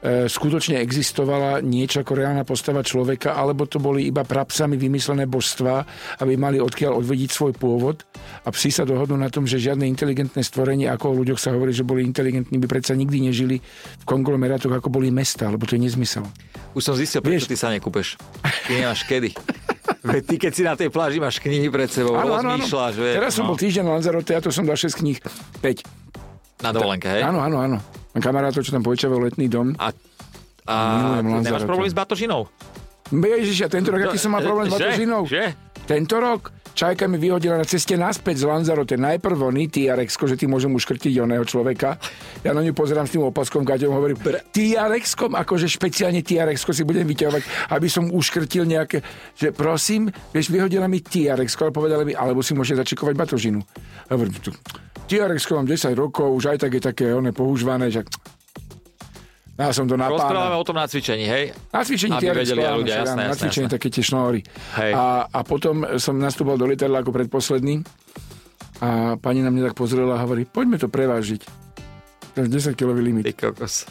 E, 0.06 0.30
skutočne 0.30 0.78
existovala 0.86 1.66
niečo 1.66 2.06
ako 2.06 2.14
reálna 2.14 2.46
postava 2.46 2.86
človeka, 2.86 3.34
alebo 3.34 3.66
to 3.66 3.82
boli 3.82 4.06
iba 4.06 4.22
prapsami 4.22 4.78
vymyslené 4.78 5.26
božstva, 5.26 5.82
aby 6.22 6.38
mali 6.38 6.62
odkiaľ 6.62 7.02
odvediť 7.02 7.30
svoj 7.34 7.58
pôvod. 7.58 8.06
A 8.46 8.54
psi 8.54 8.70
sa 8.70 8.86
dohodnú 8.86 9.18
na 9.18 9.34
tom, 9.34 9.50
že 9.50 9.58
žiadne 9.58 9.90
inteligentné 9.90 10.46
stvorenie, 10.46 10.86
ako 10.94 11.10
o 11.10 11.18
ľuďoch 11.26 11.42
sa 11.42 11.58
hovorí, 11.58 11.74
že 11.74 11.82
boli 11.82 12.06
inteligentní, 12.06 12.62
by 12.62 12.68
predsa 12.70 12.94
nikdy 12.94 13.34
nežili 13.34 13.58
v 13.98 14.06
konglomerátoch, 14.06 14.78
ako 14.78 14.94
boli 14.94 15.10
mesta, 15.10 15.50
lebo 15.50 15.66
to 15.66 15.74
je 15.74 15.82
nezmysel. 15.82 16.30
Už 16.78 16.86
som 16.86 16.94
zistil, 16.94 17.26
prečo 17.26 17.50
ty 17.50 17.58
sa 17.58 17.74
nekúpeš. 17.74 18.22
Ty 18.70 18.72
nemáš 18.78 19.10
kedy. 19.10 19.34
Veď 20.06 20.22
ty, 20.22 20.36
keď 20.38 20.52
si 20.54 20.62
na 20.62 20.78
tej 20.78 20.94
pláži 20.94 21.18
máš 21.18 21.42
knihy 21.42 21.66
pred 21.74 21.90
sebou, 21.90 22.14
áno, 22.14 22.38
áno. 22.38 22.62
Teraz 23.18 23.34
no. 23.34 23.38
som 23.42 23.44
bol 23.50 23.58
týždeň 23.58 23.82
na 23.82 23.98
Lanzarote 23.98 24.38
a 24.38 24.40
to 24.44 24.54
som 24.54 24.70
dal 24.70 24.78
6 24.78 25.02
kníh, 25.02 25.18
5. 25.66 26.05
Na 26.64 26.70
dovolenke, 26.72 27.08
hej? 27.12 27.22
Áno, 27.28 27.44
áno, 27.44 27.58
áno. 27.60 27.78
Mám 28.16 28.22
kamarátov, 28.24 28.64
čo 28.64 28.72
tam 28.72 28.84
počívajú 28.86 29.20
letný 29.28 29.52
dom. 29.52 29.76
A, 29.76 29.92
a 30.72 30.76
nemáš 31.20 31.68
problém 31.68 31.92
s 31.92 31.96
batožinou? 31.98 32.48
Ježiš, 33.12 33.68
ja 33.68 33.70
tento 33.70 33.92
rok, 33.92 34.08
aký 34.10 34.18
som 34.18 34.32
mal 34.32 34.42
problém 34.42 34.72
s 34.72 34.80
batožinou? 34.80 35.28
Že? 35.28 35.52
Tento 35.84 36.16
rok? 36.18 36.55
Čajka 36.76 37.08
mi 37.08 37.16
vyhodila 37.16 37.56
na 37.56 37.64
ceste 37.64 37.96
naspäť 37.96 38.44
z 38.44 38.52
Lanzarote. 38.52 39.00
Najprv 39.00 39.48
oný 39.48 39.72
TRX, 39.72 40.20
že 40.28 40.36
ty 40.36 40.44
môžem 40.44 40.68
uškrtiť 40.76 41.24
oného 41.24 41.48
človeka. 41.48 41.96
Ja 42.44 42.52
na 42.52 42.60
ňu 42.60 42.76
pozerám 42.76 43.08
s 43.08 43.16
tým 43.16 43.24
opaskom, 43.24 43.64
Kaťom 43.64 43.96
hovorím, 43.96 44.20
TRX, 44.52 45.16
akože 45.16 45.72
špeciálne 45.72 46.20
TRX 46.20 46.68
si 46.68 46.84
budem 46.84 47.08
vyťahovať, 47.08 47.72
aby 47.72 47.88
som 47.88 48.12
uškrtil 48.12 48.68
nejaké, 48.68 49.00
že 49.40 49.56
prosím, 49.56 50.12
vieš, 50.36 50.52
vyhodila 50.52 50.92
mi 50.92 51.00
TRX, 51.00 51.56
ale 51.64 51.72
povedala 51.72 52.04
mi, 52.04 52.12
alebo 52.12 52.44
si 52.44 52.52
môže 52.52 52.76
začekovať 52.76 53.16
batožinu. 53.16 53.64
Hovorím, 54.12 54.36
TRX 55.08 55.42
mám 55.56 55.72
10 55.72 55.96
rokov, 55.96 56.28
už 56.28 56.60
aj 56.60 56.68
tak 56.68 56.76
je 56.76 56.84
také 56.84 57.08
one 57.16 57.32
používané, 57.32 57.88
že 57.88 58.04
ja 59.56 59.72
som 59.72 59.88
to 59.88 59.96
na 59.96 60.12
Rozprávame 60.12 60.60
o 60.60 60.66
tom 60.68 60.76
na 60.76 60.84
cvičení, 60.84 61.26
hej? 61.32 61.56
Na 61.72 61.88
cvičení 61.88 62.20
Aby 62.20 62.44
vedeli 62.44 62.60
ľudia, 62.60 63.08
jasné, 63.08 63.24
Na 63.32 63.36
cvičení 63.40 63.72
také 63.72 63.88
tie 63.88 64.04
šnóry. 64.04 64.44
A, 64.76 65.32
a 65.32 65.40
potom 65.48 65.88
som 65.96 66.20
nastúpal 66.20 66.60
do 66.60 66.68
lietadla 66.68 67.00
ako 67.00 67.16
predposledný 67.16 67.80
a 68.84 69.16
pani 69.16 69.40
na 69.40 69.48
mňa 69.48 69.72
tak 69.72 69.76
pozrela 69.80 70.20
a 70.20 70.24
hovorí, 70.28 70.44
poďme 70.44 70.76
to 70.76 70.92
prevážiť. 70.92 71.42
To 72.36 72.44
je 72.44 72.52
10 72.52 72.76
kilový 72.76 73.00
limit. 73.00 73.24
Ty 73.32 73.48
kokos. 73.48 73.88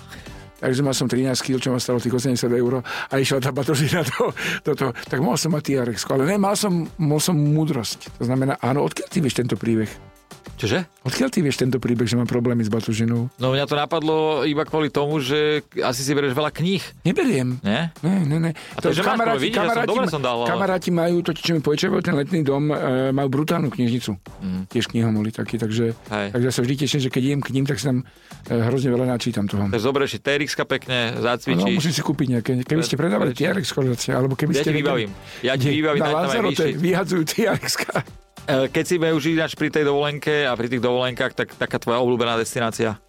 Takže 0.61 0.81
mal 0.85 0.97
som 0.97 1.09
13 1.09 1.33
kg, 1.41 1.57
čo 1.61 1.73
ma 1.73 1.81
stalo 1.81 2.01
tých 2.01 2.13
80 2.13 2.45
eur 2.49 2.85
a 2.85 3.15
išla 3.17 3.41
tá 3.41 3.53
batožina 3.53 4.05
do, 4.05 4.33
do 4.65 4.73
toho. 4.73 4.93
Tak 4.97 5.21
mohol 5.21 5.41
som 5.41 5.53
mať 5.53 5.65
TRX, 5.65 6.09
ale 6.09 6.29
ne, 6.29 6.37
mal 6.37 6.57
som, 6.57 6.89
mal 7.01 7.21
som 7.21 7.37
múdrosť. 7.37 8.21
To 8.21 8.25
znamená, 8.29 8.61
áno, 8.61 8.85
odkiaľ 8.85 9.09
ty 9.09 9.21
vieš 9.25 9.41
tento 9.41 9.57
príbeh? 9.57 10.14
Čože? 10.55 10.87
Odkiaľ 11.05 11.29
ty 11.35 11.39
vieš 11.43 11.59
tento 11.59 11.83
príbeh, 11.83 12.07
že 12.07 12.15
mám 12.15 12.31
problémy 12.31 12.63
s 12.63 12.71
batožinou? 12.71 13.27
No 13.43 13.53
mňa 13.53 13.67
to 13.67 13.77
napadlo 13.77 14.47
iba 14.47 14.63
kvôli 14.63 14.89
tomu, 14.89 15.19
že 15.19 15.67
asi 15.83 16.01
si 16.07 16.15
berieš 16.15 16.33
veľa 16.33 16.55
kníh. 16.55 16.81
Neberiem. 17.03 17.59
Nie? 17.61 17.91
Ne, 18.01 18.17
ne, 18.25 18.39
ne. 18.39 18.51
A 18.55 18.79
to, 18.79 18.95
to 18.95 19.03
kamaráti, 19.03 19.51
vidíš, 19.51 19.59
kamaráti, 19.61 19.97
ja 19.99 20.09
som, 20.09 20.23
dal, 20.23 20.47
ale... 20.47 20.49
kamaráti 20.49 20.91
majú, 20.95 21.21
to, 21.27 21.35
čo 21.35 21.59
mi 21.59 21.61
počívajú, 21.61 22.01
ten 22.07 22.15
letný 22.15 22.41
dom, 22.47 22.71
e, 22.71 23.11
majú 23.11 23.29
brutálnu 23.29 23.69
knižnicu. 23.69 24.17
Mm. 24.41 24.63
Tiež 24.71 24.87
knihomoli 24.95 25.35
taký, 25.35 25.59
takže, 25.59 25.93
takže 26.09 26.47
ja 26.47 26.53
sa 26.55 26.61
vždy 26.63 26.75
teším, 26.87 27.01
že 27.03 27.11
keď 27.11 27.23
idem 27.35 27.41
k 27.43 27.51
ním, 27.53 27.67
tak 27.67 27.77
si 27.83 27.85
tam 27.91 28.07
e, 28.49 28.55
hrozne 28.55 28.95
veľa 28.95 29.07
načítam 29.11 29.51
toho. 29.51 29.69
Takže 29.69 29.85
zoberieš 29.85 30.11
si 30.17 30.19
TRX 30.23 30.51
pekne, 30.65 30.99
zacvičíš. 31.19 31.67
No, 31.67 31.79
musím 31.83 31.93
si 31.93 32.01
kúpiť 32.01 32.27
nejaké. 32.39 32.51
Keby 32.63 32.83
ste 32.87 32.97
predávali 32.97 33.35
TRX, 33.35 33.75
alebo 34.15 34.39
keby 34.39 34.57
ja 34.57 34.63
ste... 34.63 34.71
Ja 34.71 34.73
ti 34.73 34.81
vybavím. 34.81 35.11
Ja 35.43 35.55
ti 35.59 35.69
vybavím. 35.69 36.01
Na 36.01 36.11
Lanzarote 36.15 36.65
vyhadzujú 36.79 37.23
TRX. 37.27 37.73
E, 38.45 38.69
keď 38.69 38.85
si 38.85 38.97
už 39.01 39.25
ináč 39.33 39.57
pri 39.57 39.73
tej 39.73 39.89
dovolenke 39.89 40.45
a 40.45 40.53
pri 40.53 40.69
tých 40.69 40.85
dovolenkách, 40.85 41.33
tak 41.33 41.49
taká 41.57 41.81
tvoja 41.81 42.05
obľúbená 42.05 42.37
destinácia? 42.37 43.01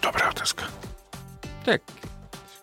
Dobrá 0.00 0.32
otázka. 0.32 0.64
Tak, 1.68 1.84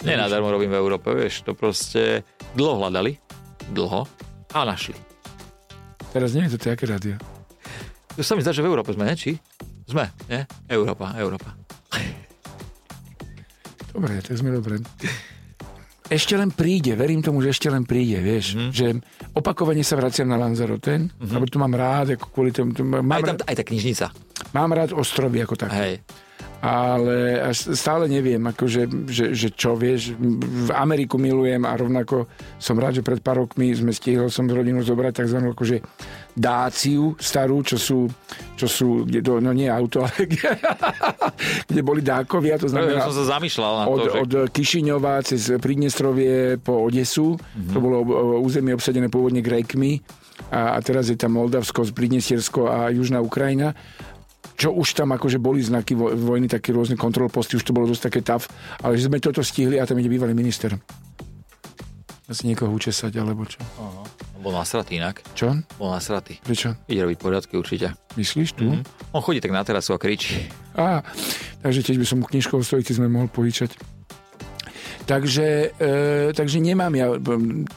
nenadarmo 0.01 0.49
robím 0.49 0.73
v 0.73 0.81
Európe, 0.81 1.13
vieš, 1.13 1.45
to 1.45 1.53
proste 1.53 2.25
dlho 2.57 2.81
hľadali, 2.81 3.21
dlho 3.69 4.09
a 4.57 4.59
našli. 4.65 4.97
Teraz 6.09 6.33
nie 6.33 6.49
je 6.49 6.57
to 6.57 6.73
také 6.73 6.89
rádio. 6.89 7.21
To 8.17 8.25
sa 8.25 8.33
mi 8.33 8.41
zdá, 8.41 8.49
že 8.49 8.65
v 8.65 8.73
Európe 8.73 8.89
sme, 8.97 9.05
ne? 9.05 9.13
Či? 9.13 9.37
Sme, 9.85 10.09
nie? 10.25 10.41
Európa, 10.65 11.13
Európa. 11.21 11.53
Dobre, 13.93 14.17
tak 14.25 14.41
sme 14.41 14.57
dobré 14.57 14.81
ešte 16.07 16.33
len 16.39 16.49
príde, 16.51 16.95
verím 16.95 17.19
tomu, 17.23 17.43
že 17.43 17.51
ešte 17.51 17.67
len 17.71 17.83
príde, 17.83 18.19
vieš, 18.19 18.55
mm. 18.55 18.71
že 18.71 18.87
opakovane 19.35 19.83
sa 19.83 19.99
vraciam 19.99 20.27
na 20.27 20.39
Lanzarote, 20.39 20.97
mm-hmm. 20.97 21.33
lebo 21.35 21.45
tu 21.47 21.57
mám 21.59 21.73
rád, 21.75 22.15
ako 22.15 22.25
kvôli 22.31 22.51
tomu... 22.55 22.71
Mám 22.75 23.03
aj, 23.07 23.21
tam, 23.23 23.29
rád, 23.35 23.39
aj 23.47 23.55
tá 23.55 23.63
knižnica. 23.63 24.05
Mám 24.55 24.71
rád 24.75 24.89
ostrovy 24.95 25.43
ako 25.43 25.55
také. 25.59 25.75
Hej 25.77 25.95
ale 26.57 27.37
stále 27.53 28.09
neviem, 28.09 28.41
akože, 28.41 28.81
že, 29.05 29.25
že 29.37 29.47
čo 29.53 29.77
vieš, 29.77 30.17
v 30.17 30.71
Ameriku 30.73 31.21
milujem 31.21 31.61
a 31.63 31.77
rovnako 31.77 32.25
som 32.57 32.81
rád, 32.81 33.01
že 33.01 33.05
pred 33.05 33.21
pár 33.21 33.45
rokmi 33.45 33.69
sme 33.77 33.93
stihli 33.93 34.25
som 34.33 34.49
rodinu 34.49 34.81
zobrať 34.81 35.13
tzv. 35.21 35.37
akože 35.53 35.77
dáciu 36.33 37.13
starú, 37.17 37.61
čo 37.61 37.77
sú, 37.77 38.09
čo 38.57 38.65
sú 38.69 39.05
no 39.41 39.51
nie 39.53 39.69
auto, 39.69 40.05
ale 40.05 40.25
kde 41.69 41.81
boli 41.81 42.01
dákovia, 42.01 42.57
to 42.57 42.69
znamená 42.69 43.05
ja 43.05 43.09
som 43.09 43.25
sa 43.25 43.37
zamýšľal 43.37 43.73
na 43.73 43.83
od, 43.85 43.97
to, 43.97 44.05
že... 44.05 44.17
od 44.17 44.31
Kišiňova 44.53 45.13
cez 45.25 45.41
Pridnestrovie 45.61 46.57
po 46.61 46.89
Odesu, 46.89 47.37
mm-hmm. 47.37 47.73
to 47.73 47.77
bolo 47.77 47.97
územie 48.41 48.73
obsadené 48.73 49.09
pôvodne 49.09 49.41
Grékmi 49.41 50.01
a, 50.53 50.77
a 50.77 50.79
teraz 50.85 51.09
je 51.09 51.17
tam 51.17 51.37
Moldavsko, 51.37 51.89
Pridnestiersko 51.89 52.69
a 52.69 52.77
Južná 52.93 53.21
Ukrajina 53.21 53.73
čo 54.57 54.73
už 54.73 54.97
tam 54.97 55.13
akože 55.13 55.37
boli 55.37 55.61
znaky 55.61 55.93
vojny, 55.93 56.49
také 56.49 56.73
rôzne 56.73 56.97
kontrol 56.97 57.29
posty, 57.29 57.55
už 57.55 57.63
to 57.63 57.77
bolo 57.77 57.85
dosť 57.85 58.09
také 58.09 58.25
tav, 58.25 58.49
ale 58.81 58.97
že 58.97 59.05
sme 59.05 59.21
toto 59.21 59.45
stihli 59.45 59.77
a 59.77 59.85
tam 59.85 60.01
ide 60.01 60.09
bývalý 60.09 60.33
minister. 60.33 60.73
Asi 62.27 62.43
niekoho 62.43 62.73
učesať, 62.75 63.15
alebo 63.21 63.47
čo. 63.47 63.61
Aha. 63.79 64.03
Bol 64.43 64.51
nasratý 64.51 64.99
inak. 64.99 65.23
Čo? 65.31 65.55
Bol 65.79 65.95
nasratý. 65.95 66.37
Prečo? 66.43 66.75
Ide 66.91 67.07
robiť 67.07 67.17
poriadky 67.17 67.53
určite. 67.55 67.95
Myslíš 68.19 68.49
tu? 68.57 68.67
Mm-hmm. 68.67 69.15
On 69.15 69.23
chodí 69.23 69.39
tak 69.39 69.55
na 69.55 69.63
terasu 69.63 69.95
a 69.95 70.01
kričí. 70.01 70.49
Á, 70.75 71.01
takže 71.63 71.87
tiež 71.87 71.97
by 71.97 72.05
som 72.05 72.17
mu 72.19 72.25
knižkov 72.27 72.61
sme 72.67 73.07
mohol 73.07 73.31
požičať. 73.31 73.96
Takže, 75.07 75.71
e, 75.79 75.91
takže 76.35 76.59
nemám 76.59 76.91
ja... 76.91 77.15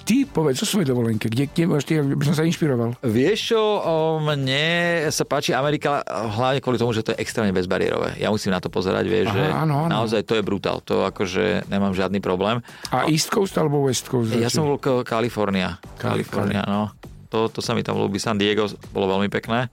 Ty 0.02 0.16
povedz 0.34 0.58
o 0.60 0.66
svojej 0.66 0.90
dovolenke, 0.90 1.30
kde, 1.30 1.46
kde 1.46 1.62
máš 1.70 1.86
ty, 1.86 2.02
aby 2.02 2.26
som 2.26 2.34
sa 2.34 2.42
inšpiroval? 2.42 2.98
Vieš 3.06 3.54
čo, 3.54 3.62
o 3.62 4.18
mne 4.18 5.06
sa 5.14 5.22
páči 5.22 5.54
Amerika 5.54 6.02
hlavne 6.10 6.58
kvôli 6.58 6.82
tomu, 6.82 6.90
že 6.90 7.06
to 7.06 7.14
je 7.14 7.22
extrémne 7.22 7.54
bezbariérové. 7.54 8.18
Ja 8.18 8.34
musím 8.34 8.50
na 8.50 8.58
to 8.58 8.66
pozerať, 8.66 9.06
vieš, 9.06 9.30
Aha, 9.30 9.36
že 9.38 9.44
áno, 9.46 9.86
áno. 9.86 10.02
naozaj 10.02 10.26
to 10.26 10.34
je 10.34 10.42
brutál. 10.42 10.82
To 10.90 11.06
akože 11.06 11.70
nemám 11.70 11.94
žiadny 11.94 12.18
problém. 12.18 12.66
A 12.90 13.06
East 13.06 13.30
Coast 13.30 13.54
alebo 13.54 13.86
West 13.86 14.10
Coast? 14.10 14.34
Ja 14.34 14.50
som 14.50 14.66
bol 14.66 14.82
Kalifornia. 15.06 15.78
Kalifornia, 16.02 16.66
no. 16.66 16.90
To, 17.30 17.46
to 17.46 17.62
sa 17.62 17.78
mi 17.78 17.86
tam 17.86 17.94
ľúbi. 17.94 18.18
San 18.18 18.42
Diego 18.42 18.66
bolo 18.90 19.06
veľmi 19.14 19.30
pekné. 19.30 19.70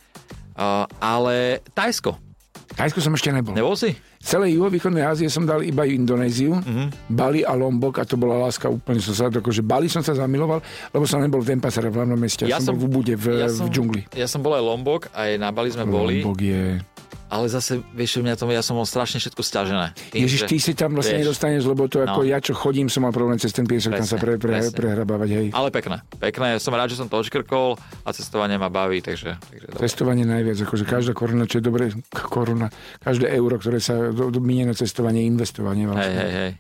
Uh, 0.54 0.86
ale 1.02 1.66
Tajsko. 1.74 2.27
Tajsko 2.78 3.02
som 3.02 3.14
ešte 3.18 3.34
nebol. 3.34 3.58
Nebol 3.58 3.74
si? 3.74 3.98
celej 4.22 4.58
juhovýchodnej 4.58 5.06
Ázie 5.06 5.30
som 5.30 5.46
dal 5.46 5.64
iba 5.64 5.86
Indonéziu, 5.86 6.58
uh-huh. 6.58 6.88
Bali 7.08 7.46
a 7.46 7.54
Lombok 7.54 8.02
a 8.02 8.04
to 8.04 8.18
bola 8.18 8.50
láska 8.50 8.68
úplne 8.68 9.00
som 9.00 9.14
sa, 9.14 9.30
akože 9.30 9.62
Bali 9.62 9.88
som 9.88 10.02
sa 10.02 10.18
zamiloval, 10.18 10.60
lebo 10.92 11.06
som 11.06 11.22
nebol 11.22 11.40
v 11.40 11.56
Denpasare, 11.56 11.88
v 11.94 12.02
hlavnom 12.02 12.20
meste, 12.20 12.50
ja 12.50 12.60
som, 12.60 12.74
som 12.74 12.76
bol 12.76 12.82
v 12.82 12.86
Ubude, 12.92 13.14
v, 13.16 13.26
ja 13.46 13.50
som, 13.50 13.70
v 13.70 13.70
džungli. 13.72 14.02
Ja 14.18 14.28
som 14.28 14.42
bol 14.42 14.58
aj 14.58 14.64
Lombok, 14.66 15.02
aj 15.14 15.30
na 15.38 15.54
Bali 15.54 15.70
sme 15.72 15.86
boli. 15.88 16.20
Lombok 16.20 16.40
je 16.44 16.82
ale 17.28 17.52
zase, 17.52 17.84
vieš, 17.92 18.24
mňa 18.24 18.40
to, 18.40 18.48
ja 18.48 18.64
som 18.64 18.80
mal 18.80 18.88
strašne 18.88 19.20
všetko 19.20 19.42
stiažené. 19.44 19.92
Tým, 20.16 20.24
Ježiš, 20.24 20.48
ty 20.48 20.58
si 20.64 20.72
tam 20.72 20.96
vlastne 20.96 21.20
vieš, 21.20 21.28
nedostaneš, 21.28 21.64
lebo 21.68 21.92
to 21.92 22.00
ako 22.00 22.24
no. 22.24 22.28
ja, 22.28 22.40
čo 22.40 22.56
chodím, 22.56 22.88
som 22.88 23.04
mal 23.04 23.12
problém 23.12 23.36
cez 23.36 23.52
ten 23.52 23.68
piesok 23.68 24.00
presne, 24.00 24.04
tam 24.04 24.08
sa 24.08 24.18
pre, 24.18 24.40
pre, 24.40 24.64
prehrabávať, 24.72 25.30
hej. 25.36 25.48
Ale 25.52 25.68
pekné, 25.70 26.04
pekné, 26.20 26.56
ja 26.56 26.60
som 26.64 26.72
rád, 26.72 26.88
že 26.88 26.98
som 27.00 27.12
to 27.12 27.20
odškrkol 27.20 27.76
a 28.08 28.10
cestovanie 28.16 28.56
ma 28.56 28.72
baví, 28.72 29.04
takže... 29.04 29.36
takže 29.44 29.68
cestovanie 29.76 30.24
najviac, 30.24 30.56
akože 30.64 30.84
každá 30.88 31.12
koruna, 31.12 31.44
čo 31.44 31.60
je 31.60 31.64
dobre, 31.68 31.92
koruna, 32.12 32.72
každé 33.04 33.28
euro, 33.36 33.60
ktoré 33.60 33.84
sa 33.84 34.12
do, 34.16 34.32
do, 34.32 34.40
minie 34.40 34.64
na 34.64 34.76
cestovanie, 34.76 35.28
investovanie 35.28 35.84
vlastne. 35.84 36.16
Hej, 36.16 36.24
hej, 36.24 36.34
hej. 36.34 36.54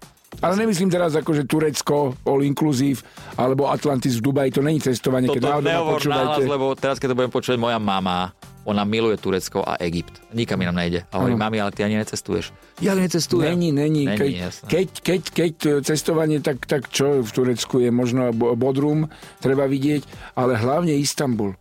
Ale 0.43 0.53
nemyslím 0.59 0.91
teraz 0.91 1.15
ako, 1.15 1.31
že 1.33 1.47
Turecko, 1.47 2.13
all 2.27 2.43
inclusive, 2.43 3.01
alebo 3.39 3.71
Atlantis 3.71 4.19
v 4.19 4.27
Dubaji, 4.27 4.49
to 4.53 4.61
není 4.61 4.83
cestovanie. 4.83 5.31
Toto 5.31 5.39
keď 5.39 5.63
nehovor 5.63 6.03
nahlas, 6.03 6.43
lebo 6.43 6.75
teraz, 6.75 6.99
keď 6.99 7.15
to 7.15 7.17
budem 7.17 7.31
počuť 7.31 7.55
moja 7.55 7.79
mama, 7.79 8.35
ona 8.67 8.83
miluje 8.83 9.15
Turecko 9.15 9.63
a 9.63 9.79
Egypt. 9.79 10.19
Nikam 10.35 10.59
inám 10.59 10.75
nejde. 10.75 11.07
A 11.07 11.23
hovorí, 11.23 11.39
mami, 11.39 11.63
ale 11.63 11.71
ty 11.71 11.87
ani 11.87 11.95
necestuješ. 12.03 12.51
Ja 12.83 12.91
necestujem. 12.99 13.55
Není, 13.55 13.71
není. 13.71 14.03
není 14.03 14.19
keď, 14.19 14.59
keď, 14.67 14.87
keď, 14.99 15.21
keď 15.31 15.53
cestovanie, 15.87 16.43
tak, 16.43 16.67
tak 16.67 16.91
čo 16.91 17.23
v 17.23 17.31
Turecku 17.31 17.79
je 17.79 17.87
možno 17.87 18.35
Bodrum, 18.35 19.07
treba 19.39 19.63
vidieť, 19.71 20.03
ale 20.35 20.59
hlavne 20.59 20.91
Istanbul. 20.99 21.55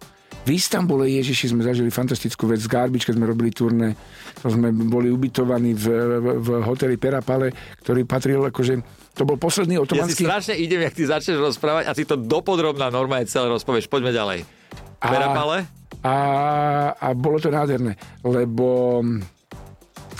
V 0.46 0.54
Istambule 0.54 1.10
Ježiši 1.10 1.50
sme 1.50 1.66
zažili 1.66 1.90
fantastickú 1.90 2.46
vec 2.46 2.62
z 2.62 2.70
Garbage, 2.70 3.02
keď 3.02 3.18
sme 3.18 3.26
robili 3.26 3.50
turné. 3.50 3.98
To 4.46 4.54
sme 4.54 4.70
boli 4.70 5.10
ubytovaní 5.10 5.74
v, 5.74 5.90
v, 6.22 6.26
v 6.38 6.48
hoteli 6.62 6.94
Perapale, 6.94 7.50
ktorý 7.82 8.06
patril 8.06 8.46
akože 8.46 8.78
to 9.16 9.26
bol 9.26 9.34
posledný 9.40 9.80
otomanský... 9.82 10.22
Ja 10.22 10.22
si 10.22 10.30
strašne 10.30 10.54
idem, 10.60 10.86
jak 10.86 10.94
ty 10.94 11.02
začneš 11.02 11.40
rozprávať 11.40 11.90
a 11.90 11.92
ty 11.96 12.06
to 12.06 12.14
dopodrobná 12.14 12.92
norma 12.94 13.18
je 13.24 13.32
celé 13.32 13.50
rozpovieš. 13.50 13.90
Poďme 13.90 14.14
ďalej. 14.14 14.46
Perapale? 15.02 15.66
A, 16.06 16.14
a 16.94 17.08
bolo 17.18 17.42
to 17.42 17.50
nádherné, 17.50 17.98
lebo 18.22 19.02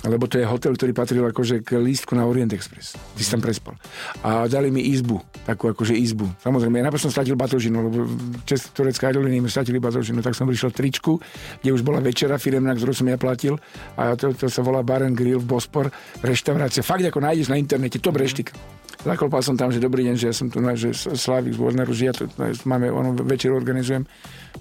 lebo 0.05 0.29
to 0.29 0.37
je 0.37 0.45
hotel, 0.45 0.77
ktorý 0.77 0.91
patril 0.93 1.23
akože 1.25 1.65
k 1.65 1.81
lístku 1.81 2.13
na 2.13 2.29
Orient 2.29 2.53
Express. 2.53 2.93
Ty 2.93 3.21
si 3.21 3.29
tam 3.33 3.41
prespal. 3.41 3.73
A 4.21 4.45
dali 4.45 4.69
mi 4.69 4.85
izbu, 4.93 5.17
takú 5.49 5.73
akože 5.73 5.97
izbu. 5.97 6.29
Samozrejme, 6.45 6.77
ja 6.77 6.85
najprv 6.85 7.01
som 7.01 7.09
stratil 7.09 7.33
batožinu, 7.33 7.89
lebo 7.89 8.05
Česk, 8.45 8.77
turecká 8.77 9.09
aerolínia 9.09 9.41
mi 9.41 9.49
stratili 9.49 9.81
batožinu, 9.81 10.21
tak 10.21 10.37
som 10.37 10.45
prišiel 10.45 10.69
tričku, 10.69 11.17
kde 11.65 11.73
už 11.73 11.81
bola 11.81 11.97
večera 11.97 12.37
firemná, 12.37 12.77
ktorú 12.77 12.93
som 12.93 13.09
ja 13.09 13.17
platil. 13.17 13.57
A 13.97 14.13
to, 14.13 14.37
to 14.37 14.45
sa 14.51 14.61
volá 14.61 14.85
Bar 14.85 15.01
Grill 15.17 15.41
v 15.41 15.49
Bospor, 15.49 15.89
reštaurácia. 16.21 16.85
Fakt, 16.85 17.01
ako 17.01 17.23
nájdeš 17.23 17.49
na 17.49 17.57
internete, 17.57 17.97
to 17.97 18.13
breštik. 18.13 18.53
Zaklopal 18.97 19.45
som 19.45 19.53
tam, 19.53 19.69
že 19.69 19.77
dobrý 19.77 20.03
deň, 20.09 20.15
že 20.17 20.25
ja 20.29 20.35
som 20.35 20.49
tu, 20.49 20.57
že 20.73 20.89
Slavik 21.15 21.53
z 21.53 21.59
Warneru, 21.61 21.93
že 21.93 22.09
ja 22.09 22.13
tu, 22.17 22.25
máme, 22.65 22.89
ono, 22.89 23.13
večer 23.13 23.53
organizujem 23.53 24.03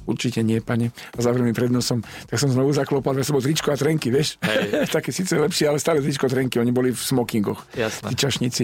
určite 0.05 0.45
nie, 0.45 0.61
pane. 0.61 0.93
A 0.93 1.19
zavrel 1.19 1.49
mi 1.49 1.57
pred 1.57 1.73
nosom. 1.73 2.05
Tak 2.31 2.39
som 2.39 2.53
znovu 2.53 2.77
zaklopal, 2.77 3.17
že 3.19 3.27
som 3.27 3.35
bol 3.37 3.45
tričko 3.45 3.75
a 3.75 3.77
trenky, 3.77 4.13
vieš. 4.13 4.37
Také 4.97 5.11
síce 5.27 5.43
lepšie, 5.43 5.67
ale 5.67 5.83
stále 5.83 5.99
tričko 5.99 6.31
trenky. 6.31 6.63
Oni 6.63 6.71
boli 6.71 6.95
v 6.95 7.01
smokingoch. 7.03 7.67
Jasné. 7.75 8.15
Tí 8.15 8.15
čašníci. 8.15 8.63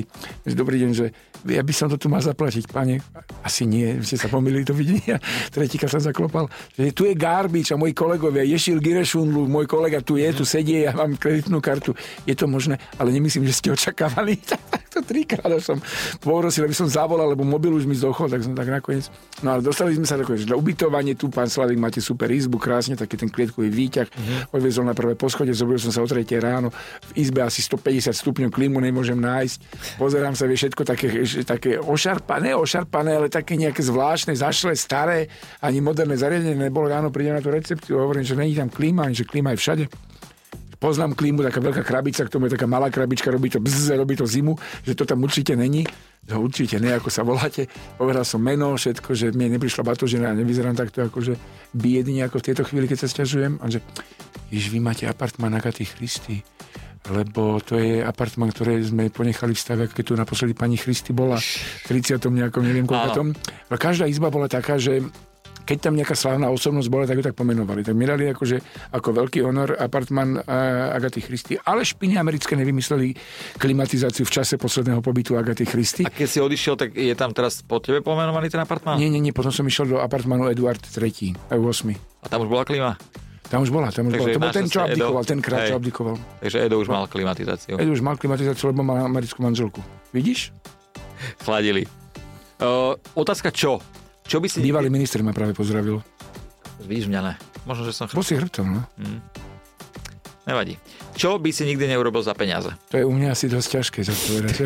Dobrý 0.55 0.79
deň, 0.79 0.91
že 0.95 1.11
ja 1.51 1.59
by 1.59 1.75
som 1.75 1.91
to 1.91 1.99
tu 1.99 2.07
mal 2.07 2.23
zaplatiť, 2.23 2.71
pane. 2.71 3.03
Asi 3.43 3.67
nie, 3.67 3.99
ste 4.07 4.15
sa 4.15 4.31
pomýlili 4.31 4.63
to 4.63 4.71
videnia. 4.71 5.19
Tretíka 5.51 5.91
som 5.91 5.99
zaklopal. 5.99 6.47
Že 6.79 6.95
tu 6.95 7.03
je 7.11 7.19
Garbič 7.19 7.75
a 7.75 7.77
moji 7.77 7.91
kolegovia, 7.91 8.47
Ješil 8.47 8.79
Girešunlu, 8.79 9.51
môj 9.51 9.67
kolega 9.67 9.99
tu 9.99 10.15
je, 10.15 10.31
tu 10.31 10.47
sedie, 10.47 10.87
ja 10.87 10.95
mám 10.95 11.19
kreditnú 11.19 11.59
kartu. 11.59 11.99
Je 12.23 12.39
to 12.39 12.47
možné, 12.47 12.79
ale 12.95 13.11
nemyslím, 13.11 13.43
že 13.51 13.59
ste 13.59 13.69
očakávali. 13.75 14.39
to 14.93 15.01
trikrát 15.01 15.49
som 15.65 15.81
poprosil, 16.21 16.69
aby 16.69 16.77
som 16.77 16.87
zavolal, 16.87 17.33
lebo 17.33 17.43
mobil 17.43 17.73
už 17.73 17.89
mi 17.89 17.97
zdochol, 17.97 18.29
tak 18.29 18.45
som 18.45 18.53
tak 18.53 18.69
nakoniec. 18.69 19.09
No 19.41 19.57
ale 19.57 19.61
dostali 19.65 19.97
sme 19.97 20.05
sa 20.05 20.21
do 20.21 20.25
že 20.29 20.53
ubytovanie 20.53 21.17
tu, 21.17 21.33
pán 21.33 21.49
Slavik, 21.49 21.81
máte 21.81 22.05
super 22.05 22.29
izbu, 22.29 22.61
krásne, 22.61 22.95
taký 22.95 23.17
ten 23.17 23.33
klietkový 23.33 23.73
výťah. 23.73 24.09
Uh-huh. 24.09 24.57
Odviezol 24.61 24.85
na 24.87 24.95
prvé 24.95 25.17
poschode, 25.17 25.51
zobril 25.57 25.81
som 25.81 25.91
sa 25.91 26.05
o 26.05 26.09
3 26.09 26.25
ráno. 26.39 26.71
V 27.13 27.25
izbe 27.25 27.41
asi 27.43 27.65
150 27.65 28.13
stupňov 28.13 28.51
klimu 28.53 28.79
nemôžem 28.79 29.17
nájsť. 29.17 29.59
Pozerám 29.97 30.37
sa, 30.37 30.45
vie 30.45 30.57
všetko 30.61 30.83
také, 30.85 31.07
také 31.43 31.71
ošarpané, 31.81 32.53
ošarpané, 32.55 33.17
ale 33.17 33.29
také 33.33 33.57
nejaké 33.57 33.81
zvláštne, 33.81 34.37
zašle, 34.37 34.77
staré, 34.77 35.33
ani 35.65 35.81
moderné 35.81 36.15
zariadenie 36.15 36.57
nebolo. 36.57 36.93
Ráno 36.93 37.09
prídem 37.09 37.39
na 37.39 37.43
tú 37.45 37.49
recepciu, 37.49 37.99
hovorím, 37.99 38.25
že 38.25 38.37
není 38.37 38.53
tam 38.53 38.69
klíma, 38.69 39.09
ani 39.09 39.17
že 39.17 39.29
klíma 39.29 39.57
je 39.57 39.61
všade 39.61 39.85
poznám 40.83 41.15
klímu, 41.15 41.47
taká 41.47 41.63
veľká 41.63 41.87
krabica, 41.87 42.27
k 42.27 42.33
tomu 42.35 42.51
je 42.51 42.59
taká 42.59 42.67
malá 42.67 42.91
krabička, 42.91 43.31
robí 43.31 43.47
to 43.47 43.63
bzz, 43.63 43.95
robí 43.95 44.19
to 44.19 44.27
zimu, 44.27 44.59
že 44.83 44.99
to 44.99 45.07
tam 45.07 45.23
určite 45.23 45.55
není. 45.55 45.87
To 46.27 46.43
určite 46.43 46.79
nie, 46.83 46.91
ako 46.91 47.11
sa 47.11 47.23
voláte. 47.23 47.71
Povedal 47.99 48.27
som 48.27 48.43
meno, 48.43 48.75
všetko, 48.75 49.11
že 49.15 49.31
mne 49.35 49.59
neprišla 49.59 49.83
batožina 49.87 50.31
a 50.31 50.39
nevyzerám 50.39 50.75
takto 50.75 51.07
akože 51.07 51.35
biedne 51.75 52.27
ako 52.27 52.43
v 52.43 52.47
tejto 52.51 52.63
chvíli, 52.67 52.87
keď 52.91 53.07
sa 53.07 53.09
sťažujem. 53.11 53.59
A 53.59 53.67
že, 53.71 53.83
Jež, 54.51 54.71
vy 54.71 54.79
máte 54.79 55.07
apartmán 55.07 55.55
na 55.55 55.63
Gaty 55.63 55.87
Christy 55.87 56.43
lebo 57.11 57.59
to 57.59 57.83
je 57.83 57.99
apartmán, 57.99 58.55
ktoré 58.55 58.79
sme 58.79 59.11
ponechali 59.11 59.59
v 59.59 59.63
stave, 59.63 59.85
keď 59.91 60.05
tu 60.07 60.15
naposledy 60.15 60.55
pani 60.55 60.79
Christy 60.79 61.11
bola 61.11 61.35
v 61.35 61.83
30. 61.91 62.23
nejakom, 62.23 62.63
neviem 62.63 62.87
koľko 62.87 63.11
tom. 63.11 63.29
Každá 63.67 64.07
izba 64.07 64.31
bola 64.31 64.47
taká, 64.47 64.79
že 64.79 65.03
keď 65.73 65.89
tam 65.89 65.97
nejaká 65.97 66.13
slávna 66.13 66.53
osobnosť 66.53 66.89
bola, 66.93 67.09
tak 67.09 67.17
ju 67.17 67.25
tak 67.25 67.33
pomenovali. 67.33 67.81
Tak 67.81 67.97
mi 67.97 68.05
dali 68.05 68.29
akože, 68.29 68.61
ako 68.93 69.09
veľký 69.25 69.41
honor 69.41 69.73
apartman 69.81 70.37
Agaty 70.93 71.25
Christy. 71.25 71.57
Ale 71.57 71.81
špiny 71.81 72.21
americké 72.21 72.53
nevymysleli 72.61 73.17
klimatizáciu 73.57 74.29
v 74.29 74.33
čase 74.37 74.61
posledného 74.61 75.01
pobytu 75.01 75.41
Agaty 75.41 75.65
Christy. 75.65 76.05
A 76.05 76.13
keď 76.13 76.29
si 76.29 76.39
odišiel, 76.45 76.77
tak 76.77 76.93
je 76.93 77.17
tam 77.17 77.33
teraz 77.33 77.65
po 77.65 77.81
tebe 77.81 78.05
pomenovaný 78.05 78.53
ten 78.53 78.61
apartmán? 78.61 79.01
Nie, 79.01 79.09
nie, 79.09 79.25
nie. 79.25 79.33
Potom 79.33 79.49
som 79.49 79.65
išiel 79.65 79.89
do 79.89 79.97
apartmanu 80.05 80.53
Eduard 80.53 80.85
III. 80.85 81.41
8. 81.49 81.57
A 82.21 82.27
tam 82.29 82.45
už 82.45 82.53
bola 82.53 82.69
klima? 82.69 83.01
Tam 83.49 83.65
už 83.65 83.73
bola, 83.73 83.89
tam 83.89 84.13
už 84.13 84.21
bola. 84.21 84.29
To 84.33 84.41
bol 84.45 84.53
ten, 84.53 84.69
čo 84.69 84.81
abdikoval, 84.85 85.25
ten 85.25 85.41
krát, 85.41 85.69
čo 85.69 85.77
abdikoval. 85.81 86.17
Takže 86.41 86.69
Edo 86.69 86.81
už 86.81 86.89
mal 86.89 87.05
klimatizáciu. 87.09 87.81
Edo 87.81 87.93
už 87.97 88.05
mal 88.05 88.21
klimatizáciu, 88.21 88.73
lebo 88.73 88.85
mal 88.85 89.05
americkú 89.09 89.41
manželku. 89.41 89.81
Vidíš? 90.13 90.53
Chladili. 91.45 91.89
Uh, 92.61 92.97
otázka 93.17 93.53
čo? 93.53 93.81
Čo 94.27 94.39
by 94.41 94.47
si... 94.49 94.63
Bývalý 94.63 94.89
minister 94.89 95.21
ma 95.21 95.35
práve 95.35 95.53
pozdravil. 95.55 96.03
Vidíš 96.83 97.11
mňa 97.11 97.21
ne. 97.23 97.35
Možno, 97.63 97.87
že 97.87 97.95
som 97.95 98.11
chrbtom. 98.11 98.19
Bol 98.19 98.27
si 98.27 98.35
chrbtom, 98.39 98.67
no. 98.67 98.83
Hmm. 98.99 99.21
Nevadí. 100.43 100.75
Čo 101.15 101.39
by 101.39 101.55
si 101.55 101.63
nikdy 101.63 101.87
neurobil 101.87 102.19
za 102.25 102.35
peniaze? 102.35 102.75
To 102.91 102.99
je 102.99 103.05
u 103.07 103.13
mňa 103.15 103.31
asi 103.31 103.47
dosť 103.47 103.69
ťažké 103.79 103.99
zodpovedať. 104.03 104.57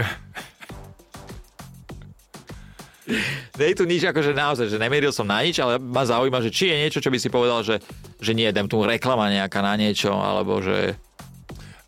Nie 3.56 3.72
je 3.72 3.78
tu 3.78 3.84
nič, 3.86 4.02
akože 4.02 4.34
naozaj, 4.34 4.66
že 4.66 4.82
nemieril 4.82 5.14
som 5.14 5.28
na 5.28 5.38
nič, 5.40 5.62
ale 5.62 5.78
ma 5.78 6.02
zaujíma, 6.02 6.42
že 6.42 6.50
či 6.50 6.72
je 6.72 6.76
niečo, 6.76 6.98
čo 6.98 7.12
by 7.12 7.18
si 7.22 7.30
povedal, 7.30 7.62
že, 7.62 7.78
že 8.18 8.32
nie, 8.34 8.50
dám 8.50 8.66
tu 8.66 8.82
reklama 8.82 9.30
nejaká 9.30 9.62
na 9.62 9.78
niečo, 9.78 10.10
alebo 10.10 10.58
že... 10.58 10.98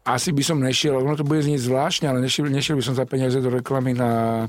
Asi 0.07 0.33
by 0.33 0.41
som 0.41 0.63
nešiel, 0.63 0.97
ono 0.97 1.19
to 1.19 1.27
bude 1.27 1.45
znieť 1.45 1.61
zvláštne, 1.69 2.07
ale 2.09 2.25
nešiel, 2.25 2.49
nešiel 2.49 2.81
by 2.81 2.85
som 2.87 2.97
za 2.97 3.05
peniaze 3.05 3.37
do 3.45 3.53
reklamy 3.53 3.93
na, 3.93 4.47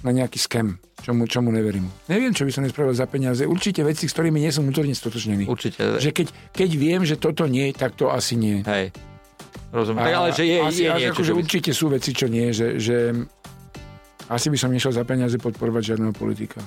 na 0.00 0.10
nejaký 0.12 0.40
skem 0.40 0.80
čomu, 1.00 1.24
čomu 1.26 1.48
neverím. 1.52 1.88
Neviem, 2.06 2.36
čo 2.36 2.44
by 2.44 2.52
som 2.52 2.62
nespravil 2.64 2.92
za 2.92 3.08
peniaze. 3.08 3.44
Určite 3.48 3.80
veci, 3.84 4.06
s 4.06 4.12
ktorými 4.12 4.40
nie 4.40 4.52
som 4.52 4.64
vnútorne 4.64 4.92
stotočnený. 4.92 5.48
Určite. 5.48 6.00
Že 6.00 6.10
keď, 6.12 6.26
keď 6.52 6.70
viem, 6.76 7.02
že 7.08 7.16
toto 7.16 7.48
nie, 7.48 7.72
tak 7.72 7.96
to 7.96 8.12
asi 8.12 8.36
nie. 8.36 8.60
Hej. 8.64 8.92
Rozumiem. 9.72 10.02
A, 10.02 10.06
tak 10.06 10.14
ale 10.14 10.28
že 10.34 10.44
je, 10.44 10.58
asi, 10.60 10.82
je 10.84 10.90
niečo, 10.92 11.12
akože 11.16 11.32
by... 11.32 11.38
určite 11.40 11.70
sú 11.72 11.86
veci, 11.88 12.10
čo 12.12 12.26
nie. 12.28 12.52
Že, 12.52 12.66
že 12.76 12.96
asi 14.28 14.46
by 14.52 14.58
som 14.60 14.70
nešiel 14.70 14.92
za 14.92 15.04
peniaze 15.08 15.36
podporovať 15.40 15.82
žiadneho 15.96 16.12
politika. 16.14 16.60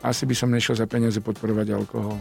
Asi 0.00 0.24
by 0.24 0.34
som 0.38 0.48
nešiel 0.48 0.78
za 0.78 0.86
peniaze 0.86 1.18
podporovať 1.18 1.66
alkohol 1.74 2.16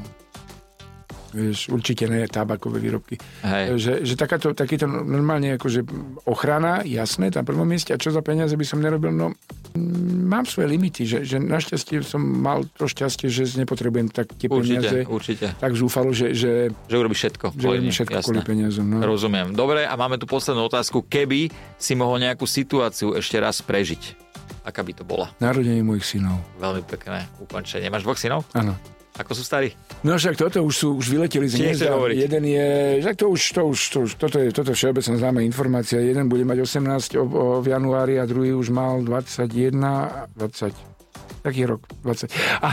vieš, 1.36 1.68
určite 1.68 2.08
ne 2.08 2.24
tabakové 2.32 2.80
výrobky. 2.80 3.20
Hej. 3.44 3.76
Že, 3.76 3.94
že 4.08 4.14
takáto, 4.16 4.56
takýto 4.56 4.88
normálne 4.88 5.60
akože 5.60 5.84
ochrana, 6.24 6.88
jasné, 6.88 7.28
tam 7.36 7.44
prvom 7.44 7.68
mieste, 7.68 7.92
a 7.92 8.00
čo 8.00 8.16
za 8.16 8.24
peniaze 8.24 8.56
by 8.56 8.64
som 8.64 8.80
nerobil, 8.80 9.12
no 9.12 9.36
mám 10.26 10.48
svoje 10.48 10.72
limity, 10.72 11.04
že, 11.04 11.28
že 11.28 11.38
našťastie 11.38 12.02
som 12.02 12.24
mal 12.24 12.64
to 12.80 12.88
šťastie, 12.88 13.28
že 13.28 13.46
nepotrebujem 13.60 14.10
tak 14.10 14.32
tie 14.34 14.48
určite, 14.48 14.80
peniaze 14.80 15.00
určite. 15.06 15.46
tak 15.60 15.76
zúfalo, 15.76 16.16
že, 16.16 16.32
že, 16.32 16.72
že 16.72 16.96
urobíš 16.96 17.20
všetko. 17.28 17.46
Že 17.60 17.66
urobím 17.68 17.94
všetko 17.94 18.18
kvôli 18.24 18.42
peniazom. 18.42 18.86
No. 18.88 19.04
Rozumiem. 19.04 19.52
Dobre, 19.52 19.84
a 19.84 19.94
máme 20.00 20.16
tu 20.16 20.26
poslednú 20.26 20.66
otázku. 20.72 21.04
Keby 21.06 21.52
si 21.76 21.94
mohol 21.94 22.24
nejakú 22.24 22.48
situáciu 22.48 23.14
ešte 23.20 23.36
raz 23.38 23.60
prežiť, 23.60 24.16
aká 24.64 24.82
by 24.82 24.92
to 24.96 25.04
bola? 25.04 25.30
Narodenie 25.44 25.84
mojich 25.84 26.08
synov. 26.08 26.40
Veľmi 26.58 26.82
pekné 26.88 27.28
ukončenie. 27.44 27.92
Máš 27.92 28.08
dvoch 28.08 28.18
synov? 28.18 28.48
Áno. 28.56 28.74
Ako 29.16 29.32
sú 29.32 29.44
starí? 29.48 29.72
No 30.04 30.20
však 30.20 30.36
toto 30.36 30.60
už 30.60 30.76
sú, 30.76 30.88
už 31.00 31.08
vyleteli 31.08 31.48
z 31.48 31.56
hniezda. 31.56 31.96
Jeden 32.12 32.44
je, 32.44 32.68
však 33.00 33.16
to 33.16 33.26
už, 33.32 33.42
to 33.56 33.62
už, 33.72 33.80
to 33.90 33.98
už 34.04 34.12
toto 34.20 34.38
je, 34.44 34.48
toto 34.52 34.70
je 34.72 34.78
všeobecná 34.78 35.16
známa 35.16 35.40
informácia. 35.42 36.04
Jeden 36.04 36.28
bude 36.28 36.44
mať 36.44 36.68
18 36.68 37.16
o, 37.16 37.24
o, 37.24 37.44
v 37.64 37.68
januári 37.72 38.20
a 38.20 38.28
druhý 38.28 38.52
už 38.52 38.76
mal 38.76 39.00
21, 39.00 40.28
20, 40.36 40.95
taký 41.46 41.70
rok, 41.70 41.86
20. 42.02 42.34
A, 42.66 42.70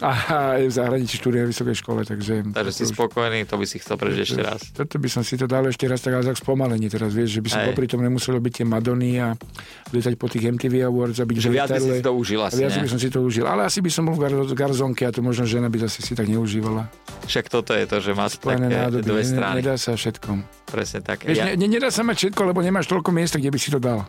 a, 0.00 0.10
a 0.10 0.36
v 0.64 0.72
zahraničí 0.72 1.20
štúdia 1.20 1.44
v 1.44 1.52
vysokej 1.52 1.76
škole, 1.76 2.00
takže... 2.08 2.56
Takže 2.56 2.72
si 2.72 2.84
už, 2.88 2.96
spokojný, 2.96 3.44
to 3.44 3.60
by 3.60 3.66
si 3.68 3.76
chcel 3.76 4.00
prežiť 4.00 4.20
ešte 4.24 4.40
raz. 4.40 4.60
Toto 4.72 4.96
by 4.96 5.08
som 5.12 5.20
si 5.20 5.36
to 5.36 5.44
dal 5.44 5.68
ešte 5.68 5.84
raz, 5.84 6.00
tak 6.00 6.16
ale 6.16 6.24
tak 6.24 6.40
spomalenie 6.40 6.88
teraz, 6.88 7.12
vieš, 7.12 7.36
že 7.36 7.40
by 7.44 7.48
som 7.52 7.60
popri 7.68 7.84
tom 7.84 8.00
nemusel 8.00 8.40
byť 8.40 8.52
tie 8.56 8.66
Madony 8.66 9.20
a 9.20 9.36
lietať 9.92 10.14
po 10.16 10.32
tých 10.32 10.48
MTV 10.48 10.88
Awards 10.88 11.20
a 11.20 11.28
byť 11.28 11.36
že 11.36 11.50
viac 11.52 11.68
by 11.68 11.80
si 11.84 12.00
to 12.00 12.12
užil 12.16 12.40
asi, 12.40 12.56
Viac 12.56 12.74
by 12.80 12.88
som 12.88 13.00
si 13.00 13.08
to 13.12 13.20
užil, 13.20 13.44
ale 13.44 13.68
asi 13.68 13.78
by 13.84 13.90
som 13.92 14.08
bol 14.08 14.16
v 14.16 14.56
garzonke 14.56 15.04
a 15.04 15.12
to 15.12 15.20
možno 15.20 15.44
žena 15.44 15.68
by 15.68 15.84
zase 15.84 16.00
si 16.00 16.16
tak 16.16 16.26
neužívala. 16.32 16.88
Však 17.28 17.52
toto 17.52 17.76
je 17.76 17.84
to, 17.84 18.00
že 18.00 18.12
má 18.16 18.30
také 18.30 18.56
nádoby, 18.56 19.04
dve 19.04 19.22
strany. 19.26 19.60
Nedá 19.60 19.74
sa 19.76 19.98
všetkom. 19.98 20.46
Presne 20.70 21.00
tak. 21.02 21.26
Vieš, 21.26 21.38
ja... 21.38 21.54
ne, 21.54 21.66
nedá 21.66 21.90
sa 21.90 22.06
mať 22.06 22.26
všetko, 22.26 22.40
lebo 22.54 22.62
nemáš 22.62 22.86
toľko 22.86 23.10
miesta, 23.10 23.36
kde 23.38 23.50
by 23.50 23.58
si 23.58 23.68
to 23.70 23.78
dal. 23.82 24.06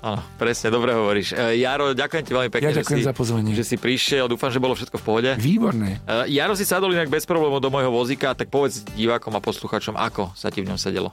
Áno, 0.00 0.24
presne, 0.40 0.72
dobre 0.72 0.96
hovoríš. 0.96 1.36
E, 1.36 1.60
Jaro, 1.60 1.92
ďakujem 1.92 2.24
ti 2.24 2.32
veľmi 2.32 2.48
pekne, 2.48 2.72
ja 2.72 2.80
ďakujem 2.80 3.04
že, 3.04 3.08
za 3.12 3.14
pozvanie. 3.16 3.52
že 3.52 3.64
si 3.68 3.76
prišiel. 3.76 4.32
Dúfam, 4.32 4.48
že 4.48 4.56
bolo 4.56 4.72
všetko 4.72 4.96
v 4.96 5.04
pohode. 5.04 5.30
Výborné. 5.36 6.00
Uh, 6.08 6.24
Jaro 6.24 6.56
si 6.56 6.64
sadol 6.64 6.96
inak 6.96 7.12
bez 7.12 7.28
problémov 7.28 7.60
do 7.60 7.68
môjho 7.68 7.92
vozíka, 7.92 8.32
tak 8.32 8.48
povedz 8.48 8.80
divákom 8.96 9.36
a 9.36 9.44
posluchačom, 9.44 10.00
ako 10.00 10.32
sa 10.32 10.48
ti 10.48 10.64
v 10.64 10.72
ňom 10.72 10.80
sedelo. 10.80 11.12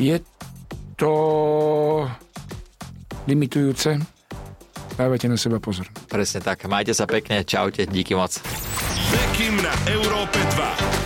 Je 0.00 0.16
to 0.96 1.12
limitujúce. 3.28 4.00
Dávajte 4.94 5.26
na 5.28 5.36
seba 5.36 5.58
pozor. 5.58 5.90
Presne 6.06 6.40
tak. 6.40 6.64
Majte 6.70 6.94
sa 6.94 7.04
pekne. 7.04 7.42
Čaute. 7.42 7.84
Díky 7.84 8.14
moc. 8.14 8.38
Bekim 9.10 9.58
na 9.58 9.74
Európe 9.90 10.38
2. 10.38 11.03